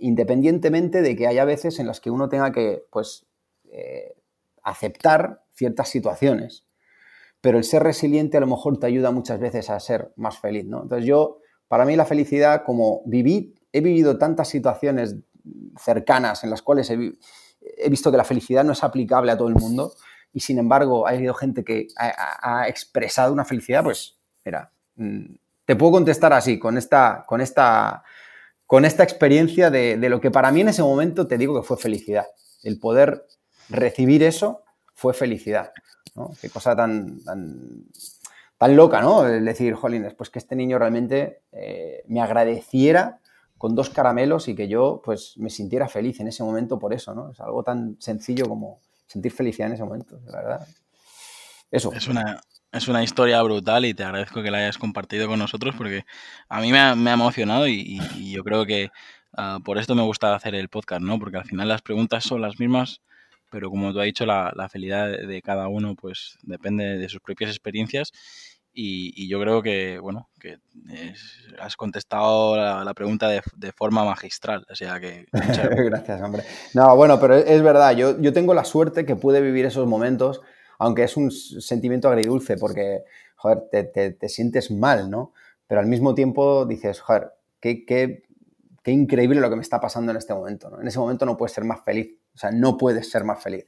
independientemente 0.00 1.02
de 1.02 1.16
que 1.16 1.26
haya 1.26 1.44
veces 1.44 1.78
en 1.78 1.86
las 1.86 2.00
que 2.00 2.10
uno 2.10 2.28
tenga 2.28 2.52
que, 2.52 2.84
pues, 2.90 3.26
eh, 3.72 4.14
aceptar 4.62 5.44
ciertas 5.54 5.88
situaciones. 5.88 6.66
Pero 7.40 7.58
el 7.58 7.64
ser 7.64 7.82
resiliente 7.82 8.36
a 8.36 8.40
lo 8.40 8.46
mejor 8.46 8.78
te 8.78 8.86
ayuda 8.86 9.10
muchas 9.10 9.40
veces 9.40 9.70
a 9.70 9.80
ser 9.80 10.12
más 10.16 10.38
feliz, 10.38 10.66
¿no? 10.66 10.82
Entonces 10.82 11.06
yo, 11.06 11.38
para 11.68 11.84
mí 11.84 11.96
la 11.96 12.04
felicidad, 12.04 12.64
como 12.64 13.02
viví, 13.06 13.54
he 13.72 13.80
vivido 13.80 14.18
tantas 14.18 14.48
situaciones 14.48 15.16
cercanas 15.78 16.44
en 16.44 16.50
las 16.50 16.60
cuales 16.60 16.90
he, 16.90 17.12
he 17.60 17.90
visto 17.90 18.10
que 18.10 18.16
la 18.16 18.24
felicidad 18.24 18.64
no 18.64 18.72
es 18.72 18.84
aplicable 18.84 19.32
a 19.32 19.38
todo 19.38 19.48
el 19.48 19.54
mundo 19.54 19.92
y 20.32 20.40
sin 20.40 20.58
embargo 20.58 21.06
ha 21.06 21.10
habido 21.10 21.34
gente 21.34 21.64
que 21.64 21.88
ha, 21.96 22.68
expresado 22.68 23.32
una 23.32 23.44
felicidad, 23.44 23.82
pues 23.82 24.18
mira, 24.44 24.72
mm, 24.96 25.34
te 25.64 25.76
puedo 25.76 25.92
contestar 25.92 26.32
así, 26.32 26.58
con 26.58 26.78
esta, 26.78 27.24
con 27.26 27.40
esta, 27.40 28.02
con 28.70 28.84
esta 28.84 29.02
experiencia 29.02 29.68
de, 29.68 29.96
lo 30.08 30.20
que 30.20 30.30
para 30.30 30.52
mí 30.52 30.60
en 30.60 30.68
ese 30.68 30.84
momento 30.84 31.26
te 31.26 31.36
digo 31.36 31.60
que 31.60 31.66
fue 31.66 31.76
felicidad. 31.76 32.26
El 32.62 32.78
poder 32.78 33.26
recibir 33.68 34.22
eso 34.22 34.62
fue 34.94 35.12
felicidad. 35.12 35.72
Qué 36.40 36.50
cosa 36.50 36.76
tan, 36.76 37.18
tan, 37.24 38.76
loca, 38.76 39.00
¿no? 39.00 39.26
El 39.26 39.44
decir, 39.44 39.74
jolines, 39.74 40.14
pues 40.14 40.30
que 40.30 40.38
este 40.38 40.54
niño 40.54 40.78
realmente 40.78 41.42
eh, 41.50 42.04
me 42.06 42.20
agradeciera 42.20 43.18
con 43.58 43.74
dos 43.74 43.90
caramelos 43.90 44.46
y 44.46 44.54
que 44.54 44.68
yo 44.68 45.02
pues 45.04 45.36
me 45.38 45.50
sintiera 45.50 45.88
feliz 45.88 46.20
en 46.20 46.28
ese 46.28 46.44
momento 46.44 46.78
por 46.78 46.94
eso, 46.94 47.12
¿no? 47.12 47.32
Es 47.32 47.40
algo 47.40 47.64
tan 47.64 47.96
sencillo 47.98 48.48
como 48.48 48.78
sentir 49.08 49.32
felicidad 49.32 49.66
en 49.66 49.74
ese 49.74 49.82
momento, 49.82 50.20
la 50.26 50.42
verdad. 50.42 50.68
Eso. 51.72 51.92
Es 51.92 52.06
una, 52.06 52.40
es 52.72 52.88
una 52.88 53.02
historia 53.02 53.42
brutal 53.42 53.84
y 53.84 53.94
te 53.94 54.04
agradezco 54.04 54.42
que 54.42 54.50
la 54.50 54.58
hayas 54.58 54.78
compartido 54.78 55.28
con 55.28 55.38
nosotros 55.38 55.74
porque 55.76 56.04
a 56.48 56.60
mí 56.60 56.72
me 56.72 56.78
ha, 56.78 56.92
emocionado 56.92 57.68
y, 57.68 58.00
yo 58.32 58.44
creo 58.44 58.66
que 58.66 58.90
ah, 59.36 59.58
por 59.64 59.78
esto 59.78 59.94
me 59.94 60.02
gusta 60.02 60.34
hacer 60.34 60.54
el 60.54 60.68
podcast, 60.68 61.02
¿no? 61.02 61.18
Porque 61.18 61.38
al 61.38 61.44
final 61.44 61.68
las 61.68 61.82
preguntas 61.82 62.24
son 62.24 62.40
las 62.40 62.58
mismas, 62.60 63.02
pero 63.50 63.70
como 63.70 63.92
tú 63.92 64.00
has 64.00 64.06
dicho, 64.06 64.26
la, 64.26 64.52
la 64.54 64.68
felicidad 64.68 65.08
de 65.08 65.42
cada 65.42 65.68
uno 65.68 65.94
pues 65.94 66.38
depende 66.42 66.98
de 66.98 67.08
sus 67.08 67.20
propias 67.20 67.50
experiencias 67.50 68.12
y, 68.72 69.28
yo 69.28 69.40
creo 69.40 69.62
que, 69.62 69.98
bueno, 69.98 70.28
que 70.38 70.58
has 71.58 71.76
contestado 71.76 72.56
la, 72.56 72.94
pregunta 72.94 73.28
de, 73.28 73.72
forma 73.72 74.04
magistral. 74.04 74.64
O 74.70 74.74
sea 74.74 75.00
que. 75.00 75.26
Gracias, 75.32 76.22
hombre. 76.22 76.44
No, 76.74 76.94
bueno, 76.94 77.18
pero 77.20 77.34
es, 77.36 77.62
verdad. 77.62 77.96
Yo, 77.96 78.20
yo 78.20 78.32
tengo 78.32 78.54
la 78.54 78.64
suerte 78.64 79.04
que 79.04 79.16
pude 79.16 79.40
vivir 79.40 79.66
esos 79.66 79.86
momentos, 79.86 80.40
aunque 80.80 81.04
es 81.04 81.16
un 81.18 81.30
sentimiento 81.30 82.08
agridulce, 82.08 82.56
porque, 82.56 83.04
joder, 83.36 83.68
te, 83.70 83.84
te, 83.84 84.28
sientes 84.30 84.70
mal, 84.70 85.10
¿no? 85.10 85.34
Pero 85.66 85.78
al 85.82 85.86
mismo 85.86 86.14
tiempo 86.14 86.64
dices, 86.64 87.00
joder, 87.00 87.32
qué, 87.60 87.84
qué, 87.84 88.22
qué 88.82 88.90
increíble 88.90 89.40
lo 89.40 89.50
que 89.50 89.56
me 89.56 89.62
está 89.62 89.78
pasando 89.78 90.10
en 90.10 90.16
este 90.16 90.32
momento. 90.32 90.80
En 90.80 90.88
ese 90.88 90.98
momento 90.98 91.26
no 91.26 91.36
puedes 91.36 91.52
ser 91.52 91.64
más 91.64 91.82
feliz, 91.84 92.16
o 92.34 92.38
sea, 92.38 92.50
no 92.50 92.78
puedes 92.78 93.10
ser 93.10 93.24
más 93.24 93.42
feliz. 93.42 93.66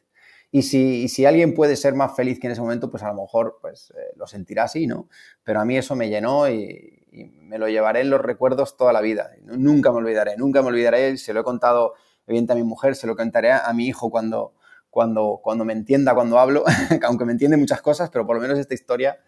Y 0.50 0.62
si, 0.62 1.06
si 1.08 1.26
alguien 1.26 1.52
puede 1.52 1.76
ser 1.76 1.94
más 1.94 2.16
feliz 2.16 2.40
que 2.40 2.46
en 2.46 2.52
ese 2.54 2.62
momento, 2.62 2.90
pues 2.90 3.02
a 3.02 3.08
lo 3.08 3.20
mejor 3.20 3.58
pues, 3.60 3.90
eh, 3.90 4.14
lo 4.16 4.26
sentirá 4.26 4.64
así, 4.64 4.86
¿no? 4.86 5.10
Pero 5.44 5.60
a 5.60 5.66
mí 5.66 5.76
eso 5.76 5.94
me 5.94 6.08
llenó 6.08 6.48
y, 6.48 6.98
me 7.42 7.58
lo 7.58 7.68
llevaré 7.68 8.00
en 8.00 8.08
los 8.08 8.22
recuerdos 8.22 8.78
toda 8.78 8.94
la 8.94 9.02
vida. 9.02 9.32
Nunca 9.42 9.92
me 9.92 9.98
olvidaré, 9.98 10.38
nunca 10.38 10.62
me 10.62 10.68
olvidaré. 10.68 11.18
Se 11.18 11.34
lo 11.34 11.40
he 11.40 11.44
contado, 11.44 11.92
evidentemente, 12.26 12.52
a 12.52 12.64
mi 12.64 12.66
mujer, 12.66 12.96
se 12.96 13.06
lo 13.06 13.16
contaré 13.16 13.52
a 13.52 13.70
mi 13.74 13.86
hijo 13.86 14.10
cuando, 14.10 14.54
cuando, 14.92 15.40
cuando 15.42 15.64
me 15.64 15.72
entienda, 15.72 16.14
cuando 16.14 16.38
hablo, 16.38 16.64
aunque 17.06 17.24
me 17.24 17.32
entiende 17.32 17.56
muchas 17.56 17.80
cosas, 17.80 18.10
pero 18.10 18.26
por 18.26 18.36
lo 18.36 18.42
menos 18.42 18.58
esta 18.58 18.74
historia 18.74 19.18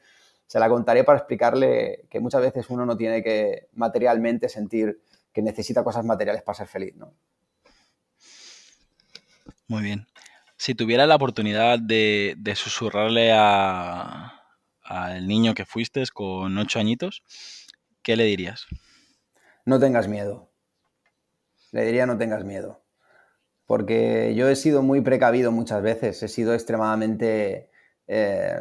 se 0.46 0.61
la 0.61 0.68
contaré 0.68 1.05
para 1.05 1.20
explicarle 1.20 2.05
que 2.11 2.20
muchas 2.20 2.42
veces 2.42 2.68
uno 2.68 2.85
no 2.85 2.98
tiene 2.98 3.22
que 3.22 3.68
materialmente 3.72 4.50
sentir 4.50 5.00
que 5.33 5.40
necesita 5.40 5.83
cosas 5.83 6.05
materiales 6.05 6.42
para 6.42 6.59
ser 6.59 6.66
feliz, 6.66 6.94
¿no? 6.96 7.14
Muy 9.66 9.83
bien. 9.83 10.07
Si 10.59 10.74
tuviera 10.74 11.07
la 11.07 11.16
oportunidad 11.16 11.79
de, 11.79 12.37
susurrarle 12.55 13.33
al 13.33 15.27
niño 15.27 15.55
que 15.55 15.64
fuiste 15.64 16.05
con 16.12 16.59
ocho 16.59 16.79
añitos, 16.79 17.22
¿qué 18.03 18.16
le 18.16 18.24
dirías? 18.24 18.66
No 19.64 19.81
tengas 19.81 20.09
miedo. 20.09 20.50
Le 21.72 21.87
diría 21.87 22.05
no 22.05 22.18
tengas 22.18 22.44
miedo. 22.44 22.83
Porque 23.66 24.35
yo 24.35 24.48
he 24.48 24.57
sido 24.57 24.83
muy 24.83 25.00
precavido 25.00 25.50
muchas 25.50 25.83
veces, 25.83 26.22
he 26.22 26.29
sido 26.29 26.53
extremadamente, 26.55 27.70
eh, 28.07 28.57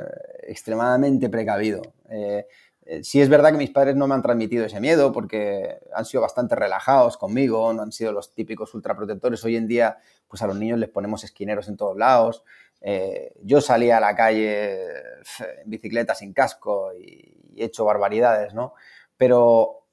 extremadamente 0.47 1.29
precavido. 1.29 1.81
Eh, 2.09 2.45
eh, 2.85 3.03
sí 3.03 3.21
es 3.21 3.29
verdad 3.29 3.51
que 3.51 3.57
mis 3.57 3.69
padres 3.69 3.95
no 3.95 4.07
me 4.07 4.15
han 4.15 4.21
transmitido 4.21 4.65
ese 4.65 4.79
miedo 4.81 5.13
porque 5.13 5.79
han 5.95 6.05
sido 6.05 6.21
bastante 6.21 6.55
relajados 6.55 7.17
conmigo, 7.17 7.71
no 7.73 7.81
han 7.81 7.91
sido 7.91 8.11
los 8.11 8.33
típicos 8.33 8.73
ultraprotectores. 8.73 9.43
Hoy 9.45 9.55
en 9.55 9.67
día, 9.67 9.97
pues 10.27 10.41
a 10.41 10.47
los 10.47 10.57
niños 10.57 10.79
les 10.79 10.89
ponemos 10.89 11.23
esquineros 11.23 11.67
en 11.69 11.77
todos 11.77 11.97
lados. 11.97 12.43
Eh, 12.81 13.33
yo 13.41 13.61
salía 13.61 13.97
a 13.97 14.01
la 14.01 14.15
calle 14.15 14.73
en 15.63 15.69
bicicleta 15.69 16.13
sin 16.15 16.33
casco 16.33 16.91
y, 16.93 17.39
he 17.55 17.65
hecho 17.65 17.85
barbaridades, 17.85 18.53
¿no? 18.55 18.73
Pero 19.15 19.85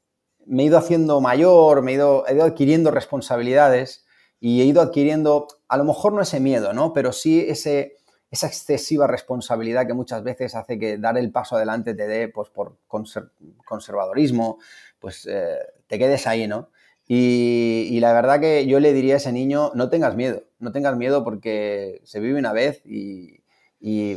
me 0.46 0.62
he 0.62 0.66
ido 0.66 0.78
haciendo 0.78 1.20
mayor, 1.20 1.82
me 1.82 1.92
he 1.92 1.94
ido, 1.94 2.26
he 2.26 2.34
ido 2.34 2.44
adquiriendo 2.44 2.90
responsabilidades 2.90 4.06
y 4.40 4.62
he 4.62 4.64
ido 4.64 4.80
adquiriendo, 4.80 5.46
a 5.68 5.76
lo 5.76 5.84
mejor 5.84 6.12
no 6.12 6.22
ese 6.22 6.40
miedo, 6.40 6.72
¿no? 6.72 6.92
Pero 6.92 7.12
sí 7.12 7.40
ese 7.40 8.00
esa 8.30 8.46
excesiva 8.46 9.06
responsabilidad 9.06 9.86
que 9.86 9.94
muchas 9.94 10.22
veces 10.22 10.54
hace 10.54 10.78
que 10.78 10.98
dar 10.98 11.18
el 11.18 11.32
paso 11.32 11.56
adelante 11.56 11.94
te 11.94 12.06
dé, 12.06 12.28
pues 12.28 12.48
por 12.48 12.76
conservadorismo, 12.86 14.58
pues 15.00 15.26
eh, 15.26 15.58
te 15.88 15.98
quedes 15.98 16.26
ahí, 16.26 16.46
¿no? 16.46 16.70
Y, 17.12 17.98
la 18.00 18.12
verdad 18.12 18.38
que 18.38 18.66
yo 18.66 18.78
le 18.78 18.92
diría 18.92 19.14
a 19.14 19.16
ese 19.16 19.32
niño, 19.32 19.72
no 19.74 19.88
tengas 19.90 20.14
miedo, 20.14 20.44
no 20.60 20.70
tengas 20.70 20.96
miedo 20.96 21.24
porque 21.24 22.00
se 22.04 22.20
vive 22.20 22.38
una 22.38 22.52
vez 22.52 22.82
y, 22.86 23.42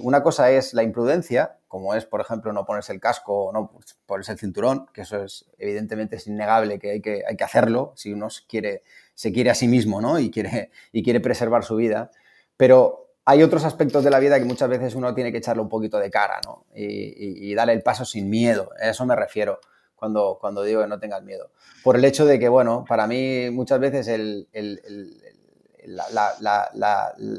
una 0.03 0.21
cosa 0.21 0.51
es 0.51 0.73
la 0.73 0.83
imprudencia, 0.83 1.57
como 1.67 1.95
es, 1.95 2.05
por 2.05 2.21
ejemplo, 2.21 2.53
no 2.53 2.65
ponerse 2.65 2.93
el 2.93 2.99
casco 2.99 3.45
o 3.45 3.53
no 3.53 3.71
ponerse 4.05 4.33
el 4.33 4.37
cinturón, 4.37 4.87
que 4.93 5.01
eso 5.01 5.23
es 5.23 5.45
evidentemente 5.57 6.17
es 6.17 6.27
innegable 6.27 6.77
que 6.77 6.91
hay 6.91 7.01
que, 7.01 7.23
hay 7.27 7.35
que 7.35 7.43
hacerlo 7.43 7.93
si 7.95 8.13
uno 8.13 8.27
quiere, 8.47 8.83
se 9.13 9.31
quiere 9.31 9.49
a 9.49 9.55
sí 9.55 9.67
mismo, 9.67 10.01
¿no? 10.01 10.19
Y 10.19 10.31
quiere, 10.31 10.71
y 10.91 11.03
quiere 11.03 11.19
preservar 11.19 11.63
su 11.63 11.75
vida. 11.75 12.11
Pero 12.57 13.03
hay 13.25 13.41
otros 13.43 13.63
aspectos 13.63 14.03
de 14.03 14.09
la 14.09 14.19
vida 14.19 14.37
que 14.37 14.45
muchas 14.45 14.69
veces 14.69 14.95
uno 14.95 15.13
tiene 15.13 15.31
que 15.31 15.37
echarle 15.37 15.61
un 15.61 15.69
poquito 15.69 15.97
de 15.97 16.09
cara, 16.09 16.41
¿no? 16.45 16.65
Y, 16.75 17.53
darle 17.53 17.73
el 17.73 17.81
paso 17.81 18.05
sin 18.05 18.29
miedo. 18.29 18.69
A 18.81 18.89
eso 18.89 19.05
me 19.05 19.15
refiero 19.15 19.59
cuando, 19.95 20.37
cuando 20.39 20.63
digo 20.63 20.81
que 20.81 20.87
no 20.87 20.99
tengas 20.99 21.23
miedo. 21.23 21.51
Por 21.83 21.95
el 21.95 22.05
hecho 22.05 22.25
de 22.25 22.39
que, 22.39 22.49
bueno, 22.49 22.83
para 22.87 23.07
mí 23.07 23.49
muchas 23.51 23.79
veces 23.79 24.07
el, 24.07 24.47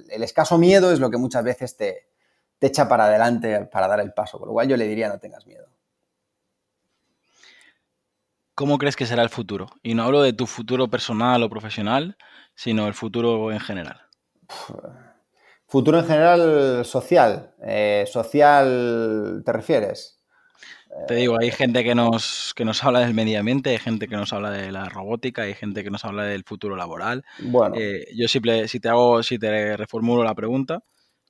escaso 0.09 0.57
miedo 0.57 0.91
es 0.91 1.01
lo 1.01 1.11
que 1.11 1.19
muchas 1.19 1.45
veces 1.45 1.77
te, 1.77 2.07
te 2.59 2.69
echa 2.69 2.89
para 2.89 3.05
adelante 3.07 3.67
para 3.67 3.89
dar 3.89 4.01
el 4.01 4.15
paso. 4.15 4.39
Por 4.39 4.49
lo 4.49 4.55
cual 4.55 4.69
yo 4.69 4.77
le 4.77 4.87
diría 4.87 5.09
no 5.09 5.19
tengas 5.19 5.47
miedo. 5.47 5.67
¿Cómo 8.55 8.79
crees 8.79 8.95
que 8.95 9.07
será 9.07 9.23
el 9.23 9.31
futuro? 9.31 9.67
Y 9.83 9.95
no 9.95 10.05
hablo 10.05 10.23
de 10.23 10.33
tu 10.33 10.47
futuro 10.47 10.89
personal 10.89 11.43
o 11.43 11.51
profesional, 11.51 12.17
sino 12.55 12.87
el 12.87 12.95
futuro 12.95 13.51
en 13.51 13.59
general. 13.59 14.01
Futuro 15.67 15.99
en 15.99 16.07
general 16.07 16.85
social. 16.85 17.53
Eh, 17.67 18.05
social, 18.07 19.43
¿te 19.45 19.53
refieres? 19.53 20.21
Te 21.09 21.17
digo, 21.17 21.37
hay 21.41 21.51
gente 21.51 21.83
que 21.83 21.97
nos, 21.97 22.55
que 22.55 22.65
nos 22.65 22.85
habla 22.85 23.01
del 23.01 23.15
medio 23.15 23.41
ambiente, 23.41 23.71
hay 23.71 23.79
gente 23.79 24.07
que 24.07 24.15
nos 24.15 24.33
habla 24.33 24.53
de 24.53 24.71
la 24.71 24.89
robótica, 24.89 25.43
hay 25.43 25.55
gente 25.55 25.83
que 25.83 25.91
nos 25.91 26.05
habla 26.05 26.23
del 26.23 26.45
futuro 26.45 26.77
laboral. 26.77 27.25
Bueno. 27.41 27.75
Eh, 27.77 28.07
yo 28.15 28.29
simple, 28.29 28.69
si 28.69 28.79
te 28.79 28.89
hago, 28.89 29.25
si 29.25 29.37
te 29.37 29.77
reformulo 29.77 30.23
la 30.23 30.37
pregunta, 30.37 30.85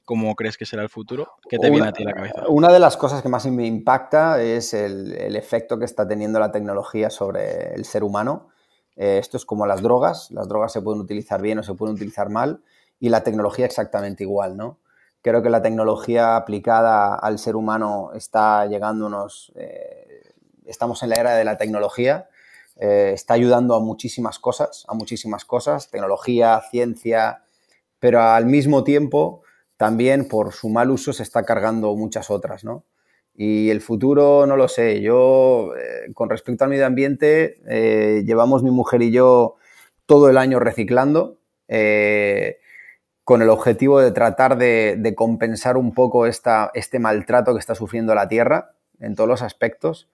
¿cómo 0.04 0.34
crees 0.34 0.56
que 0.56 0.66
será 0.66 0.82
el 0.82 0.88
futuro? 0.88 1.28
¿Qué 1.48 1.58
te 1.58 1.70
viene 1.70 1.88
a 1.88 1.92
ti 1.92 2.02
a 2.02 2.06
la 2.06 2.12
cabeza? 2.12 2.42
Una 2.48 2.72
de 2.72 2.78
las 2.78 2.96
cosas 2.96 3.22
que 3.22 3.28
más 3.28 3.46
me 3.46 3.66
impacta 3.66 4.42
es 4.42 4.74
el, 4.74 5.36
efecto 5.36 5.78
que 5.78 5.84
está 5.84 6.06
teniendo 6.06 6.38
la 6.38 6.52
tecnología 6.52 7.10
sobre 7.10 7.74
el 7.74 7.84
ser 7.84 8.04
humano. 8.04 8.48
Eh, 8.96 9.18
esto 9.18 9.36
es 9.36 9.44
como 9.44 9.66
las 9.66 9.82
drogas. 9.82 10.30
Las 10.30 10.48
drogas 10.48 10.72
se 10.72 10.82
pueden 10.82 11.00
utilizar 11.00 11.40
bien 11.40 11.58
o 11.58 11.62
se 11.62 11.74
pueden 11.74 11.94
utilizar 11.94 12.28
mal 12.30 12.62
y 13.00 13.08
la 13.08 13.22
tecnología 13.22 13.66
exactamente 13.66 14.24
igual, 14.24 14.56
¿no? 14.56 14.78
Creo 15.22 15.42
que 15.42 15.50
la 15.50 15.62
tecnología 15.62 16.36
aplicada 16.36 17.14
al 17.14 17.38
ser 17.38 17.56
humano 17.56 18.10
está 18.14 18.66
llegándonos, 18.66 19.52
eh, 19.56 20.34
estamos 20.66 21.02
en 21.02 21.10
la 21.10 21.16
era 21.16 21.34
de 21.34 21.44
la 21.44 21.56
tecnología, 21.56 22.28
eh, 22.76 23.12
está 23.14 23.34
ayudando 23.34 23.74
a 23.74 23.80
muchísimas 23.80 24.38
cosas, 24.38 24.84
a 24.86 24.94
muchísimas 24.94 25.46
cosas, 25.46 25.90
tecnología, 25.90 26.60
ciencia, 26.70 27.42
pero 27.98 28.20
al 28.20 28.44
mismo 28.44 28.84
tiempo 28.84 29.43
también 29.76 30.28
por 30.28 30.52
su 30.52 30.68
mal 30.68 30.90
uso 30.90 31.12
se 31.12 31.22
está 31.22 31.44
cargando 31.44 31.94
muchas 31.96 32.30
otras, 32.30 32.64
¿no? 32.64 32.84
Y 33.34 33.70
el 33.70 33.80
futuro 33.80 34.46
no 34.46 34.56
lo 34.56 34.68
sé. 34.68 35.00
Yo, 35.00 35.72
eh, 35.76 36.12
con 36.14 36.30
respecto 36.30 36.64
al 36.64 36.70
medio 36.70 36.86
ambiente, 36.86 37.60
llevamos 38.24 38.62
mi 38.62 38.70
mujer 38.70 39.02
y 39.02 39.10
yo 39.10 39.56
todo 40.06 40.28
el 40.28 40.38
año 40.38 40.60
reciclando 40.60 41.38
con 43.24 43.40
el 43.40 43.48
objetivo 43.48 44.00
de 44.00 44.12
tratar 44.12 44.58
de, 44.58 45.14
compensar 45.16 45.76
un 45.76 45.92
poco 45.92 46.26
esta, 46.26 46.70
este 46.74 46.98
maltrato 46.98 47.54
que 47.54 47.58
está 47.58 47.74
sufriendo 47.74 48.14
la 48.14 48.28
Tierra 48.28 48.74
en 49.00 49.16
todos 49.16 49.28
los 49.28 49.42
aspectos. 49.42 50.08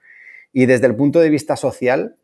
Y 0.53 0.66
desde 0.66 0.87
el 0.87 0.96
punto 0.96 1.18
de 1.20 1.29
vista 1.29 1.57
social, 1.57 2.16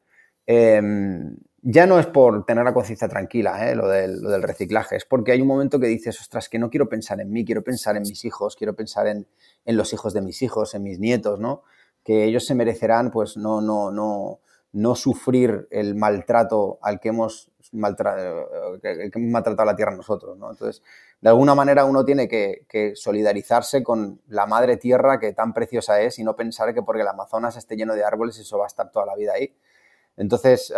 em, 0.47 1.37
ya 1.69 1.85
no 1.85 1.99
es 1.99 2.07
por 2.07 2.47
tener 2.47 2.65
la 2.65 2.73
conciencia 2.73 3.09
tranquila, 3.09 3.69
eh, 3.69 3.75
lo, 3.75 3.89
del, 3.89 4.41
reciclaje, 4.41 4.95
es 4.95 5.05
porque 5.05 5.33
hay 5.33 5.41
un 5.41 5.49
momento 5.49 5.81
que 5.81 5.89
dices, 5.89 6.21
ostras, 6.21 6.49
que 6.49 6.61
no 6.61 6.71
quiero 6.71 6.89
pensar 6.89 7.21
en 7.21 7.33
mí, 7.33 7.45
quiero 7.45 7.65
pensar 7.65 7.97
en 7.97 8.03
mis 8.03 8.25
hijos, 8.25 8.55
quiero 8.55 8.77
pensar 8.77 9.09
en, 9.09 9.27
los 9.65 9.93
hijos 9.93 10.15
de 10.15 10.21
mis 10.21 10.43
hijos, 10.43 10.77
en 10.77 10.85
mis 10.85 11.01
nietos, 11.01 11.41
¿no? 11.41 11.65
Que 12.05 12.23
ellos 12.23 12.47
se 12.47 12.55
merecerán, 12.55 13.11
pues, 13.11 13.37
no, 13.37 13.61
no, 13.61 13.91
no, 13.91 14.39
no 14.75 14.95
sufrir 14.95 15.67
el 15.73 15.97
maltrato 15.97 16.79
al 16.83 17.01
que 17.01 17.09
hemos 17.09 17.51
maltratado, 17.73 18.79
que 18.81 19.11
hemos 19.13 19.33
maltratado 19.33 19.67
la 19.67 19.75
tierra 19.75 19.97
nosotros. 19.97 20.39
¿no? 20.39 20.53
Entonces, 20.53 20.85
de 21.21 21.29
alguna 21.31 21.57
manera 21.57 21.85
uno 21.85 22.05
tiene 22.05 22.29
que, 22.29 22.93
solidarizarse 22.95 23.83
con 23.83 24.21
la 24.29 24.47
madre 24.47 24.77
tierra 24.77 25.19
que 25.19 25.33
tan 25.33 25.53
preciosa 25.53 26.01
es 26.01 26.21
y 26.21 26.25
no 26.25 26.37
pensar 26.37 26.75
que 26.75 26.83
porque 26.83 27.03
el 27.03 27.09
Amazonas 27.09 27.57
esté 27.57 27.77
lleno 27.77 27.95
de 27.95 28.05
árboles 28.05 28.39
eso 28.39 28.59
va 28.59 28.65
a 28.65 28.69
estar 28.69 28.93
toda 28.93 29.07
la 29.07 29.17
vida 29.17 29.33
ahí. 29.33 29.53
Entonces, 30.17 30.73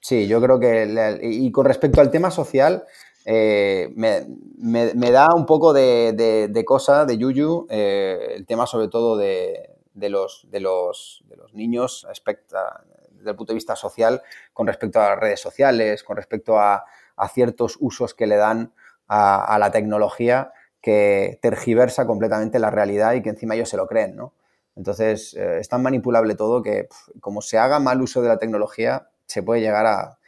sí, 0.00 0.26
yo 0.26 0.40
creo 0.40 0.58
que, 0.58 1.18
y 1.22 1.50
con 1.52 1.64
respecto 1.64 2.00
al 2.00 2.10
tema 2.10 2.30
social, 2.30 2.84
eh, 3.30 3.92
me, 3.94 5.10
da 5.10 5.34
un 5.34 5.44
poco 5.44 5.74
de, 5.74 6.62
cosa, 6.64 7.04
de 7.04 7.18
yuyu, 7.18 7.66
eh, 7.68 8.34
el 8.36 8.46
tema 8.46 8.66
sobre 8.66 8.88
todo 8.88 9.18
de, 9.18 9.76
los, 9.94 10.46
de, 10.50 10.60
los, 10.60 11.22
de 11.28 11.36
los 11.36 11.52
niños 11.52 12.06
desde 12.08 13.30
el 13.30 13.36
punto 13.36 13.52
de 13.52 13.56
vista 13.56 13.76
social 13.76 14.22
con 14.54 14.66
respecto 14.66 14.98
a 14.98 15.10
las 15.10 15.18
redes 15.18 15.40
sociales, 15.40 16.02
con 16.02 16.16
respecto 16.16 16.58
a, 16.58 16.84
ciertos 17.34 17.76
usos 17.80 18.14
que 18.14 18.26
le 18.26 18.36
dan 18.36 18.72
a, 19.08 19.58
la 19.58 19.70
tecnología 19.72 20.52
que 20.80 21.38
tergiversa 21.42 22.06
completamente 22.06 22.58
la 22.58 22.70
realidad 22.70 23.12
y 23.12 23.22
que 23.22 23.28
encima 23.28 23.56
ellos 23.56 23.68
se 23.68 23.76
lo 23.76 23.88
creen, 23.88 24.16
¿no? 24.16 24.32
Entonces, 24.78 25.34
eh, 25.34 25.58
es 25.60 25.68
tan 25.68 25.82
manipulable 25.82 26.36
todo 26.36 26.62
que 26.62 26.88
como 27.20 27.42
se 27.42 27.58
haga 27.58 27.80
mal 27.80 28.00
uso 28.00 28.22
de 28.22 28.28
la 28.28 28.38
tecnología, 28.38 29.10
se 29.26 29.42
puede 29.42 29.60
llegar 29.60 29.84
a, 29.86 30.18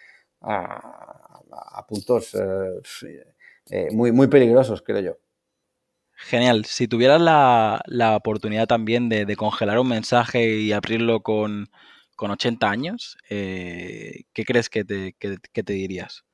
a, 0.43 1.87
puntos 1.87 2.35
eh, 2.35 3.25
eh, 3.71 3.89
muy, 3.93 4.13
muy 4.13 4.27
peligrosos, 4.27 4.83
creo 4.83 5.01
yo. 5.01 5.17
Genial. 6.15 6.65
Si 6.67 6.89
tuvieras 6.89 7.21
la, 7.21 8.17
oportunidad 8.17 8.67
también 8.67 9.09
de, 9.09 9.37
congelar 9.37 9.79
un 9.79 9.89
mensaje 9.89 10.59
y 10.59 10.73
abrirlo 10.73 11.23
con, 11.23 11.71
80 12.19 12.69
años, 12.69 13.17
eh, 13.31 14.25
¿qué 14.35 14.45
crees 14.45 14.69
que 14.69 14.85
te, 14.85 15.15
te 15.19 15.73
dirías? 15.73 16.25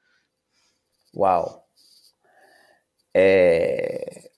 Wow. 1.12 1.62
Eh, 3.14 4.30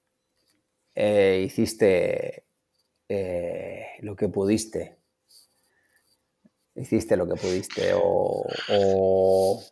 eh, 0.94 1.42
hiciste 1.46 2.47
lo 3.08 4.16
que 4.16 4.28
pudiste. 4.28 4.98
hiciste 6.74 7.16
lo 7.16 7.26
que 7.28 7.40
pudiste 7.40 7.92
o, 7.94 9.62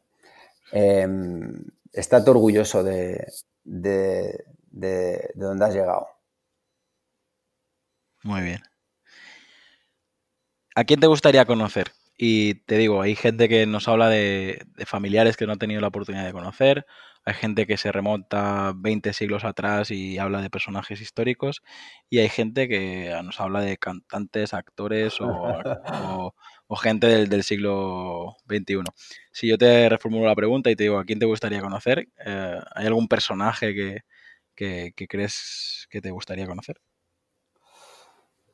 em, 0.72 1.64
estate 1.92 2.30
orgulloso 2.30 2.82
de, 2.82 3.26
de, 3.64 4.44
de, 4.70 5.30
de 5.34 5.44
dónde 5.44 5.64
has 5.64 5.74
llegado. 5.74 6.08
Muy 8.22 8.40
bien. 8.42 8.60
¿A 10.74 10.84
quién 10.84 11.00
te 11.00 11.06
gustaría 11.06 11.46
conocer? 11.46 11.92
Y 12.18 12.54
te 12.66 12.76
digo, 12.76 13.02
hay 13.02 13.14
gente 13.14 13.48
que 13.48 13.66
nos 13.66 13.88
habla 13.88 14.08
de, 14.08 14.66
familiares 14.86 15.36
que 15.36 15.46
no 15.46 15.52
han 15.52 15.58
tenido 15.58 15.80
la 15.80 15.88
oportunidad 15.88 16.24
de 16.24 16.32
conocer, 16.32 16.86
hay 17.26 17.34
gente 17.34 17.66
que 17.66 17.76
se 17.76 17.90
remonta 17.90 18.72
20 18.76 19.12
siglos 19.12 19.44
atrás 19.44 19.90
y 19.90 20.16
habla 20.16 20.40
de 20.40 20.48
personajes 20.48 21.00
históricos, 21.00 21.60
y 22.08 22.20
hay 22.20 22.28
gente 22.28 22.68
que 22.68 23.12
nos 23.24 23.40
habla 23.40 23.60
de 23.62 23.76
cantantes, 23.78 24.54
actores 24.54 25.18
o, 25.20 26.32
gente 26.76 27.26
del, 27.26 27.42
siglo 27.42 28.36
XXI. 28.48 28.84
Si 29.32 29.48
yo 29.48 29.58
te 29.58 29.88
reformulo 29.88 30.26
la 30.26 30.36
pregunta 30.36 30.70
y 30.70 30.76
te 30.76 30.84
digo, 30.84 30.98
¿a 30.98 31.04
quién 31.04 31.18
te 31.18 31.26
gustaría 31.26 31.60
conocer? 31.60 32.08
Eh, 32.24 32.60
¿Hay 32.76 32.86
algún 32.86 33.08
personaje 33.08 33.74
que, 34.54 34.92
crees 35.08 35.88
que 35.90 36.00
te 36.00 36.12
gustaría 36.12 36.46
conocer? 36.46 36.80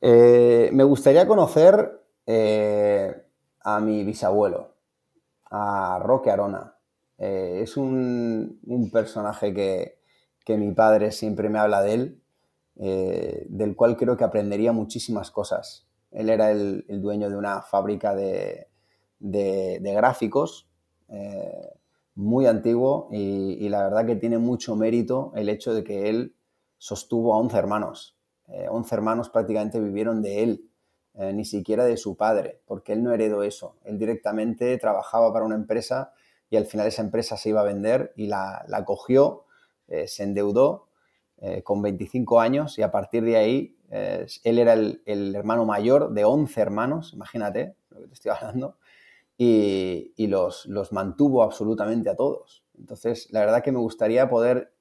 Eh, 0.01 0.71
me 0.73 0.83
gustaría 0.83 1.27
conocer 1.27 2.01
eh, 2.25 3.23
a 3.61 3.79
mi 3.79 4.03
bisabuelo, 4.03 4.73
a 5.51 5.99
Roque 6.01 6.31
Arona. 6.31 6.72
Eh, 7.25 7.61
es 7.61 7.77
un, 7.77 8.59
personaje 8.91 9.53
que, 9.53 10.57
mi 10.57 10.73
padre 10.73 11.11
siempre 11.13 11.47
me 11.47 11.57
habla 11.57 11.81
de 11.81 11.93
él, 11.93 12.21
eh, 12.75 13.45
del 13.47 13.77
cual 13.77 13.95
creo 13.95 14.17
que 14.17 14.25
aprendería 14.25 14.73
muchísimas 14.73 15.31
cosas. 15.31 15.87
Él 16.11 16.29
era 16.29 16.51
el, 16.51 16.85
dueño 16.89 17.29
de 17.29 17.37
una 17.37 17.61
fábrica 17.61 18.13
de, 18.13 18.67
gráficos 19.21 20.67
muy 22.15 22.45
antiguo 22.45 23.07
y, 23.11 23.57
y, 23.65 23.69
la 23.69 23.83
verdad 23.83 24.05
que 24.05 24.15
tiene 24.15 24.37
mucho 24.37 24.75
mérito 24.75 25.31
el 25.35 25.47
hecho 25.49 25.73
de 25.73 25.83
que 25.83 26.09
él 26.09 26.35
sostuvo 26.77 27.33
a 27.33 27.37
11 27.37 27.57
hermanos. 27.57 28.17
11 28.69 28.95
hermanos 28.95 29.29
prácticamente 29.29 29.79
vivieron 29.79 30.21
de 30.21 30.43
él 30.43 30.69
eh, 31.15 31.31
ni 31.31 31.45
siquiera 31.45 31.85
de 31.85 31.95
su 31.95 32.17
padre, 32.17 32.61
porque 32.65 32.93
él 32.93 33.03
no 33.03 33.13
heredó 33.13 33.43
eso. 33.43 33.75
Él 33.83 33.99
directamente 33.99 34.75
trabajaba 34.79 35.31
para 35.31 35.45
una 35.45 35.53
empresa 35.53 36.11
y 36.53 36.55
al 36.55 36.67
final 36.67 36.85
esa 36.85 37.01
empresa 37.01 37.35
se 37.35 37.49
iba 37.49 37.61
a 37.61 37.63
vender 37.63 38.13
y 38.15 38.27
la, 38.27 38.63
cogió, 38.85 39.45
eh, 39.87 40.07
se 40.07 40.21
endeudó 40.21 40.87
eh, 41.37 41.63
con 41.63 41.81
25 41.81 42.39
años 42.39 42.77
y 42.77 42.83
a 42.83 42.91
partir 42.91 43.23
de 43.23 43.37
ahí 43.37 43.75
él 43.89 44.59
era 44.59 44.73
el, 44.73 45.35
hermano 45.35 45.65
mayor 45.65 46.13
de 46.13 46.25
11 46.25 46.61
hermanos, 46.61 47.11
imagínate 47.13 47.75
lo 47.89 48.01
que 48.01 48.07
te 48.07 48.13
estoy 48.13 48.31
hablando, 48.39 48.77
y, 49.35 50.27
los, 50.27 50.67
los, 50.67 50.91
mantuvo 50.91 51.41
absolutamente 51.41 52.11
a 52.11 52.15
todos. 52.15 52.63
Entonces, 52.77 53.31
la 53.31 53.39
verdad 53.39 53.63
que 53.63 53.71
me 53.71 53.79
gustaría 53.79 54.29
poder 54.29 54.71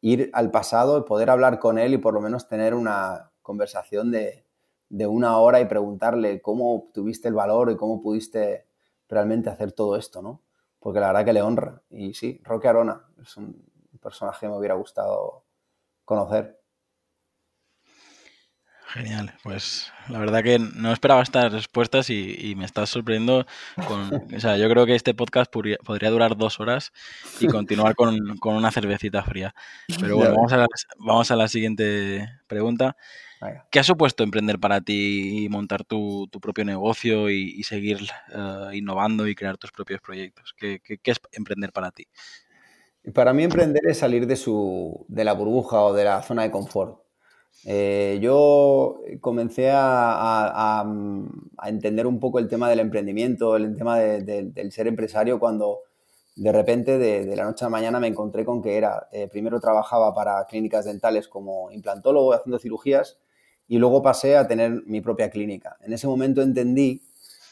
ir 0.00 0.30
al 0.32 0.50
pasado 0.50 0.98
y 0.98 1.02
poder 1.02 1.30
hablar 1.30 1.60
con 1.60 1.78
él 1.78 1.94
y 1.94 1.98
por 1.98 2.12
lo 2.12 2.20
menos 2.20 2.48
tener 2.48 2.74
una 2.74 3.30
conversación 3.40 4.10
de, 4.10 4.44
de 4.88 5.06
una 5.06 5.38
hora 5.38 5.60
y 5.60 5.66
preguntarle 5.66 6.42
cómo 6.42 6.74
obtuviste 6.74 7.28
el 7.28 7.34
valor 7.34 7.70
y 7.70 7.76
cómo 7.76 8.02
pudiste 8.02 8.66
realmente 9.10 9.50
hacer 9.50 9.72
todo 9.72 9.96
esto, 9.96 10.22
¿no? 10.22 10.42
Porque 10.78 11.00
la 11.00 11.08
verdad 11.08 11.24
que 11.24 11.32
le 11.32 11.42
honra. 11.42 11.82
Y 11.90 12.14
sí, 12.14 12.40
Roque 12.44 12.68
Arona 12.68 13.04
es 13.20 13.36
un 13.36 13.62
personaje 14.00 14.40
que 14.40 14.48
me 14.48 14.56
hubiera 14.56 14.74
gustado 14.74 15.44
conocer. 16.04 16.60
Genial, 18.92 19.32
pues 19.44 19.92
la 20.08 20.18
verdad 20.18 20.42
que 20.42 20.58
no 20.58 20.92
esperaba 20.92 21.22
estas 21.22 21.52
respuestas 21.52 22.10
y, 22.10 22.54
me 22.56 22.64
estás 22.64 22.90
sorprendiendo 22.90 23.46
con, 23.86 24.12
o 24.34 24.40
sea, 24.40 24.56
yo 24.56 24.68
creo 24.68 24.84
que 24.84 24.96
este 24.96 25.14
podcast 25.14 25.48
podría, 25.52 26.10
durar 26.10 26.36
dos 26.36 26.58
horas 26.58 26.92
y 27.38 27.46
continuar 27.46 27.94
con, 27.94 28.18
una 28.42 28.72
cervecita 28.72 29.22
fría. 29.22 29.54
Pero 30.00 30.16
bueno, 30.16 30.34
vamos 30.34 30.52
a, 30.52 30.56
la, 30.56 30.66
vamos 30.98 31.30
a 31.30 31.36
la 31.36 31.46
siguiente 31.46 32.28
pregunta. 32.48 32.96
¿Qué 33.70 33.78
ha 33.78 33.84
supuesto 33.84 34.22
emprender 34.22 34.58
para 34.58 34.82
ti 34.82 35.44
y 35.44 35.48
montar 35.48 35.84
tu, 35.84 36.28
propio 36.42 36.64
negocio 36.64 37.30
y, 37.30 37.62
seguir 37.62 37.98
eh, 38.34 38.76
innovando 38.76 39.26
y 39.26 39.34
crear 39.34 39.56
tus 39.56 39.72
propios 39.72 40.00
proyectos? 40.00 40.54
¿Qué, 40.58 40.80
es 41.02 41.20
emprender 41.32 41.72
para 41.72 41.90
ti? 41.90 42.06
Para 43.14 43.32
mí 43.32 43.44
emprender 43.44 43.82
es 43.86 43.98
salir 43.98 44.26
de, 44.26 44.36
su, 44.36 45.06
de 45.08 45.24
la 45.24 45.32
burbuja 45.32 45.80
o 45.80 45.94
de 45.94 46.04
la 46.04 46.22
zona 46.22 46.42
de 46.42 46.50
confort. 46.50 47.00
Eh, 47.64 48.18
yo 48.20 49.00
comencé 49.20 49.70
a, 49.72 50.84
entender 51.66 52.06
un 52.06 52.20
poco 52.20 52.38
el 52.38 52.48
tema 52.48 52.68
del 52.68 52.80
emprendimiento, 52.80 53.56
el 53.56 53.74
tema 53.76 53.98
del 53.98 54.72
ser 54.72 54.86
empresario 54.86 55.38
cuando 55.38 55.80
de 56.36 56.52
repente 56.52 56.98
de, 56.98 57.36
la 57.36 57.44
noche 57.44 57.64
a 57.64 57.68
la 57.68 57.70
mañana 57.70 58.00
me 58.00 58.06
encontré 58.06 58.44
con 58.44 58.62
que 58.62 58.76
era, 58.76 59.08
eh, 59.12 59.28
primero 59.28 59.60
trabajaba 59.60 60.14
para 60.14 60.44
clínicas 60.46 60.84
dentales 60.84 61.28
como 61.28 61.70
implantólogo 61.70 62.32
haciendo 62.32 62.58
cirugías 62.58 63.18
y 63.70 63.78
luego 63.78 64.02
pasé 64.02 64.36
a 64.36 64.48
tener 64.48 64.82
mi 64.86 65.00
propia 65.00 65.30
clínica. 65.30 65.76
En 65.82 65.92
ese 65.92 66.08
momento 66.08 66.42
entendí 66.42 67.04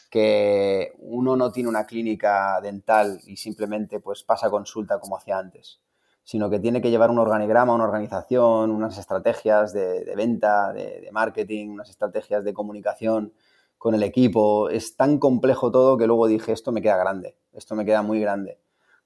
que 0.09 0.91
uno 0.99 1.37
no 1.37 1.49
tiene 1.49 1.69
una 1.69 1.85
clínica 1.85 2.59
dental 2.61 3.21
y 3.25 3.37
simplemente 3.37 4.01
pues 4.01 4.23
pasa 4.23 4.49
consulta 4.49 4.99
como 4.99 5.15
hacía 5.15 5.37
antes, 5.37 5.79
sino 6.25 6.49
que 6.49 6.59
tiene 6.59 6.81
que 6.81 6.89
llevar 6.89 7.09
un 7.09 7.19
organigrama, 7.19 7.73
una 7.73 7.85
organización, 7.85 8.69
unas 8.69 8.97
estrategias 8.97 9.71
de, 9.71 10.13
venta, 10.17 10.73
de, 10.73 11.07
marketing, 11.13 11.69
unas 11.69 11.89
estrategias 11.89 12.43
de 12.43 12.53
comunicación 12.53 13.31
con 13.77 13.95
el 13.95 14.03
equipo. 14.03 14.69
Es 14.69 14.97
tan 14.97 15.19
complejo 15.19 15.71
todo 15.71 15.97
que 15.97 16.05
luego 16.05 16.27
dije, 16.27 16.51
esto 16.51 16.73
me 16.73 16.81
queda 16.81 16.97
grande, 16.97 17.37
esto 17.53 17.75
me 17.75 17.85
queda 17.85 18.01
muy 18.01 18.19
grande. 18.19 18.59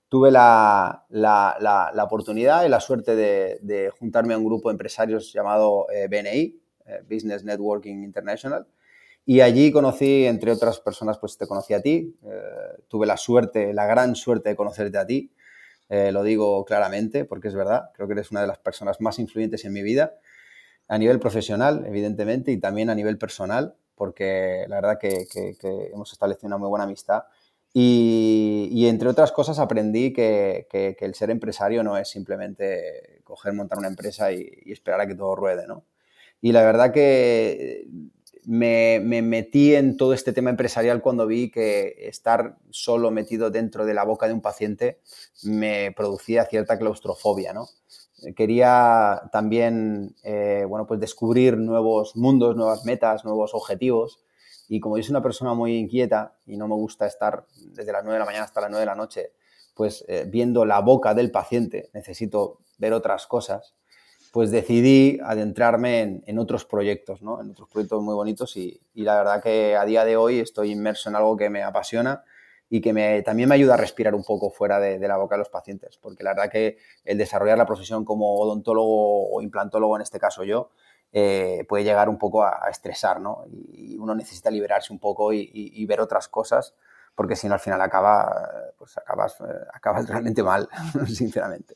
Tuve 0.09 0.31
la, 0.31 1.05
oportunidad 2.03 2.65
y 2.65 2.69
la 2.69 2.79
suerte 2.79 3.15
de, 3.15 3.91
juntarme 3.99 4.33
a 4.33 4.39
un 4.39 4.45
grupo 4.45 4.69
de 4.69 4.73
empresarios 4.73 5.31
llamado 5.31 5.85
eh, 5.91 6.07
BNI, 6.07 6.62
Business 7.09 7.43
Networking 7.43 8.03
International. 8.03 8.67
Y 9.25 9.39
allí 9.41 9.71
conocí, 9.71 10.25
entre 10.25 10.51
otras 10.51 10.79
personas, 10.79 11.17
pues 11.17 11.37
te 11.37 11.47
conocí 11.47 11.73
a 11.73 11.81
ti. 11.81 12.17
Eh, 12.23 12.83
tuve 12.89 13.05
la 13.05 13.15
suerte, 13.17 13.73
la 13.73 13.85
gran 13.85 14.15
suerte 14.15 14.49
de 14.49 14.55
conocerte 14.55 14.97
a 14.97 15.05
ti. 15.05 15.31
Eh, 15.89 16.11
lo 16.11 16.23
digo 16.23 16.65
claramente 16.65 17.23
porque 17.25 17.47
es 17.47 17.55
verdad. 17.55 17.91
Creo 17.93 18.07
que 18.07 18.13
eres 18.13 18.31
una 18.31 18.41
de 18.41 18.47
las 18.47 18.59
personas 18.59 18.99
más 18.99 19.19
influyentes 19.19 19.63
en 19.65 19.73
mi 19.73 19.81
vida. 19.81 20.15
A 20.89 20.97
nivel 20.97 21.19
profesional, 21.19 21.85
evidentemente, 21.87 22.51
y 22.51 22.57
también 22.59 22.89
a 22.89 22.95
nivel 22.95 23.17
personal, 23.17 23.75
porque 23.95 24.65
la 24.67 24.75
verdad 24.81 24.99
que, 24.99 25.25
hemos 25.93 26.11
establecido 26.11 26.47
una 26.47 26.57
muy 26.57 26.69
buena 26.69 26.83
amistad. 26.83 27.23
Y, 27.73 28.85
entre 28.87 29.09
otras 29.09 29.31
cosas 29.31 29.59
aprendí 29.59 30.11
que, 30.13 30.67
el 30.99 31.15
ser 31.15 31.29
empresario 31.31 31.83
no 31.83 31.97
es 31.97 32.09
simplemente 32.09 33.21
coger, 33.23 33.53
montar 33.53 33.77
una 33.79 33.87
empresa 33.87 34.31
y, 34.33 34.49
y 34.65 34.73
esperar 34.73 35.01
a 35.01 35.07
que 35.07 35.15
todo 35.15 35.35
ruede, 35.35 35.65
¿no? 35.67 35.85
Y 36.43 36.51
la 36.51 36.61
verdad 36.61 36.91
que 36.91 37.87
me, 38.43 38.99
metí 38.99 39.75
en 39.75 39.95
todo 39.95 40.13
este 40.13 40.33
tema 40.33 40.49
empresarial 40.49 41.01
cuando 41.01 41.25
vi 41.25 41.49
que 41.49 41.95
estar 41.99 42.57
solo 42.69 43.11
metido 43.11 43.49
dentro 43.49 43.85
de 43.85 43.93
la 43.93 44.03
boca 44.03 44.27
de 44.27 44.33
un 44.33 44.41
paciente 44.41 44.99
me 45.43 45.93
producía 45.95 46.43
cierta 46.43 46.77
claustrofobia, 46.77 47.53
¿no? 47.53 47.69
Quería 48.35 49.21
también, 49.31 50.17
eh, 50.23 50.65
bueno, 50.67 50.85
pues 50.85 50.99
descubrir 50.99 51.55
nuevos 51.55 52.17
mundos, 52.17 52.57
nuevas 52.57 52.83
metas, 52.83 53.23
nuevos 53.23 53.53
objetivos. 53.53 54.19
Y 54.67 54.81
como 54.81 54.97
yo 54.97 55.03
soy 55.03 55.11
una 55.11 55.23
persona 55.23 55.53
muy 55.53 55.77
inquieta 55.77 56.35
y 56.45 56.57
no 56.57 56.67
me 56.67 56.75
gusta 56.75 57.07
estar 57.07 57.45
desde 57.67 57.93
las 57.93 58.03
9 58.03 58.15
de 58.15 58.19
la 58.19 58.25
mañana 58.25 58.43
hasta 58.43 58.59
las 58.59 58.69
9 58.69 58.81
de 58.81 58.85
la 58.85 58.95
noche, 58.95 59.31
pues 59.73 60.03
eh, 60.09 60.25
viendo 60.27 60.65
la 60.65 60.81
boca 60.81 61.13
del 61.13 61.31
paciente, 61.31 61.89
necesito 61.93 62.59
ver 62.79 62.91
otras 62.91 63.27
cosas 63.27 63.75
pues 64.33 64.49
decidí 64.49 65.19
adentrarme 65.23 66.23
en, 66.25 66.39
otros 66.39 66.65
proyectos, 66.65 67.21
¿no? 67.21 67.39
En 67.39 67.51
otros 67.51 67.69
proyectos 67.69 68.01
muy 68.01 68.15
bonitos 68.15 68.57
y, 68.57 68.81
la 68.95 69.15
verdad 69.17 69.43
que 69.43 69.75
a 69.77 69.85
día 69.85 70.05
de 70.05 70.17
hoy 70.17 70.39
estoy 70.39 70.71
inmerso 70.71 71.07
en 71.09 71.15
algo 71.15 71.37
que 71.37 71.51
me 71.51 71.61
apasiona 71.61 72.23
y 72.67 72.81
que 72.81 72.93
me, 72.93 73.21
también 73.21 73.47
me 73.47 73.53
ayuda 73.53 73.75
a 73.75 73.77
respirar 73.77 74.15
un 74.15 74.23
poco 74.23 74.49
fuera 74.49 74.79
de, 74.79 74.97
la 75.07 75.17
boca 75.17 75.35
de 75.35 75.39
los 75.39 75.49
pacientes, 75.49 75.99
porque 76.01 76.23
la 76.23 76.31
verdad 76.31 76.49
que 76.49 76.77
el 77.05 77.19
desarrollar 77.19 77.59
la 77.59 77.67
profesión 77.67 78.03
como 78.05 78.33
odontólogo 78.39 79.29
o 79.31 79.39
implantólogo, 79.43 79.97
en 79.97 80.01
este 80.01 80.19
caso 80.19 80.43
yo, 80.43 80.71
eh, 81.11 81.63
puede 81.69 81.83
llegar 81.83 82.09
un 82.09 82.17
poco 82.17 82.43
a, 82.43 82.67
estresar, 82.71 83.21
¿no? 83.21 83.45
Y 83.51 83.99
uno 83.99 84.15
necesita 84.15 84.49
liberarse 84.49 84.91
un 84.91 84.97
poco 84.97 85.31
y, 85.31 85.85
ver 85.85 86.01
otras 86.01 86.27
cosas, 86.27 86.73
porque 87.13 87.35
si 87.35 87.47
no 87.47 87.53
al 87.53 87.59
final 87.59 87.79
acaba, 87.81 88.49
pues 88.79 88.97
acabas, 88.97 89.39
eh, 89.41 89.43
acabas 89.71 90.07
realmente 90.09 90.41
mal, 90.41 90.67
sinceramente. 91.05 91.75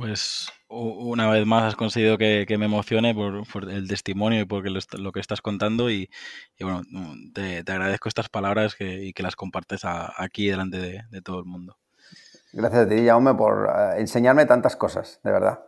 Pues 0.00 0.48
una 0.70 1.28
vez 1.28 1.44
más 1.44 1.64
has 1.64 1.76
conseguido 1.76 2.16
que, 2.16 2.46
me 2.58 2.64
emocione 2.64 3.14
por, 3.14 3.70
el 3.70 3.86
testimonio 3.86 4.40
y 4.40 4.44
por 4.46 4.64
lo, 4.98 5.12
que 5.12 5.20
estás 5.20 5.42
contando 5.42 5.90
y, 5.90 6.08
bueno, 6.58 6.80
te, 7.34 7.58
agradezco 7.58 8.08
estas 8.08 8.30
palabras 8.30 8.76
y 8.80 9.12
que 9.12 9.22
las 9.22 9.36
compartes 9.36 9.82
aquí 9.84 10.48
delante 10.48 11.04
de, 11.10 11.22
todo 11.22 11.40
el 11.40 11.44
mundo. 11.44 11.76
Gracias 12.54 12.86
a 12.86 12.88
ti, 12.88 13.04
Jaume, 13.04 13.34
por 13.34 13.68
eh, 13.68 14.00
enseñarme 14.00 14.46
tantas 14.46 14.74
cosas, 14.74 15.20
de 15.22 15.32
verdad. 15.32 15.60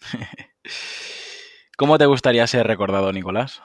¿Cómo 1.78 1.96
te 1.96 2.06
gustaría 2.06 2.44
ser 2.48 2.66
recordado, 2.66 3.12
Nicolás? 3.12 3.62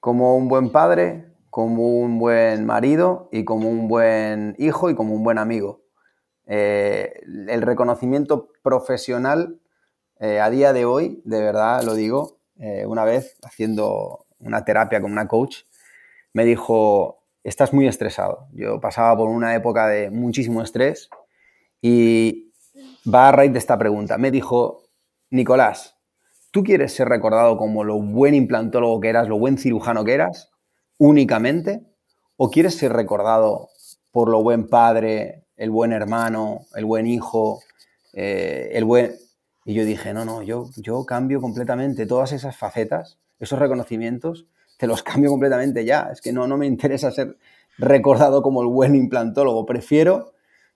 Como 0.00 0.36
un 0.36 0.48
buen 0.48 0.70
padre, 0.70 1.32
como 1.48 1.96
un 1.98 2.18
buen 2.18 2.66
marido 2.66 3.30
y 3.32 3.46
como 3.46 3.70
un 3.70 3.88
buen 3.88 4.54
hijo 4.58 4.90
y 4.90 4.94
como 4.94 5.14
un 5.14 5.24
buen 5.24 5.38
amigo. 5.38 5.81
Eh, 6.46 7.20
el 7.48 7.62
reconocimiento 7.62 8.48
profesional 8.62 9.60
eh, 10.20 10.40
a 10.40 10.50
día 10.50 10.72
de 10.72 10.84
hoy, 10.84 11.22
de 11.24 11.40
verdad 11.40 11.82
lo 11.82 11.94
digo, 11.94 12.38
eh, 12.58 12.84
una 12.86 13.04
vez 13.04 13.36
haciendo 13.42 14.26
una 14.38 14.64
terapia 14.64 15.00
con 15.00 15.12
una 15.12 15.28
coach, 15.28 15.62
me 16.32 16.44
dijo, 16.44 17.24
estás 17.44 17.72
muy 17.72 17.86
estresado. 17.86 18.48
Yo 18.52 18.80
pasaba 18.80 19.16
por 19.16 19.28
una 19.28 19.54
época 19.54 19.86
de 19.86 20.10
muchísimo 20.10 20.62
estrés 20.62 21.10
y 21.80 22.52
va 23.12 23.28
a 23.28 23.32
raíz 23.32 23.52
de 23.52 23.58
esta 23.58 23.78
pregunta. 23.78 24.18
Me 24.18 24.30
dijo, 24.30 24.82
Nicolás, 25.30 25.98
¿tú 26.50 26.62
quieres 26.62 26.92
ser 26.94 27.08
recordado 27.08 27.56
como 27.56 27.84
lo 27.84 28.00
buen 28.00 28.34
implantólogo 28.34 29.00
que 29.00 29.08
eras, 29.08 29.28
lo 29.28 29.38
buen 29.38 29.58
cirujano 29.58 30.04
que 30.04 30.14
eras? 30.14 30.52
únicamente? 31.02 31.82
¿O 32.36 32.48
quieres 32.48 32.76
ser 32.76 32.92
recordado 32.92 33.68
por 34.12 34.28
lo 34.28 34.42
buen 34.42 34.68
padre, 34.68 35.46
el 35.62 35.70
buen 35.70 35.92
hermano, 35.92 36.66
el 36.74 36.84
buen 36.84 37.06
hijo, 37.06 37.62
eh, 38.12 38.70
el 38.72 38.84
buen... 38.84 39.14
Y 39.64 39.74
yo 39.74 39.84
dije, 39.84 40.12
no, 40.12 40.24
no, 40.24 40.42
yo, 40.42 40.68
yo 40.76 41.06
cambio 41.06 41.40
completamente 41.40 42.04
todas 42.04 42.32
esas 42.32 42.56
facetas, 42.56 43.20
esos 43.38 43.60
reconocimientos, 43.60 44.46
te 44.76 44.88
los 44.88 45.02
cambio 45.04 45.30
completamente 45.30 45.84
ya. 45.84 46.08
Es 46.10 46.20
que 46.20 46.32
no, 46.32 46.48
no 46.48 46.56
me 46.56 46.66
interesa 46.66 47.12
ser 47.12 47.36
recordado 47.78 48.42
como 48.42 48.62
el 48.62 48.66
buen 48.66 48.96
implantólogo. 48.96 49.64
Prefiero, 49.64 50.32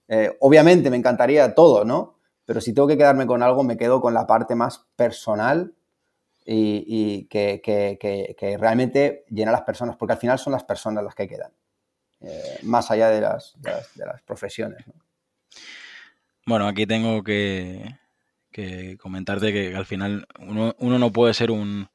eh, 0.07 0.37
obviamente 0.39 0.89
me 0.89 0.97
encantaría 0.97 1.53
todo, 1.53 1.85
¿no? 1.85 2.15
Pero 2.45 2.61
si 2.61 2.73
tengo 2.73 2.87
que 2.87 2.97
quedarme 2.97 3.27
con 3.27 3.43
algo, 3.43 3.65
me 3.65 3.77
quedo 3.77 4.01
con 4.01 4.15
la 4.15 4.29
parte 4.29 4.55
más 4.55 4.87
personal 4.95 5.75
y, 6.45 7.27
que, 7.27 8.57
realmente 8.61 9.25
llena 9.31 9.51
a 9.51 9.55
las 9.55 9.63
personas, 9.63 9.97
porque 9.97 10.13
al 10.13 10.21
final 10.21 10.39
son 10.39 10.53
las 10.53 10.63
personas 10.63 11.03
las 11.03 11.17
que 11.17 11.27
quedan, 11.27 11.51
eh, 12.29 12.59
más 12.63 12.91
allá 12.91 13.09
de 13.09 13.21
las, 13.21 13.55
de 13.61 14.05
las, 14.05 14.23
profesiones. 14.23 14.85
Bueno, 16.45 16.67
aquí 16.67 16.87
tengo 16.87 17.23
que, 17.23 17.99
comentarte 18.99 19.53
que 19.53 19.77
al 19.77 19.87
final 19.87 20.27
uno, 20.41 20.75
no 20.79 21.13
puede 21.13 21.35
ser 21.35 21.51
un, 21.51 21.89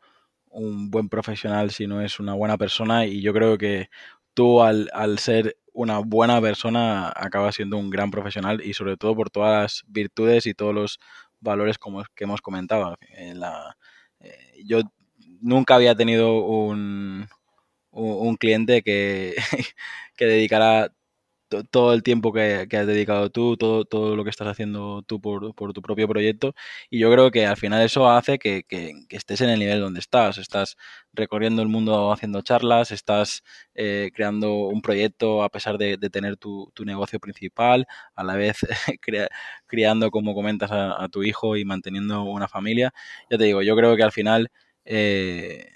buen 0.53 1.09
profesional 1.09 1.71
si 1.71 1.87
no 1.87 2.01
es 2.01 2.19
una 2.19 2.33
buena 2.33 2.57
persona 2.57 3.05
y 3.05 3.21
yo 3.21 3.33
creo 3.33 3.57
que 3.57 3.89
tú 4.33 4.61
al, 4.61 4.89
ser 5.17 5.57
una 5.73 5.99
buena 5.99 6.41
persona 6.41 7.11
acabas 7.15 7.55
siendo 7.55 7.77
un 7.77 7.89
gran 7.89 8.11
profesional 8.11 8.61
y 8.63 8.73
sobre 8.73 8.97
todo 8.97 9.15
por 9.15 9.29
todas 9.29 9.61
las 9.61 9.83
virtudes 9.87 10.45
y 10.45 10.53
todos 10.53 10.73
los 10.73 10.99
valores 11.39 11.77
como 11.77 12.03
que 12.15 12.25
hemos 12.25 12.41
comentado. 12.41 12.97
Eh, 13.17 13.33
yo 14.65 14.81
nunca 15.41 15.75
había 15.75 15.95
tenido 15.95 16.41
un, 16.43 17.27
un 17.91 18.35
cliente 18.37 18.81
que, 18.83 19.35
que 20.15 20.25
dedicara 20.25 20.91
todo 21.69 21.93
el 21.93 22.03
tiempo 22.03 22.31
que, 22.31 22.67
has 22.71 22.87
dedicado 22.87 23.29
tú, 23.29 23.57
todo, 23.57 23.85
todo 23.85 24.15
lo 24.15 24.23
que 24.23 24.29
estás 24.29 24.47
haciendo 24.47 25.03
tú 25.03 25.19
por, 25.19 25.53
tu 25.73 25.81
propio 25.81 26.07
proyecto. 26.07 26.53
Y 26.89 26.99
yo 26.99 27.11
creo 27.11 27.31
que 27.31 27.45
al 27.45 27.57
final 27.57 27.81
eso 27.81 28.09
hace 28.09 28.39
que, 28.39 28.63
estés 29.09 29.41
en 29.41 29.49
el 29.49 29.59
nivel 29.59 29.81
donde 29.81 29.99
estás. 29.99 30.37
Estás 30.37 30.77
recorriendo 31.13 31.61
el 31.61 31.67
mundo 31.67 32.11
haciendo 32.11 32.41
charlas, 32.41 32.91
estás 32.91 33.43
eh, 33.75 34.11
creando 34.13 34.53
un 34.53 34.81
proyecto 34.81 35.43
a 35.43 35.49
pesar 35.49 35.77
de, 35.77 35.97
tener 35.97 36.37
tu, 36.37 36.71
negocio 36.85 37.19
principal, 37.19 37.85
a 38.15 38.23
la 38.23 38.35
vez 38.35 38.57
criando, 39.67 40.11
como 40.11 40.33
comentas, 40.33 40.71
a, 40.71 41.07
tu 41.09 41.23
hijo 41.23 41.57
y 41.57 41.65
manteniendo 41.65 42.23
una 42.23 42.47
familia. 42.47 42.93
Ya 43.29 43.37
te 43.37 43.45
digo, 43.45 43.61
yo 43.61 43.75
creo 43.75 43.95
que 43.95 44.03
al 44.03 44.11
final... 44.11 44.51
Eh, 44.85 45.67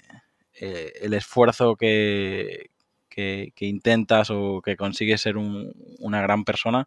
eh, 0.60 0.92
el 1.02 1.14
esfuerzo 1.14 1.76
que, 1.76 2.70
que, 3.08 3.52
intentas 3.60 4.30
o 4.30 4.60
que 4.62 4.76
consigues 4.76 5.22
ser 5.22 5.36
una 5.36 6.20
gran 6.20 6.44
persona 6.44 6.86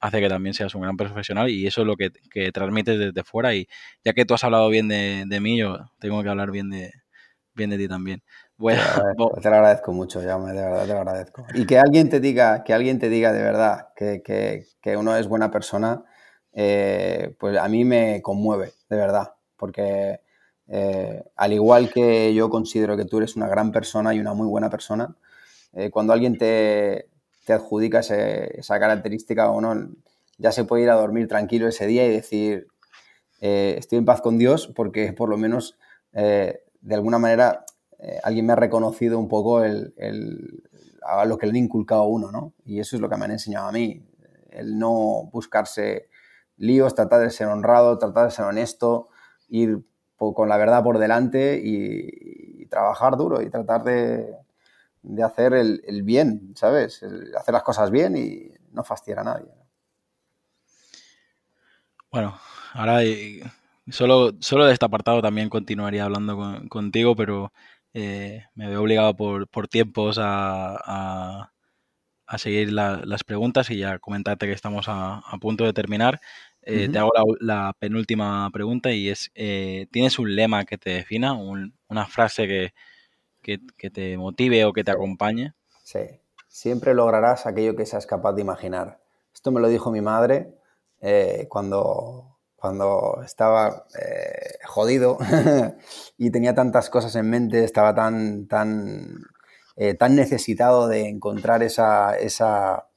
hace 0.00 0.20
que 0.20 0.28
también 0.28 0.54
seas 0.54 0.74
un 0.74 0.82
gran 0.82 0.96
profesional 0.96 1.48
y 1.50 1.66
eso 1.66 1.82
es 1.82 1.86
lo 1.86 1.96
que, 1.96 2.10
transmites 2.52 2.98
desde 2.98 3.24
fuera 3.24 3.54
y 3.54 3.68
ya 4.04 4.12
que 4.12 4.24
tú 4.24 4.34
has 4.34 4.44
hablado 4.44 4.68
bien 4.68 4.88
de, 4.88 5.40
mí, 5.40 5.58
yo 5.58 5.78
tengo 5.98 6.22
que 6.22 6.28
hablar 6.28 6.50
bien 6.50 6.70
de, 6.70 6.92
bien 7.54 7.70
de 7.70 7.78
ti 7.78 7.88
también. 7.88 8.22
te, 8.58 8.74
lo 9.16 9.56
agradezco 9.56 9.92
mucho, 9.92 10.22
ya 10.22 10.38
de 10.38 10.52
verdad 10.54 10.86
te 10.86 10.92
lo 10.92 10.98
agradezco. 10.98 11.46
Y 11.54 11.66
que 11.66 11.78
alguien 11.78 12.08
te 12.08 12.20
diga, 12.20 12.64
que 12.64 12.72
alguien 12.72 12.98
te 12.98 13.08
diga 13.08 13.32
de 13.32 13.42
verdad 13.42 13.88
que, 13.96 14.96
uno 14.96 15.16
es 15.16 15.28
buena 15.28 15.50
persona, 15.50 16.02
eh, 16.52 17.34
pues 17.38 17.56
a 17.58 17.68
mí 17.68 17.84
me 17.84 18.20
conmueve, 18.22 18.72
de 18.88 18.96
verdad, 18.96 19.34
porque 19.56 20.20
eh, 20.72 21.24
al 21.34 21.52
igual 21.52 21.90
que 21.92 22.32
yo 22.32 22.48
considero 22.48 22.96
que 22.96 23.04
tú 23.04 23.18
eres 23.18 23.34
una 23.34 23.48
gran 23.48 23.72
persona 23.72 24.14
y 24.14 24.20
una 24.20 24.34
muy 24.34 24.46
buena 24.46 24.70
persona, 24.70 25.16
eh, 25.72 25.90
cuando 25.90 26.12
alguien 26.12 26.38
te, 26.38 27.08
adjudica 27.48 27.98
esa 27.98 28.78
característica 28.78 29.50
o 29.50 29.60
no, 29.60 29.90
ya 30.38 30.52
se 30.52 30.64
puede 30.64 30.84
ir 30.84 30.90
a 30.90 30.94
dormir 30.94 31.26
tranquilo 31.26 31.66
ese 31.66 31.88
día 31.88 32.06
y 32.06 32.10
decir, 32.10 32.68
eh, 33.40 33.74
estoy 33.76 33.98
en 33.98 34.04
paz 34.04 34.20
con 34.20 34.38
Dios 34.38 34.68
porque 34.68 35.12
por 35.12 35.28
lo 35.28 35.36
menos 35.36 35.76
de 36.12 36.94
alguna 36.94 37.18
manera 37.18 37.64
alguien 38.22 38.46
me 38.46 38.52
ha 38.52 38.56
reconocido 38.56 39.18
un 39.18 39.28
poco 39.28 39.64
el, 39.64 39.92
a 41.02 41.24
lo 41.24 41.38
que 41.38 41.46
le 41.46 41.50
han 41.50 41.56
inculcado 41.56 42.02
a 42.02 42.06
uno, 42.06 42.30
¿no? 42.30 42.52
Y 42.64 42.78
eso 42.78 42.94
es 42.94 43.02
lo 43.02 43.08
que 43.08 43.16
me 43.16 43.24
han 43.24 43.32
enseñado 43.32 43.66
a 43.66 43.72
mí, 43.72 44.04
el 44.50 44.78
no 44.78 45.28
buscarse 45.32 46.08
líos, 46.56 46.94
tratar 46.94 47.20
de 47.20 47.30
ser 47.30 47.48
honrado, 47.48 47.98
tratar 47.98 48.26
de 48.26 48.30
ser 48.30 48.44
honesto, 48.44 49.08
ir 49.48 49.84
con 50.34 50.48
la 50.48 50.56
verdad 50.56 50.82
por 50.82 50.98
delante 50.98 51.60
y 51.62 52.66
trabajar 52.66 53.16
duro 53.16 53.42
y 53.42 53.50
tratar 53.50 53.82
de, 53.82 54.36
de 55.02 55.22
hacer 55.22 55.54
el, 55.54 56.02
bien, 56.02 56.52
¿sabes? 56.56 57.02
hacer 57.38 57.54
las 57.54 57.62
cosas 57.62 57.90
bien 57.90 58.16
y 58.16 58.52
no 58.72 58.84
fastidiar 58.84 59.20
a 59.20 59.24
nadie. 59.24 59.48
Bueno, 62.12 62.38
ahora 62.72 63.00
solo, 63.88 64.32
solo 64.40 64.66
de 64.66 64.72
este 64.72 64.84
apartado 64.84 65.22
también 65.22 65.48
continuaría 65.48 66.04
hablando 66.04 66.62
contigo, 66.68 67.14
pero 67.16 67.52
eh, 67.94 68.44
me 68.54 68.68
veo 68.68 68.82
obligado 68.82 69.14
por, 69.16 69.68
tiempos 69.68 70.18
a, 70.20 71.50
a, 72.26 72.38
seguir 72.38 72.72
las 72.72 73.24
preguntas 73.24 73.70
y 73.70 73.78
ya 73.78 73.98
comentarte 73.98 74.46
que 74.46 74.52
estamos 74.52 74.86
a, 74.88 75.22
punto 75.40 75.64
de 75.64 75.72
terminar. 75.72 76.20
Eh, 76.62 76.88
te 76.90 76.98
hago 76.98 77.12
la, 77.40 77.74
penúltima 77.78 78.48
pregunta 78.52 78.92
y 78.92 79.08
es, 79.08 79.30
eh, 79.34 79.86
¿tienes 79.90 80.18
un 80.18 80.34
lema 80.34 80.64
que 80.64 80.76
te 80.76 80.90
defina, 80.90 81.32
una 81.34 82.06
frase 82.06 82.46
que, 82.46 82.72
que, 83.42 83.90
te 83.90 84.16
motive 84.16 84.64
o 84.64 84.72
que 84.72 84.84
te 84.84 84.90
acompañe. 84.90 85.54
Sí, 85.82 86.00
siempre 86.48 86.94
lograrás 86.94 87.46
aquello 87.46 87.76
que 87.76 87.86
seas 87.86 88.06
capaz 88.06 88.34
de 88.34 88.42
imaginar. 88.42 89.00
Esto 89.32 89.50
me 89.50 89.60
lo 89.60 89.68
dijo 89.68 89.90
mi 89.90 90.00
madre 90.00 90.54
eh, 91.00 91.46
cuando, 91.48 92.38
cuando 92.56 93.22
estaba 93.24 93.86
jodido 94.66 95.18
y 96.18 96.30
tenía 96.30 96.54
tantas 96.54 96.90
cosas 96.90 97.14
en 97.16 97.30
mente, 97.30 97.64
estaba 97.64 97.94
tan, 97.94 98.46
tan, 98.46 99.24
tan 99.98 100.14
necesitado 100.14 100.88
de 100.88 101.08
encontrar 101.08 101.62
esa, 101.62 102.16
esa, 102.16 102.88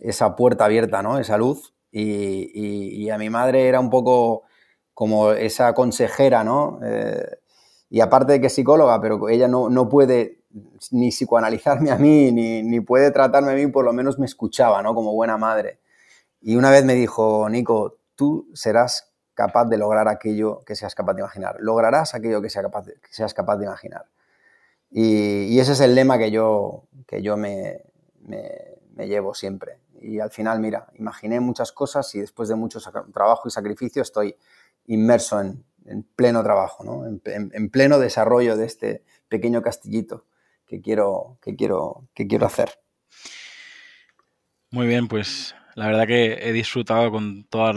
esa, 0.00 0.36
puerta 0.36 0.66
abierta, 0.66 1.02
¿no? 1.02 1.18
esa 1.18 1.36
luz. 1.36 1.71
Y, 1.92 3.10
a 3.10 3.18
mi 3.18 3.28
madre 3.28 3.68
era 3.68 3.78
un 3.78 3.90
poco 3.90 4.44
como 4.94 5.32
esa 5.32 5.74
consejera, 5.74 6.42
¿no? 6.42 6.80
y 7.90 8.00
aparte 8.00 8.32
de 8.32 8.40
que 8.40 8.46
es 8.46 8.54
psicóloga, 8.54 8.98
pero 9.02 9.28
ella 9.28 9.48
no, 9.48 9.68
no 9.68 9.86
puede 9.86 10.38
ni 10.92 11.10
psicoanalizarme 11.10 11.90
a 11.90 11.96
mí, 11.96 12.32
ni, 12.32 12.62
ni, 12.62 12.80
puede 12.80 13.10
tratarme 13.10 13.52
a 13.52 13.54
mí, 13.54 13.66
por 13.66 13.84
lo 13.84 13.92
menos 13.92 14.18
me 14.18 14.24
escuchaba, 14.24 14.82
¿no? 14.82 14.94
Como 14.94 15.12
buena 15.12 15.36
madre. 15.36 15.78
Y 16.40 16.56
una 16.56 16.70
vez 16.70 16.84
me 16.84 16.94
dijo, 16.94 17.48
Nico, 17.50 17.98
tú 18.14 18.48
serás 18.54 19.12
capaz 19.34 19.66
de 19.66 19.78
lograr 19.78 20.08
aquello 20.08 20.62
que 20.64 20.76
seas 20.76 20.94
capaz 20.94 21.14
de 21.14 21.20
imaginar. 21.20 21.56
Lograrás 21.60 22.14
aquello 22.14 22.42
que, 22.42 22.50
sea 22.50 22.62
capaz 22.62 22.86
seas 23.10 23.34
capaz 23.34 23.56
de 23.56 23.66
imaginar. 23.66 24.06
Y, 24.90 25.58
ese 25.58 25.72
es 25.72 25.80
el 25.80 25.94
lema 25.94 26.18
que 26.18 26.30
yo, 26.30 26.84
que 27.06 27.22
yo 27.22 27.36
me, 27.36 27.82
me, 28.26 29.06
llevo 29.06 29.34
siempre. 29.34 29.78
Y 30.02 30.20
al 30.20 30.30
final, 30.30 30.60
mira, 30.60 30.88
imaginé 30.94 31.40
muchas 31.40 31.72
cosas 31.72 32.14
y 32.14 32.20
después 32.20 32.48
de 32.48 32.56
mucho 32.56 32.80
trabajo 33.12 33.48
y 33.48 33.50
sacrificio 33.50 34.02
estoy 34.02 34.36
inmerso 34.86 35.40
en, 35.40 35.64
en 35.86 36.02
pleno 36.02 36.42
trabajo, 36.42 36.84
¿no? 36.84 37.06
en, 37.06 37.70
pleno 37.70 37.98
desarrollo 37.98 38.56
de 38.56 38.66
este 38.66 39.04
pequeño 39.28 39.62
castillito 39.62 40.26
que 40.66 40.80
quiero, 40.80 41.38
que 41.42 41.56
quiero, 41.56 42.08
que 42.14 42.26
quiero 42.26 42.46
hacer. 42.46 42.70
Muy 44.70 44.86
bien, 44.86 45.08
pues 45.08 45.54
la 45.74 45.86
verdad 45.86 46.06
que 46.06 46.48
he 46.48 46.52
disfrutado 46.52 47.10
con 47.10 47.44
todas 47.44 47.76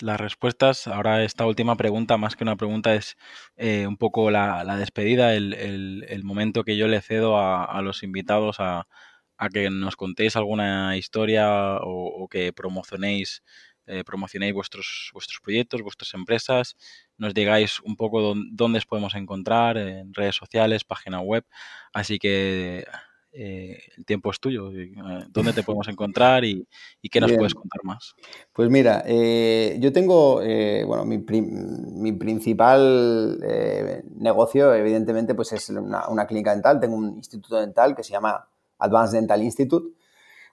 las, 0.00 0.18
respuestas. 0.18 0.86
Ahora 0.86 1.22
esta 1.24 1.46
última 1.46 1.76
pregunta, 1.76 2.16
más 2.16 2.36
que 2.36 2.44
una 2.44 2.56
pregunta, 2.56 2.94
es 2.94 3.16
eh, 3.56 3.86
un 3.86 3.96
poco 3.96 4.30
la, 4.30 4.64
despedida, 4.76 5.34
el, 5.34 6.22
momento 6.24 6.64
que 6.64 6.76
yo 6.76 6.86
le 6.86 7.00
cedo 7.00 7.38
a, 7.38 7.80
los 7.82 8.02
invitados 8.02 8.56
a, 8.60 8.86
que 9.52 9.70
nos 9.70 9.94
contéis 9.94 10.34
alguna 10.34 10.96
historia 10.96 11.78
o, 11.80 12.24
o 12.24 12.28
que 12.28 12.52
promocionéis 12.52 13.42
eh, 13.88 14.04
promocionéis 14.04 14.52
vuestros, 14.52 15.10
vuestros 15.14 15.40
proyectos, 15.40 15.80
vuestras 15.80 16.12
empresas, 16.12 16.76
nos 17.16 17.32
digáis 17.32 17.80
un 17.80 17.96
poco 17.96 18.34
dónde, 18.52 18.78
os 18.78 18.84
podemos 18.84 19.14
encontrar 19.14 19.78
en 19.78 20.12
redes 20.12 20.36
sociales, 20.36 20.84
página 20.84 21.22
web. 21.22 21.42
Así 21.94 22.18
que 22.18 22.84
eh, 23.32 23.78
el 23.96 24.04
tiempo 24.04 24.30
es 24.30 24.40
tuyo. 24.40 24.70
Eh, 24.72 24.92
¿Dónde 25.30 25.54
te 25.54 25.62
podemos 25.62 25.88
encontrar 25.88 26.44
y, 26.44 26.68
qué 27.10 27.18
nos 27.18 27.32
puedes 27.32 27.54
contar 27.54 27.82
más? 27.82 28.14
Pues 28.52 28.68
mira, 28.68 29.04
eh, 29.06 29.78
yo 29.80 29.90
tengo, 29.90 30.42
bueno, 30.86 31.06
mi, 31.06 32.12
principal 32.12 33.38
negocio, 34.16 34.74
evidentemente, 34.74 35.34
pues 35.34 35.52
es 35.54 35.70
una, 35.70 36.26
clínica 36.26 36.52
dental. 36.52 36.78
Tengo 36.78 36.96
un 36.96 37.16
instituto 37.16 37.58
dental 37.58 37.96
que 37.96 38.04
se 38.04 38.12
llama 38.12 38.46
Advanced 38.78 39.18
Dental 39.18 39.42
Institute 39.42 39.94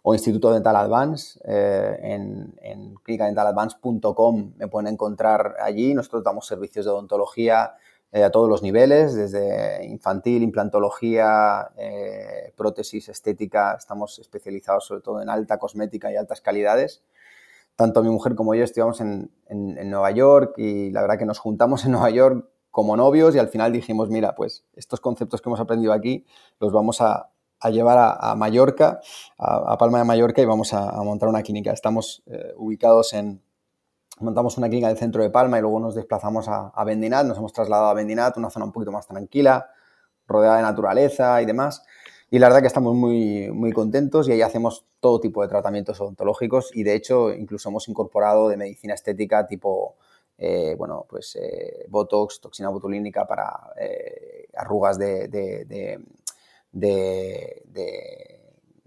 o 0.04 0.14
Instituto 0.14 0.52
Dental 0.52 0.76
Advance. 0.76 1.40
en, 1.44 2.54
en 2.62 2.96
clinicadentaladvance.com 2.96 4.54
me 4.58 4.68
pueden 4.68 4.94
encontrar 4.94 5.56
allí. 5.60 5.94
Nosotros 5.94 6.24
damos 6.24 6.46
servicios 6.46 6.86
de 6.86 6.92
odontología, 6.92 7.76
eh, 8.16 8.24
a 8.24 8.32
todos 8.32 8.48
los 8.48 8.64
niveles, 8.64 9.14
desde 9.14 9.86
infantil, 9.86 10.42
implantología, 10.42 11.70
eh, 11.76 12.54
prótesis, 12.56 13.10
estética. 13.10 13.76
Estamos 13.78 14.20
especializados 14.20 14.86
sobre 14.86 15.02
todo 15.02 15.22
en 15.22 15.30
alta 15.30 15.58
cosmética 15.60 16.10
y 16.10 16.16
altas 16.16 16.40
calidades. 16.40 17.04
Tanto 17.76 18.02
mi 18.04 18.10
mujer 18.10 18.36
como 18.36 18.56
yo 18.56 18.64
estuvimos 18.64 19.02
en, 19.02 19.32
Nueva 19.50 20.12
York 20.12 20.54
y 20.58 20.92
la 20.92 21.02
verdad 21.02 21.18
que 21.18 21.26
nos 21.26 21.40
juntamos 21.40 21.84
en 21.84 21.92
Nueva 21.92 22.10
York 22.10 22.48
como 22.72 22.96
novios 22.96 23.36
y 23.36 23.40
al 23.40 23.50
final 23.50 23.74
dijimos, 23.74 24.10
mira, 24.10 24.34
pues 24.34 24.64
estos 24.78 25.02
conceptos 25.02 25.42
que 25.42 25.50
hemos 25.50 25.60
aprendido 25.60 25.92
aquí 25.92 26.26
los 26.62 26.72
vamos 26.72 27.02
a, 27.02 27.32
llevar 27.70 28.18
a, 28.20 28.36
Mallorca, 28.36 29.00
a, 29.38 29.78
Palma 29.78 30.00
de 30.00 30.06
Mallorca 30.06 30.42
y 30.42 30.46
vamos 30.46 30.74
a, 30.74 30.92
montar 31.04 31.30
una 31.30 31.42
clínica. 31.44 31.72
Estamos 31.72 32.24
eh, 32.28 32.54
ubicados 32.58 33.14
en, 33.14 33.42
montamos 34.20 34.58
una 34.58 34.68
clínica 34.68 34.88
en 34.88 34.92
el 34.92 34.98
centro 34.98 35.24
de 35.24 35.30
Palma 35.30 35.58
y 35.58 35.62
luego 35.62 35.80
nos 35.80 35.96
desplazamos 35.96 36.48
a, 36.48 36.72
a 36.76 36.86
nos 37.24 37.38
hemos 37.38 37.54
trasladado 37.54 37.90
a 37.90 37.94
Bendinat, 37.94 38.38
una 38.38 38.50
zona 38.50 38.66
un 38.66 38.72
poquito 38.72 38.92
más 38.92 39.08
tranquila, 39.08 39.70
rodeada 40.28 40.58
de 40.58 40.64
naturaleza 40.64 41.42
y 41.42 41.46
demás. 41.46 41.84
Y 42.30 42.40
la 42.40 42.48
verdad 42.48 42.62
que 42.62 42.68
estamos 42.68 42.96
muy, 42.96 43.50
muy 43.52 43.72
contentos 43.72 44.28
y 44.28 44.32
ahí 44.32 44.42
hacemos 44.42 44.86
todo 45.00 45.20
tipo 45.20 45.42
de 45.42 45.48
tratamientos 45.48 46.02
odontológicos 46.02 46.72
y 46.74 46.84
de 46.84 46.96
hecho 46.96 47.32
incluso 47.32 47.70
hemos 47.70 47.88
incorporado 47.88 48.50
de 48.50 48.58
medicina 48.58 48.94
estética 48.96 49.46
tipo, 49.46 49.96
eh, 50.38 50.76
bueno, 50.78 51.06
pues 51.08 51.36
eh, 51.36 51.86
Botox, 51.88 52.42
toxina 52.42 52.70
botulínica 52.70 53.28
para 53.28 53.72
arrugas 54.56 54.98
de, 54.98 55.28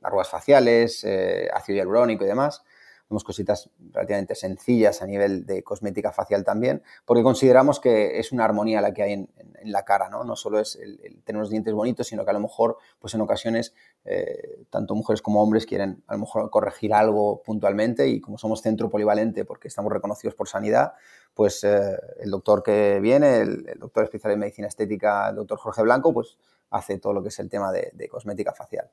arrugas 0.03 0.28
faciales, 0.28 1.07
ácido 1.53 1.76
hialurónico 1.76 2.24
y 2.24 2.28
demás. 2.28 2.62
Hacemos 3.09 3.24
cositas 3.24 3.70
relativamente 3.93 4.34
sencillas 4.34 5.01
a 5.01 5.07
nivel 5.07 5.47
de 5.47 5.62
cosmética 5.62 6.12
facial 6.12 6.45
también, 6.45 6.82
porque 7.07 7.22
consideramos 7.22 7.80
que 7.80 8.18
es 8.18 8.32
una 8.32 8.45
armonía 8.45 8.82
la 8.82 8.93
que 8.93 9.03
hay 9.03 9.12
en, 9.14 9.30
la 9.64 9.84
cara, 9.86 10.11
¿no? 10.11 10.24
No 10.24 10.36
solo 10.36 10.61
es 10.61 10.78
tener 11.24 11.41
los 11.41 11.49
dientes 11.49 11.72
bonitos, 11.72 12.07
sino 12.07 12.24
que 12.24 12.30
a 12.30 12.34
lo 12.34 12.41
mejor, 12.41 12.76
pues 12.99 13.14
en 13.14 13.22
ocasiones, 13.22 13.74
eh, 14.05 14.64
tanto 14.68 14.95
mujeres 14.95 15.22
como 15.22 15.43
hombres 15.43 15.64
quieren 15.64 16.03
a 16.07 16.12
lo 16.12 16.20
mejor 16.20 16.51
corregir 16.51 16.93
algo 16.93 17.43
puntualmente 17.43 18.09
y 18.09 18.20
como 18.20 18.36
somos 18.36 18.61
centro 18.61 18.91
polivalente 18.91 19.45
porque 19.47 19.68
estamos 19.68 19.91
reconocidos 19.91 20.34
por 20.34 20.47
sanidad, 20.47 20.93
pues 21.32 21.64
eh, 21.64 21.97
el 22.20 22.30
doctor 22.30 22.62
que 22.62 23.01
viene, 23.01 23.39
el, 23.39 23.64
doctor 23.78 24.05
especial 24.05 24.34
en 24.34 24.41
medicina 24.41 24.68
estética, 24.68 25.30
el 25.30 25.36
doctor 25.36 25.59
Jorge 25.59 25.82
Blanco, 25.82 26.12
pues 26.12 26.36
hace 26.70 26.98
todo 26.98 27.12
lo 27.12 27.22
que 27.22 27.28
es 27.28 27.38
el 27.38 27.48
tema 27.48 27.72
de 27.72 28.08
cosmética 28.08 28.52
facial. 28.52 28.90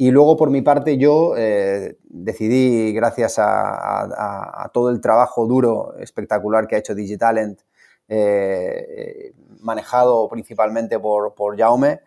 Y 0.00 0.10
luego, 0.12 0.34
por 0.34 0.48
mi 0.48 0.62
parte, 0.62 0.96
yo 0.96 1.34
eh, 1.36 1.98
decidí, 2.04 2.94
gracias 2.94 3.34
a, 3.36 4.70
todo 4.72 4.88
el 4.88 4.98
trabajo 4.98 5.46
duro, 5.46 5.94
espectacular 5.98 6.66
que 6.66 6.76
ha 6.76 6.78
hecho 6.78 6.94
Digitalent, 6.94 7.60
eh, 8.08 9.34
manejado 9.60 10.26
principalmente 10.30 10.98
por, 10.98 11.34
por 11.34 11.58
Jaume, 11.58 12.00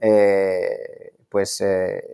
eh, 0.00 1.12
pues 1.28 1.62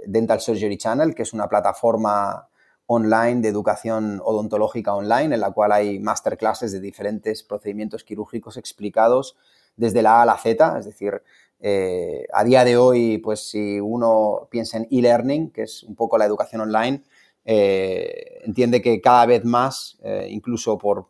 Dental 0.04 0.38
Surgery 0.38 0.76
Channel, 0.76 1.14
que 1.14 1.22
es 1.22 1.32
una 1.32 1.48
plataforma 1.48 2.50
online 2.84 3.40
de 3.40 3.48
educación 3.48 4.20
odontológica 4.22 4.94
online, 4.94 5.36
en 5.36 5.40
la 5.40 5.52
cual 5.52 5.72
hay 5.72 5.98
masterclasses 5.98 6.72
de 6.72 6.80
diferentes 6.80 7.42
procedimientos 7.42 8.04
quirúrgicos 8.04 8.58
explicados 8.58 9.38
desde 9.76 10.02
la 10.02 10.18
A 10.18 10.22
a 10.22 10.26
la 10.26 10.36
Z, 10.36 10.78
es 10.78 10.84
decir, 10.84 11.22
eh, 11.64 12.26
a 12.32 12.42
día 12.42 12.64
de 12.64 12.76
hoy, 12.76 13.18
pues 13.18 13.48
si 13.48 13.78
uno 13.78 14.48
piensa 14.50 14.78
en 14.78 14.88
e-learning, 14.90 15.52
que 15.52 15.62
es 15.62 15.84
un 15.84 15.94
poco 15.94 16.18
la 16.18 16.24
educación 16.24 16.60
online, 16.60 17.04
eh, 17.44 18.40
entiende 18.44 18.82
que 18.82 19.00
cada 19.00 19.26
vez 19.26 19.44
más, 19.44 19.96
eh, 20.02 20.26
incluso 20.28 20.76
por, 20.76 21.06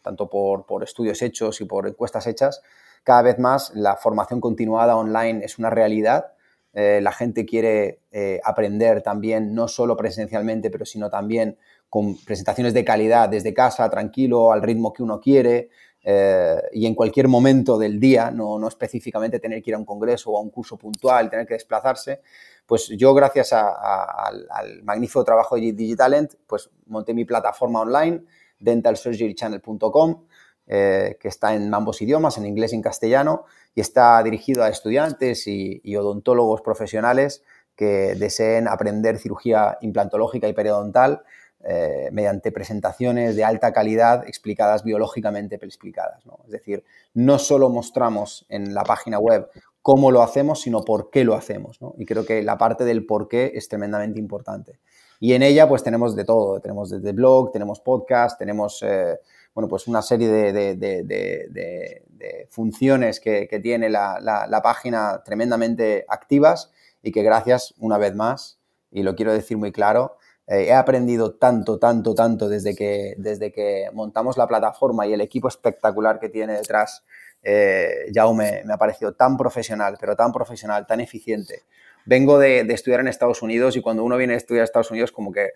tanto 0.00 0.30
por, 0.30 0.82
estudios 0.82 1.20
hechos 1.20 1.60
y 1.60 1.66
por 1.66 1.86
encuestas 1.86 2.26
hechas, 2.26 2.62
cada 3.04 3.20
vez 3.20 3.38
más 3.38 3.70
la 3.74 3.96
formación 3.96 4.40
continuada 4.40 4.96
online 4.96 5.44
es 5.44 5.58
una 5.58 5.68
realidad. 5.70 6.32
la 6.72 7.12
gente 7.12 7.44
quiere 7.44 7.98
aprender 8.44 9.02
también, 9.02 9.54
no 9.54 9.66
solo 9.66 9.96
presencialmente, 9.96 10.70
pero 10.70 10.84
sino 10.84 11.10
también 11.10 11.58
con 11.88 12.16
presentaciones 12.24 12.72
de 12.74 12.84
calidad 12.84 13.28
desde 13.28 13.52
casa, 13.52 13.90
tranquilo, 13.90 14.52
al 14.52 14.62
ritmo 14.62 14.92
que 14.92 15.02
uno 15.02 15.20
quiere, 15.20 15.70
eh, 16.02 16.60
y 16.72 16.86
en 16.86 16.94
cualquier 16.94 17.28
momento 17.28 17.78
del 17.78 18.00
día, 18.00 18.30
no, 18.30 18.58
no, 18.58 18.68
específicamente 18.68 19.38
tener 19.38 19.62
que 19.62 19.70
ir 19.70 19.74
a 19.74 19.78
un 19.78 19.84
congreso 19.84 20.30
o 20.30 20.38
a 20.38 20.40
un 20.40 20.50
curso 20.50 20.76
puntual, 20.78 21.28
tener 21.28 21.46
que 21.46 21.54
desplazarse, 21.54 22.22
pues 22.66 22.88
yo 22.96 23.12
gracias 23.14 23.52
al, 23.52 24.82
magnífico 24.82 25.24
trabajo 25.24 25.56
de 25.56 25.72
Digitalent, 25.72 26.34
pues 26.46 26.70
monté 26.86 27.12
mi 27.12 27.24
plataforma 27.24 27.80
online, 27.80 28.22
dentalsurgerychannel.com, 28.60 30.24
eh, 30.66 31.18
que 31.20 31.28
está 31.28 31.54
en 31.54 31.72
ambos 31.74 32.00
idiomas, 32.00 32.38
en 32.38 32.46
inglés 32.46 32.72
y 32.72 32.76
en 32.76 32.82
castellano, 32.82 33.44
y 33.74 33.80
está 33.80 34.22
dirigido 34.22 34.62
a 34.62 34.68
estudiantes 34.68 35.46
y, 35.46 35.80
y 35.84 35.96
odontólogos 35.96 36.62
profesionales 36.62 37.42
que 37.74 38.14
deseen 38.14 38.68
aprender 38.68 39.18
cirugía 39.18 39.78
implantológica 39.80 40.48
y 40.48 40.52
periodontal 40.52 41.22
eh, 41.62 42.08
mediante 42.12 42.52
presentaciones 42.52 43.36
de 43.36 43.44
alta 43.44 43.72
calidad 43.72 44.26
explicadas 44.26 44.82
biológicamente 44.82 45.56
explicadas. 45.56 46.22
Es 46.46 46.52
decir, 46.52 46.84
no 47.14 47.38
solo 47.38 47.68
mostramos 47.68 48.46
en 48.48 48.72
la 48.72 48.82
página 48.82 49.18
web 49.18 49.48
cómo 49.82 50.10
lo 50.10 50.22
hacemos, 50.22 50.62
sino 50.62 50.82
por 50.82 51.10
qué 51.10 51.24
lo 51.24 51.34
hacemos. 51.34 51.78
Y 51.98 52.06
creo 52.06 52.24
que 52.24 52.42
la 52.42 52.58
parte 52.58 52.84
del 52.84 53.04
por 53.04 53.28
qué 53.28 53.52
es 53.54 53.68
tremendamente 53.68 54.18
importante. 54.18 54.80
Y 55.18 55.34
en 55.34 55.42
ella 55.42 55.68
pues 55.68 55.82
tenemos 55.82 56.16
de 56.16 56.24
todo, 56.24 56.60
tenemos 56.60 56.88
desde 56.88 57.12
blog, 57.12 57.52
tenemos 57.52 57.80
podcast, 57.80 58.38
tenemos 58.38 58.82
eh, 58.82 59.18
bueno, 59.54 59.68
pues 59.68 59.86
una 59.86 60.00
serie 60.00 60.28
de, 60.28 62.02
funciones 62.48 63.20
que, 63.20 63.60
tiene 63.62 63.90
la, 63.90 64.60
página 64.62 65.22
tremendamente 65.24 66.04
activas 66.08 66.70
y 67.02 67.12
que 67.12 67.22
gracias 67.22 67.74
una 67.78 67.98
vez 67.98 68.14
más, 68.14 68.58
y 68.90 69.02
lo 69.02 69.14
quiero 69.14 69.32
decir 69.32 69.56
muy 69.56 69.72
claro, 69.72 70.16
eh, 70.50 70.64
he 70.64 70.72
aprendido 70.72 71.34
tanto, 71.34 71.78
tanto, 71.78 72.12
tanto 72.12 72.48
desde 72.48 72.74
que, 72.74 73.14
desde 73.18 73.52
que 73.52 73.88
montamos 73.92 74.36
la 74.36 74.48
plataforma 74.48 75.06
y 75.06 75.12
el 75.12 75.20
equipo 75.20 75.46
espectacular 75.46 76.18
que 76.18 76.28
tiene 76.28 76.54
detrás. 76.54 77.04
Eh, 77.44 78.10
Jaume 78.12 78.64
me 78.64 78.72
ha 78.72 78.76
parecido 78.76 79.12
tan 79.12 79.36
profesional, 79.36 79.96
pero 80.00 80.16
tan 80.16 80.32
profesional, 80.32 80.88
tan 80.88 80.98
eficiente. 80.98 81.62
Vengo 82.04 82.36
de, 82.40 82.62
estudiar 82.62 82.98
en 82.98 83.06
Estados 83.06 83.42
Unidos 83.42 83.76
y 83.76 83.80
cuando 83.80 84.02
uno 84.02 84.16
viene 84.16 84.34
a 84.34 84.38
estudiar 84.38 84.62
en 84.62 84.64
Estados 84.64 84.90
Unidos, 84.90 85.12
como 85.12 85.30
que 85.30 85.50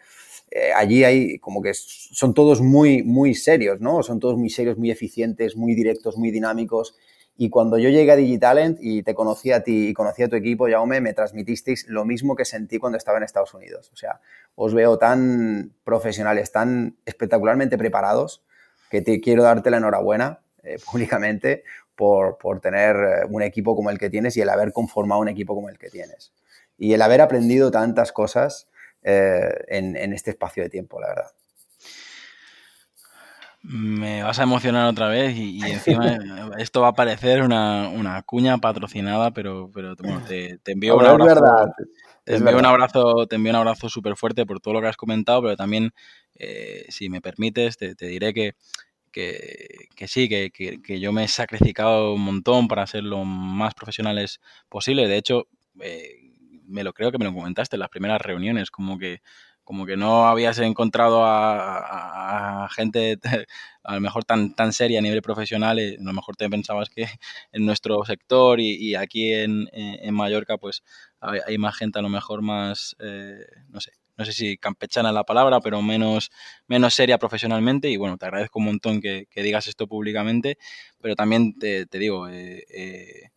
eh, 0.53 0.73
allí 0.73 1.03
hay, 1.03 1.41
como 1.41 1.61
que 1.61 1.75
son 1.75 2.33
todos 2.33 2.61
muy, 2.61 3.03
muy 3.03 3.35
serios, 3.35 3.81
¿no? 3.81 4.05
Son 4.05 4.21
todos 4.21 4.39
muy 4.39 4.49
serios, 4.49 4.79
muy 4.79 4.93
eficientes, 4.93 5.57
muy 5.57 5.75
directos, 5.75 6.17
muy 6.17 6.31
dinámicos. 6.31 6.95
Y 7.37 7.51
cuando 7.51 7.79
yo 7.79 7.89
llegué 7.89 8.13
a 8.13 8.17
Digitalent 8.17 8.79
y 8.81 9.03
te 9.03 9.15
conocí 9.15 9.51
a 9.51 9.65
ti 9.65 9.89
y 9.89 9.95
conocí 9.95 10.23
a 10.23 10.29
tu 10.29 10.37
equipo, 10.37 10.69
Jaume, 10.69 11.01
me 11.01 11.15
transmitisteis 11.15 11.87
lo 11.89 12.05
mismo 12.05 12.37
que 12.37 12.45
sentí 12.45 12.79
cuando 12.79 12.97
estaba 12.97 13.19
en 13.19 13.25
Estados 13.25 13.55
Unidos. 13.55 13.91
O 13.93 13.97
sea, 13.97 14.21
os 14.55 14.73
veo 14.73 14.99
tan 14.99 15.73
profesionales, 15.83 16.53
tan 16.53 16.97
espectacularmente 17.05 17.77
preparados, 17.77 18.45
que 18.89 19.03
te 19.03 19.21
quiero 19.21 19.43
darte 19.43 19.71
la 19.71 19.79
enhorabuena 19.79 20.41
eh, 20.63 20.79
públicamente 20.91 21.65
por, 21.97 22.39
tener 22.61 22.97
eh, 22.97 23.27
un 23.29 23.43
equipo 23.43 23.75
como 23.75 23.91
el 23.91 23.99
que 23.99 24.11
tienes 24.11 24.37
y 24.37 24.41
el 24.41 24.49
haber 24.49 24.73
conformado 24.73 25.21
un 25.21 25.29
equipo 25.29 25.55
como 25.57 25.69
el 25.69 25.79
que 25.79 25.91
tienes. 25.91 26.33
Y 26.79 26.93
el 26.93 27.03
haber 27.03 27.21
aprendido 27.21 27.71
tantas 27.73 28.13
cosas 28.13 28.69
eh, 29.03 29.53
en 29.69 30.13
este 30.13 30.31
espacio 30.31 30.63
de 30.63 30.71
tiempo, 30.71 31.01
la 31.01 31.09
verdad. 31.09 31.31
Me 33.67 34.23
vas 34.23 34.39
a 34.39 34.43
emocionar 34.43 34.87
otra 34.87 35.09
vez 35.09 35.35
y, 35.39 35.59
encima 35.65 36.19
esto 36.59 36.83
va 36.83 36.89
a 36.89 36.93
parecer 36.93 37.41
una, 37.41 38.23
cuña 38.27 38.59
patrocinada, 38.59 39.31
pero, 39.31 39.71
pero 39.73 39.97
te, 39.97 40.59
envío 40.67 40.99
un 40.99 41.07
abrazo. 41.07 41.73
te 42.25 42.37
envío 42.37 42.59
un 42.59 42.67
abrazo, 42.67 43.27
te 43.27 43.37
envío 43.37 43.53
un 43.53 43.57
abrazo 43.57 43.89
súper 43.89 44.17
fuerte 44.17 44.45
por 44.45 44.61
todo 44.61 44.75
lo 44.75 44.83
que 44.83 44.89
has 44.89 44.99
comentado, 44.99 45.41
pero 45.41 45.57
también, 45.57 45.95
eh, 46.35 46.85
si 46.91 47.09
me 47.09 47.23
permites, 47.23 47.79
te, 47.79 47.95
diré 47.95 48.35
que, 48.35 48.55
que, 49.11 50.09
sí, 50.09 50.29
que, 50.29 50.51
que, 50.51 51.01
yo 51.01 51.13
me 51.13 51.25
he 51.25 51.29
sacrificado 51.29 52.13
un 52.13 52.21
montón 52.21 52.69
para 52.69 52.87
ser 52.87 53.03
lo 53.03 53.25
más 53.25 53.73
profesionales 53.73 54.43
posible. 54.69 55.09
De 55.09 55.17
hecho, 55.17 55.47
eh, 55.81 56.33
me 56.67 56.85
lo 56.85 56.93
creo 56.93 57.11
que 57.11 57.19
me 57.19 57.25
lo 57.25 57.33
comentaste 57.33 57.77
en 57.77 57.81
las 57.81 57.89
primeras 57.89 58.21
reuniones, 58.21 58.71
como 58.71 58.99
que 58.99 59.23
como 59.65 59.87
que 59.87 59.97
no 59.97 60.27
habías 60.29 60.59
encontrado 60.59 61.23
a, 61.25 62.69
gente 62.75 63.19
a 63.83 63.95
lo 63.95 64.01
mejor 64.01 64.25
tan, 64.25 64.55
tan 64.55 64.73
seria 64.73 64.99
a 64.99 65.03
nivel 65.03 65.23
profesional, 65.23 65.81
y 65.81 65.97
a 65.97 66.03
lo 66.03 66.13
mejor 66.13 66.37
te 66.37 66.49
pensabas 66.49 66.91
que 66.91 67.07
en 67.53 67.67
nuestro 67.67 68.05
sector 68.05 68.61
y, 68.61 68.95
aquí 68.95 69.33
en, 69.33 69.69
Mallorca 70.13 70.59
pues 70.59 70.83
hay, 71.21 71.59
más 71.59 71.77
gente 71.77 71.99
a 71.99 72.03
lo 72.03 72.09
mejor 72.09 72.43
más, 72.43 72.97
eh, 73.01 73.45
no 73.69 73.81
sé, 73.81 73.93
no 74.17 74.25
sé 74.25 74.33
si 74.33 74.57
campechana 74.59 75.13
la 75.13 75.25
palabra, 75.25 75.61
pero 75.61 75.83
menos, 75.83 76.31
menos 76.69 76.95
seria 76.95 77.19
profesionalmente. 77.19 77.91
Y 77.91 77.97
bueno, 77.97 78.17
te 78.17 78.27
agradezco 78.27 78.59
un 78.61 78.67
montón 78.67 79.01
que, 79.01 79.27
digas 79.35 79.67
esto 79.67 79.87
públicamente, 79.89 80.59
pero 81.01 81.17
también 81.17 81.59
te, 81.59 81.87
digo, 81.91 82.29
eh, 82.29 82.65
eh, 82.69 83.31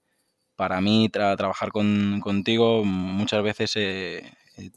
para 0.55 0.81
mí 0.81 1.09
trabajar 1.09 1.71
contigo 1.71 2.83
muchas 2.83 3.43
veces 3.43 3.75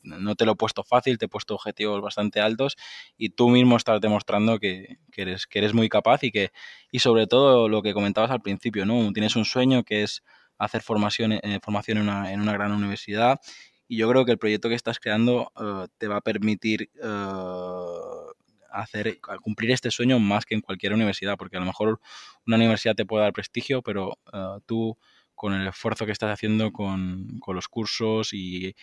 no 0.02 0.34
te 0.34 0.44
lo 0.44 0.52
he 0.52 0.56
puesto 0.56 0.82
fácil, 0.84 1.18
te 1.18 1.26
he 1.26 1.28
puesto 1.28 1.54
objetivos 1.54 2.00
bastante 2.00 2.40
altos 2.40 2.76
y 3.16 3.30
tú 3.30 3.48
mismo 3.48 3.76
estás 3.76 4.00
demostrando 4.00 4.58
que, 4.58 4.98
eres, 5.16 5.46
que 5.46 5.58
eres 5.58 5.74
muy 5.74 5.88
capaz 5.88 6.24
y 6.24 6.30
que, 6.30 6.50
y 6.90 7.00
sobre 7.00 7.26
todo 7.26 7.68
lo 7.68 7.82
que 7.82 7.94
comentabas 7.94 8.30
al 8.30 8.42
principio, 8.42 8.86
¿no? 8.86 9.12
Tienes 9.12 9.36
un 9.36 9.44
sueño 9.44 9.84
que 9.84 10.02
es 10.02 10.22
hacer 10.58 10.82
formación, 10.82 11.32
eh, 11.32 11.58
formación 11.62 11.98
en, 11.98 12.04
una, 12.04 12.32
en, 12.32 12.40
una, 12.40 12.52
gran 12.52 12.72
universidad 12.72 13.40
y 13.88 13.96
yo 13.96 14.08
creo 14.10 14.24
que 14.24 14.32
el 14.32 14.38
proyecto 14.38 14.68
que 14.68 14.74
estás 14.74 15.00
creando 15.00 15.52
eh, 15.58 15.88
te 15.98 16.06
va 16.06 16.16
a 16.16 16.20
permitir 16.20 16.90
eh, 17.02 17.08
hacer, 18.70 19.18
cumplir 19.42 19.72
este 19.72 19.90
sueño 19.90 20.18
más 20.18 20.44
que 20.44 20.54
en 20.54 20.60
cualquier 20.60 20.92
universidad, 20.92 21.36
porque 21.36 21.56
a 21.56 21.60
lo 21.60 21.66
mejor 21.66 22.00
una 22.46 22.56
universidad 22.56 22.94
te 22.94 23.04
puede 23.04 23.24
dar 23.24 23.32
prestigio, 23.32 23.82
pero 23.82 24.16
tú 24.64 24.96
con 25.34 25.54
el 25.54 25.66
esfuerzo 25.66 26.04
que 26.04 26.12
estás 26.12 26.30
haciendo 26.30 26.70
con, 26.70 27.38
con 27.40 27.56
los 27.56 27.66
cursos 27.66 28.34
y 28.34 28.76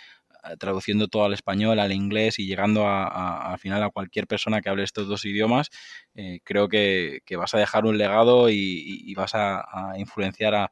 traduciendo 0.58 1.08
todo 1.08 1.26
al 1.26 1.34
español, 1.34 1.80
al 1.80 1.92
inglés 1.92 2.40
y 2.40 2.48
llegando 2.48 2.88
a, 2.88 3.52
al 3.52 3.60
final 3.60 3.84
a 3.84 3.90
cualquier 3.90 4.28
persona 4.28 4.62
que 4.62 4.70
hable 4.70 4.84
estos 4.84 5.08
dos 5.08 5.26
idiomas, 5.26 5.70
eh, 6.16 6.40
creo 6.44 6.68
que, 6.68 7.22
vas 7.38 7.54
a 7.54 7.60
dejar 7.60 7.86
un 7.86 7.98
legado 7.98 8.50
y, 8.50 9.14
vas 9.16 9.32
a, 9.36 9.94
influenciar 9.98 10.56
a, 10.56 10.72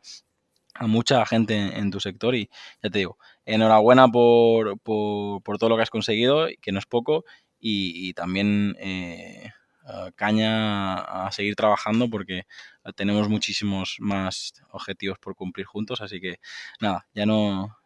mucha 0.82 1.26
gente 1.26 1.56
en, 1.56 1.92
tu 1.92 2.00
sector. 2.00 2.36
Y 2.36 2.50
ya 2.84 2.90
te 2.90 3.00
digo, 3.00 3.18
enhorabuena 3.46 4.08
por, 4.08 4.80
por, 4.80 5.58
todo 5.58 5.70
lo 5.70 5.78
que 5.78 5.84
has 5.84 5.90
conseguido, 5.90 6.48
que 6.62 6.72
no 6.72 6.80
es 6.80 6.86
poco, 6.86 7.26
y, 7.60 8.14
también 8.14 8.76
eh, 8.80 9.52
caña 10.16 11.26
a 11.26 11.32
seguir 11.32 11.56
trabajando 11.56 12.10
porque 12.10 12.44
tenemos 12.96 13.30
muchísimos 13.30 13.98
más 14.00 14.54
objetivos 14.72 15.18
por 15.20 15.36
cumplir 15.36 15.66
juntos, 15.66 16.02
así 16.02 16.20
que 16.20 16.40
nada, 16.80 17.08
ya 17.14 17.26
no, 17.26 17.78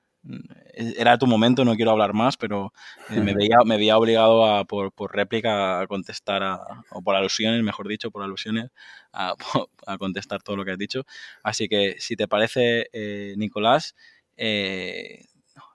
era 0.74 1.18
tu 1.18 1.28
momento, 1.28 1.66
no 1.66 1.76
quiero 1.76 1.92
hablar 1.92 2.14
más, 2.14 2.38
pero 2.38 2.74
eh, 3.10 3.20
me, 3.20 3.34
veía, 3.34 3.58
me 3.66 3.78
veía 3.78 3.98
obligado 3.98 4.46
a, 4.46 4.66
por, 4.66 4.92
réplica 5.12 5.82
a 5.82 5.88
contestar, 5.88 6.44
o 6.92 7.02
por 7.02 7.16
alusiones, 7.16 7.64
mejor 7.64 7.88
dicho, 7.88 8.12
por 8.12 8.24
alusiones, 8.24 8.70
a, 9.14 9.36
contestar 9.98 10.44
todo 10.44 10.58
lo 10.58 10.66
que 10.66 10.72
has 10.72 10.78
dicho. 10.78 11.06
Así 11.44 11.68
que, 11.68 11.96
si 12.00 12.16
te 12.16 12.28
parece, 12.28 12.90
eh, 12.94 13.34
Nicolás, 13.38 13.96
eh, 14.38 15.26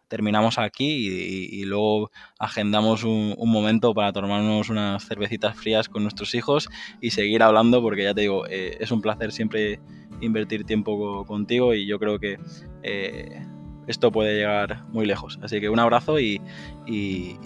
terminamos 0.09 0.59
aquí 0.59 1.59
y, 1.61 1.64
luego 1.64 2.11
agendamos 2.38 3.03
un, 3.05 3.34
momento 3.38 3.95
para 3.95 4.12
tomarnos 4.12 4.68
unas 4.68 5.05
cervecitas 5.05 5.57
frías 5.57 5.88
con 5.88 6.03
nuestros 6.03 6.34
hijos 6.34 6.68
y 7.01 7.11
seguir 7.11 7.42
hablando, 7.42 7.82
porque 7.82 8.05
ya 8.05 8.14
te 8.14 8.20
digo, 8.20 8.47
es 8.47 8.90
un 8.92 9.01
placer 9.01 9.32
siempre 9.32 9.80
invertir 10.20 10.64
tiempo 10.64 11.24
contigo 11.24 11.74
y 11.74 11.86
yo 11.86 11.99
creo 11.99 12.20
que 12.20 12.38
esto 13.87 14.12
puede 14.12 14.37
llegar 14.37 14.85
muy 14.89 15.07
lejos. 15.07 15.39
Así 15.43 15.61
que 15.61 15.68
un 15.68 15.78
abrazo 15.78 16.18
y, 16.18 16.41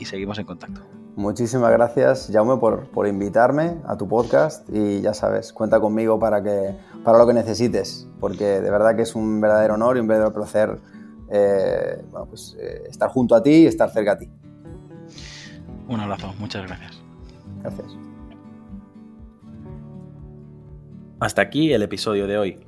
seguimos 0.04 0.38
en 0.38 0.46
contacto. 0.46 0.82
Muchísimas 1.16 1.72
gracias, 1.72 2.30
Jaume, 2.32 2.58
por, 2.58 3.06
invitarme 3.08 3.76
a 3.86 3.96
tu 3.96 4.06
podcast 4.06 4.68
y 4.70 5.00
ya 5.00 5.14
sabes, 5.14 5.52
cuenta 5.52 5.80
conmigo 5.80 6.18
para, 6.18 6.42
que, 6.42 6.76
para 7.02 7.18
lo 7.18 7.26
que 7.26 7.34
necesites, 7.34 8.08
porque 8.20 8.60
de 8.60 8.70
verdad 8.70 8.94
que 8.94 9.02
es 9.02 9.16
un 9.16 9.40
verdadero 9.40 9.74
honor 9.74 9.96
y 9.96 10.00
un 10.00 10.06
verdadero 10.06 10.32
placer 10.32 10.78
eh, 11.30 12.04
pues, 12.28 12.56
eh, 12.60 12.84
estar 12.88 13.10
junto 13.10 13.34
a 13.34 13.42
ti 13.42 13.50
y 13.50 13.66
estar 13.66 13.90
cerca 13.90 14.12
a 14.12 14.18
ti. 14.18 14.30
Un 15.88 16.00
abrazo, 16.00 16.32
muchas 16.38 16.66
gracias. 16.66 17.00
Gracias. 17.62 17.96
Hasta 21.18 21.42
aquí 21.42 21.72
el 21.72 21.82
episodio 21.82 22.28
de 22.28 22.38
hoy. 22.38 22.67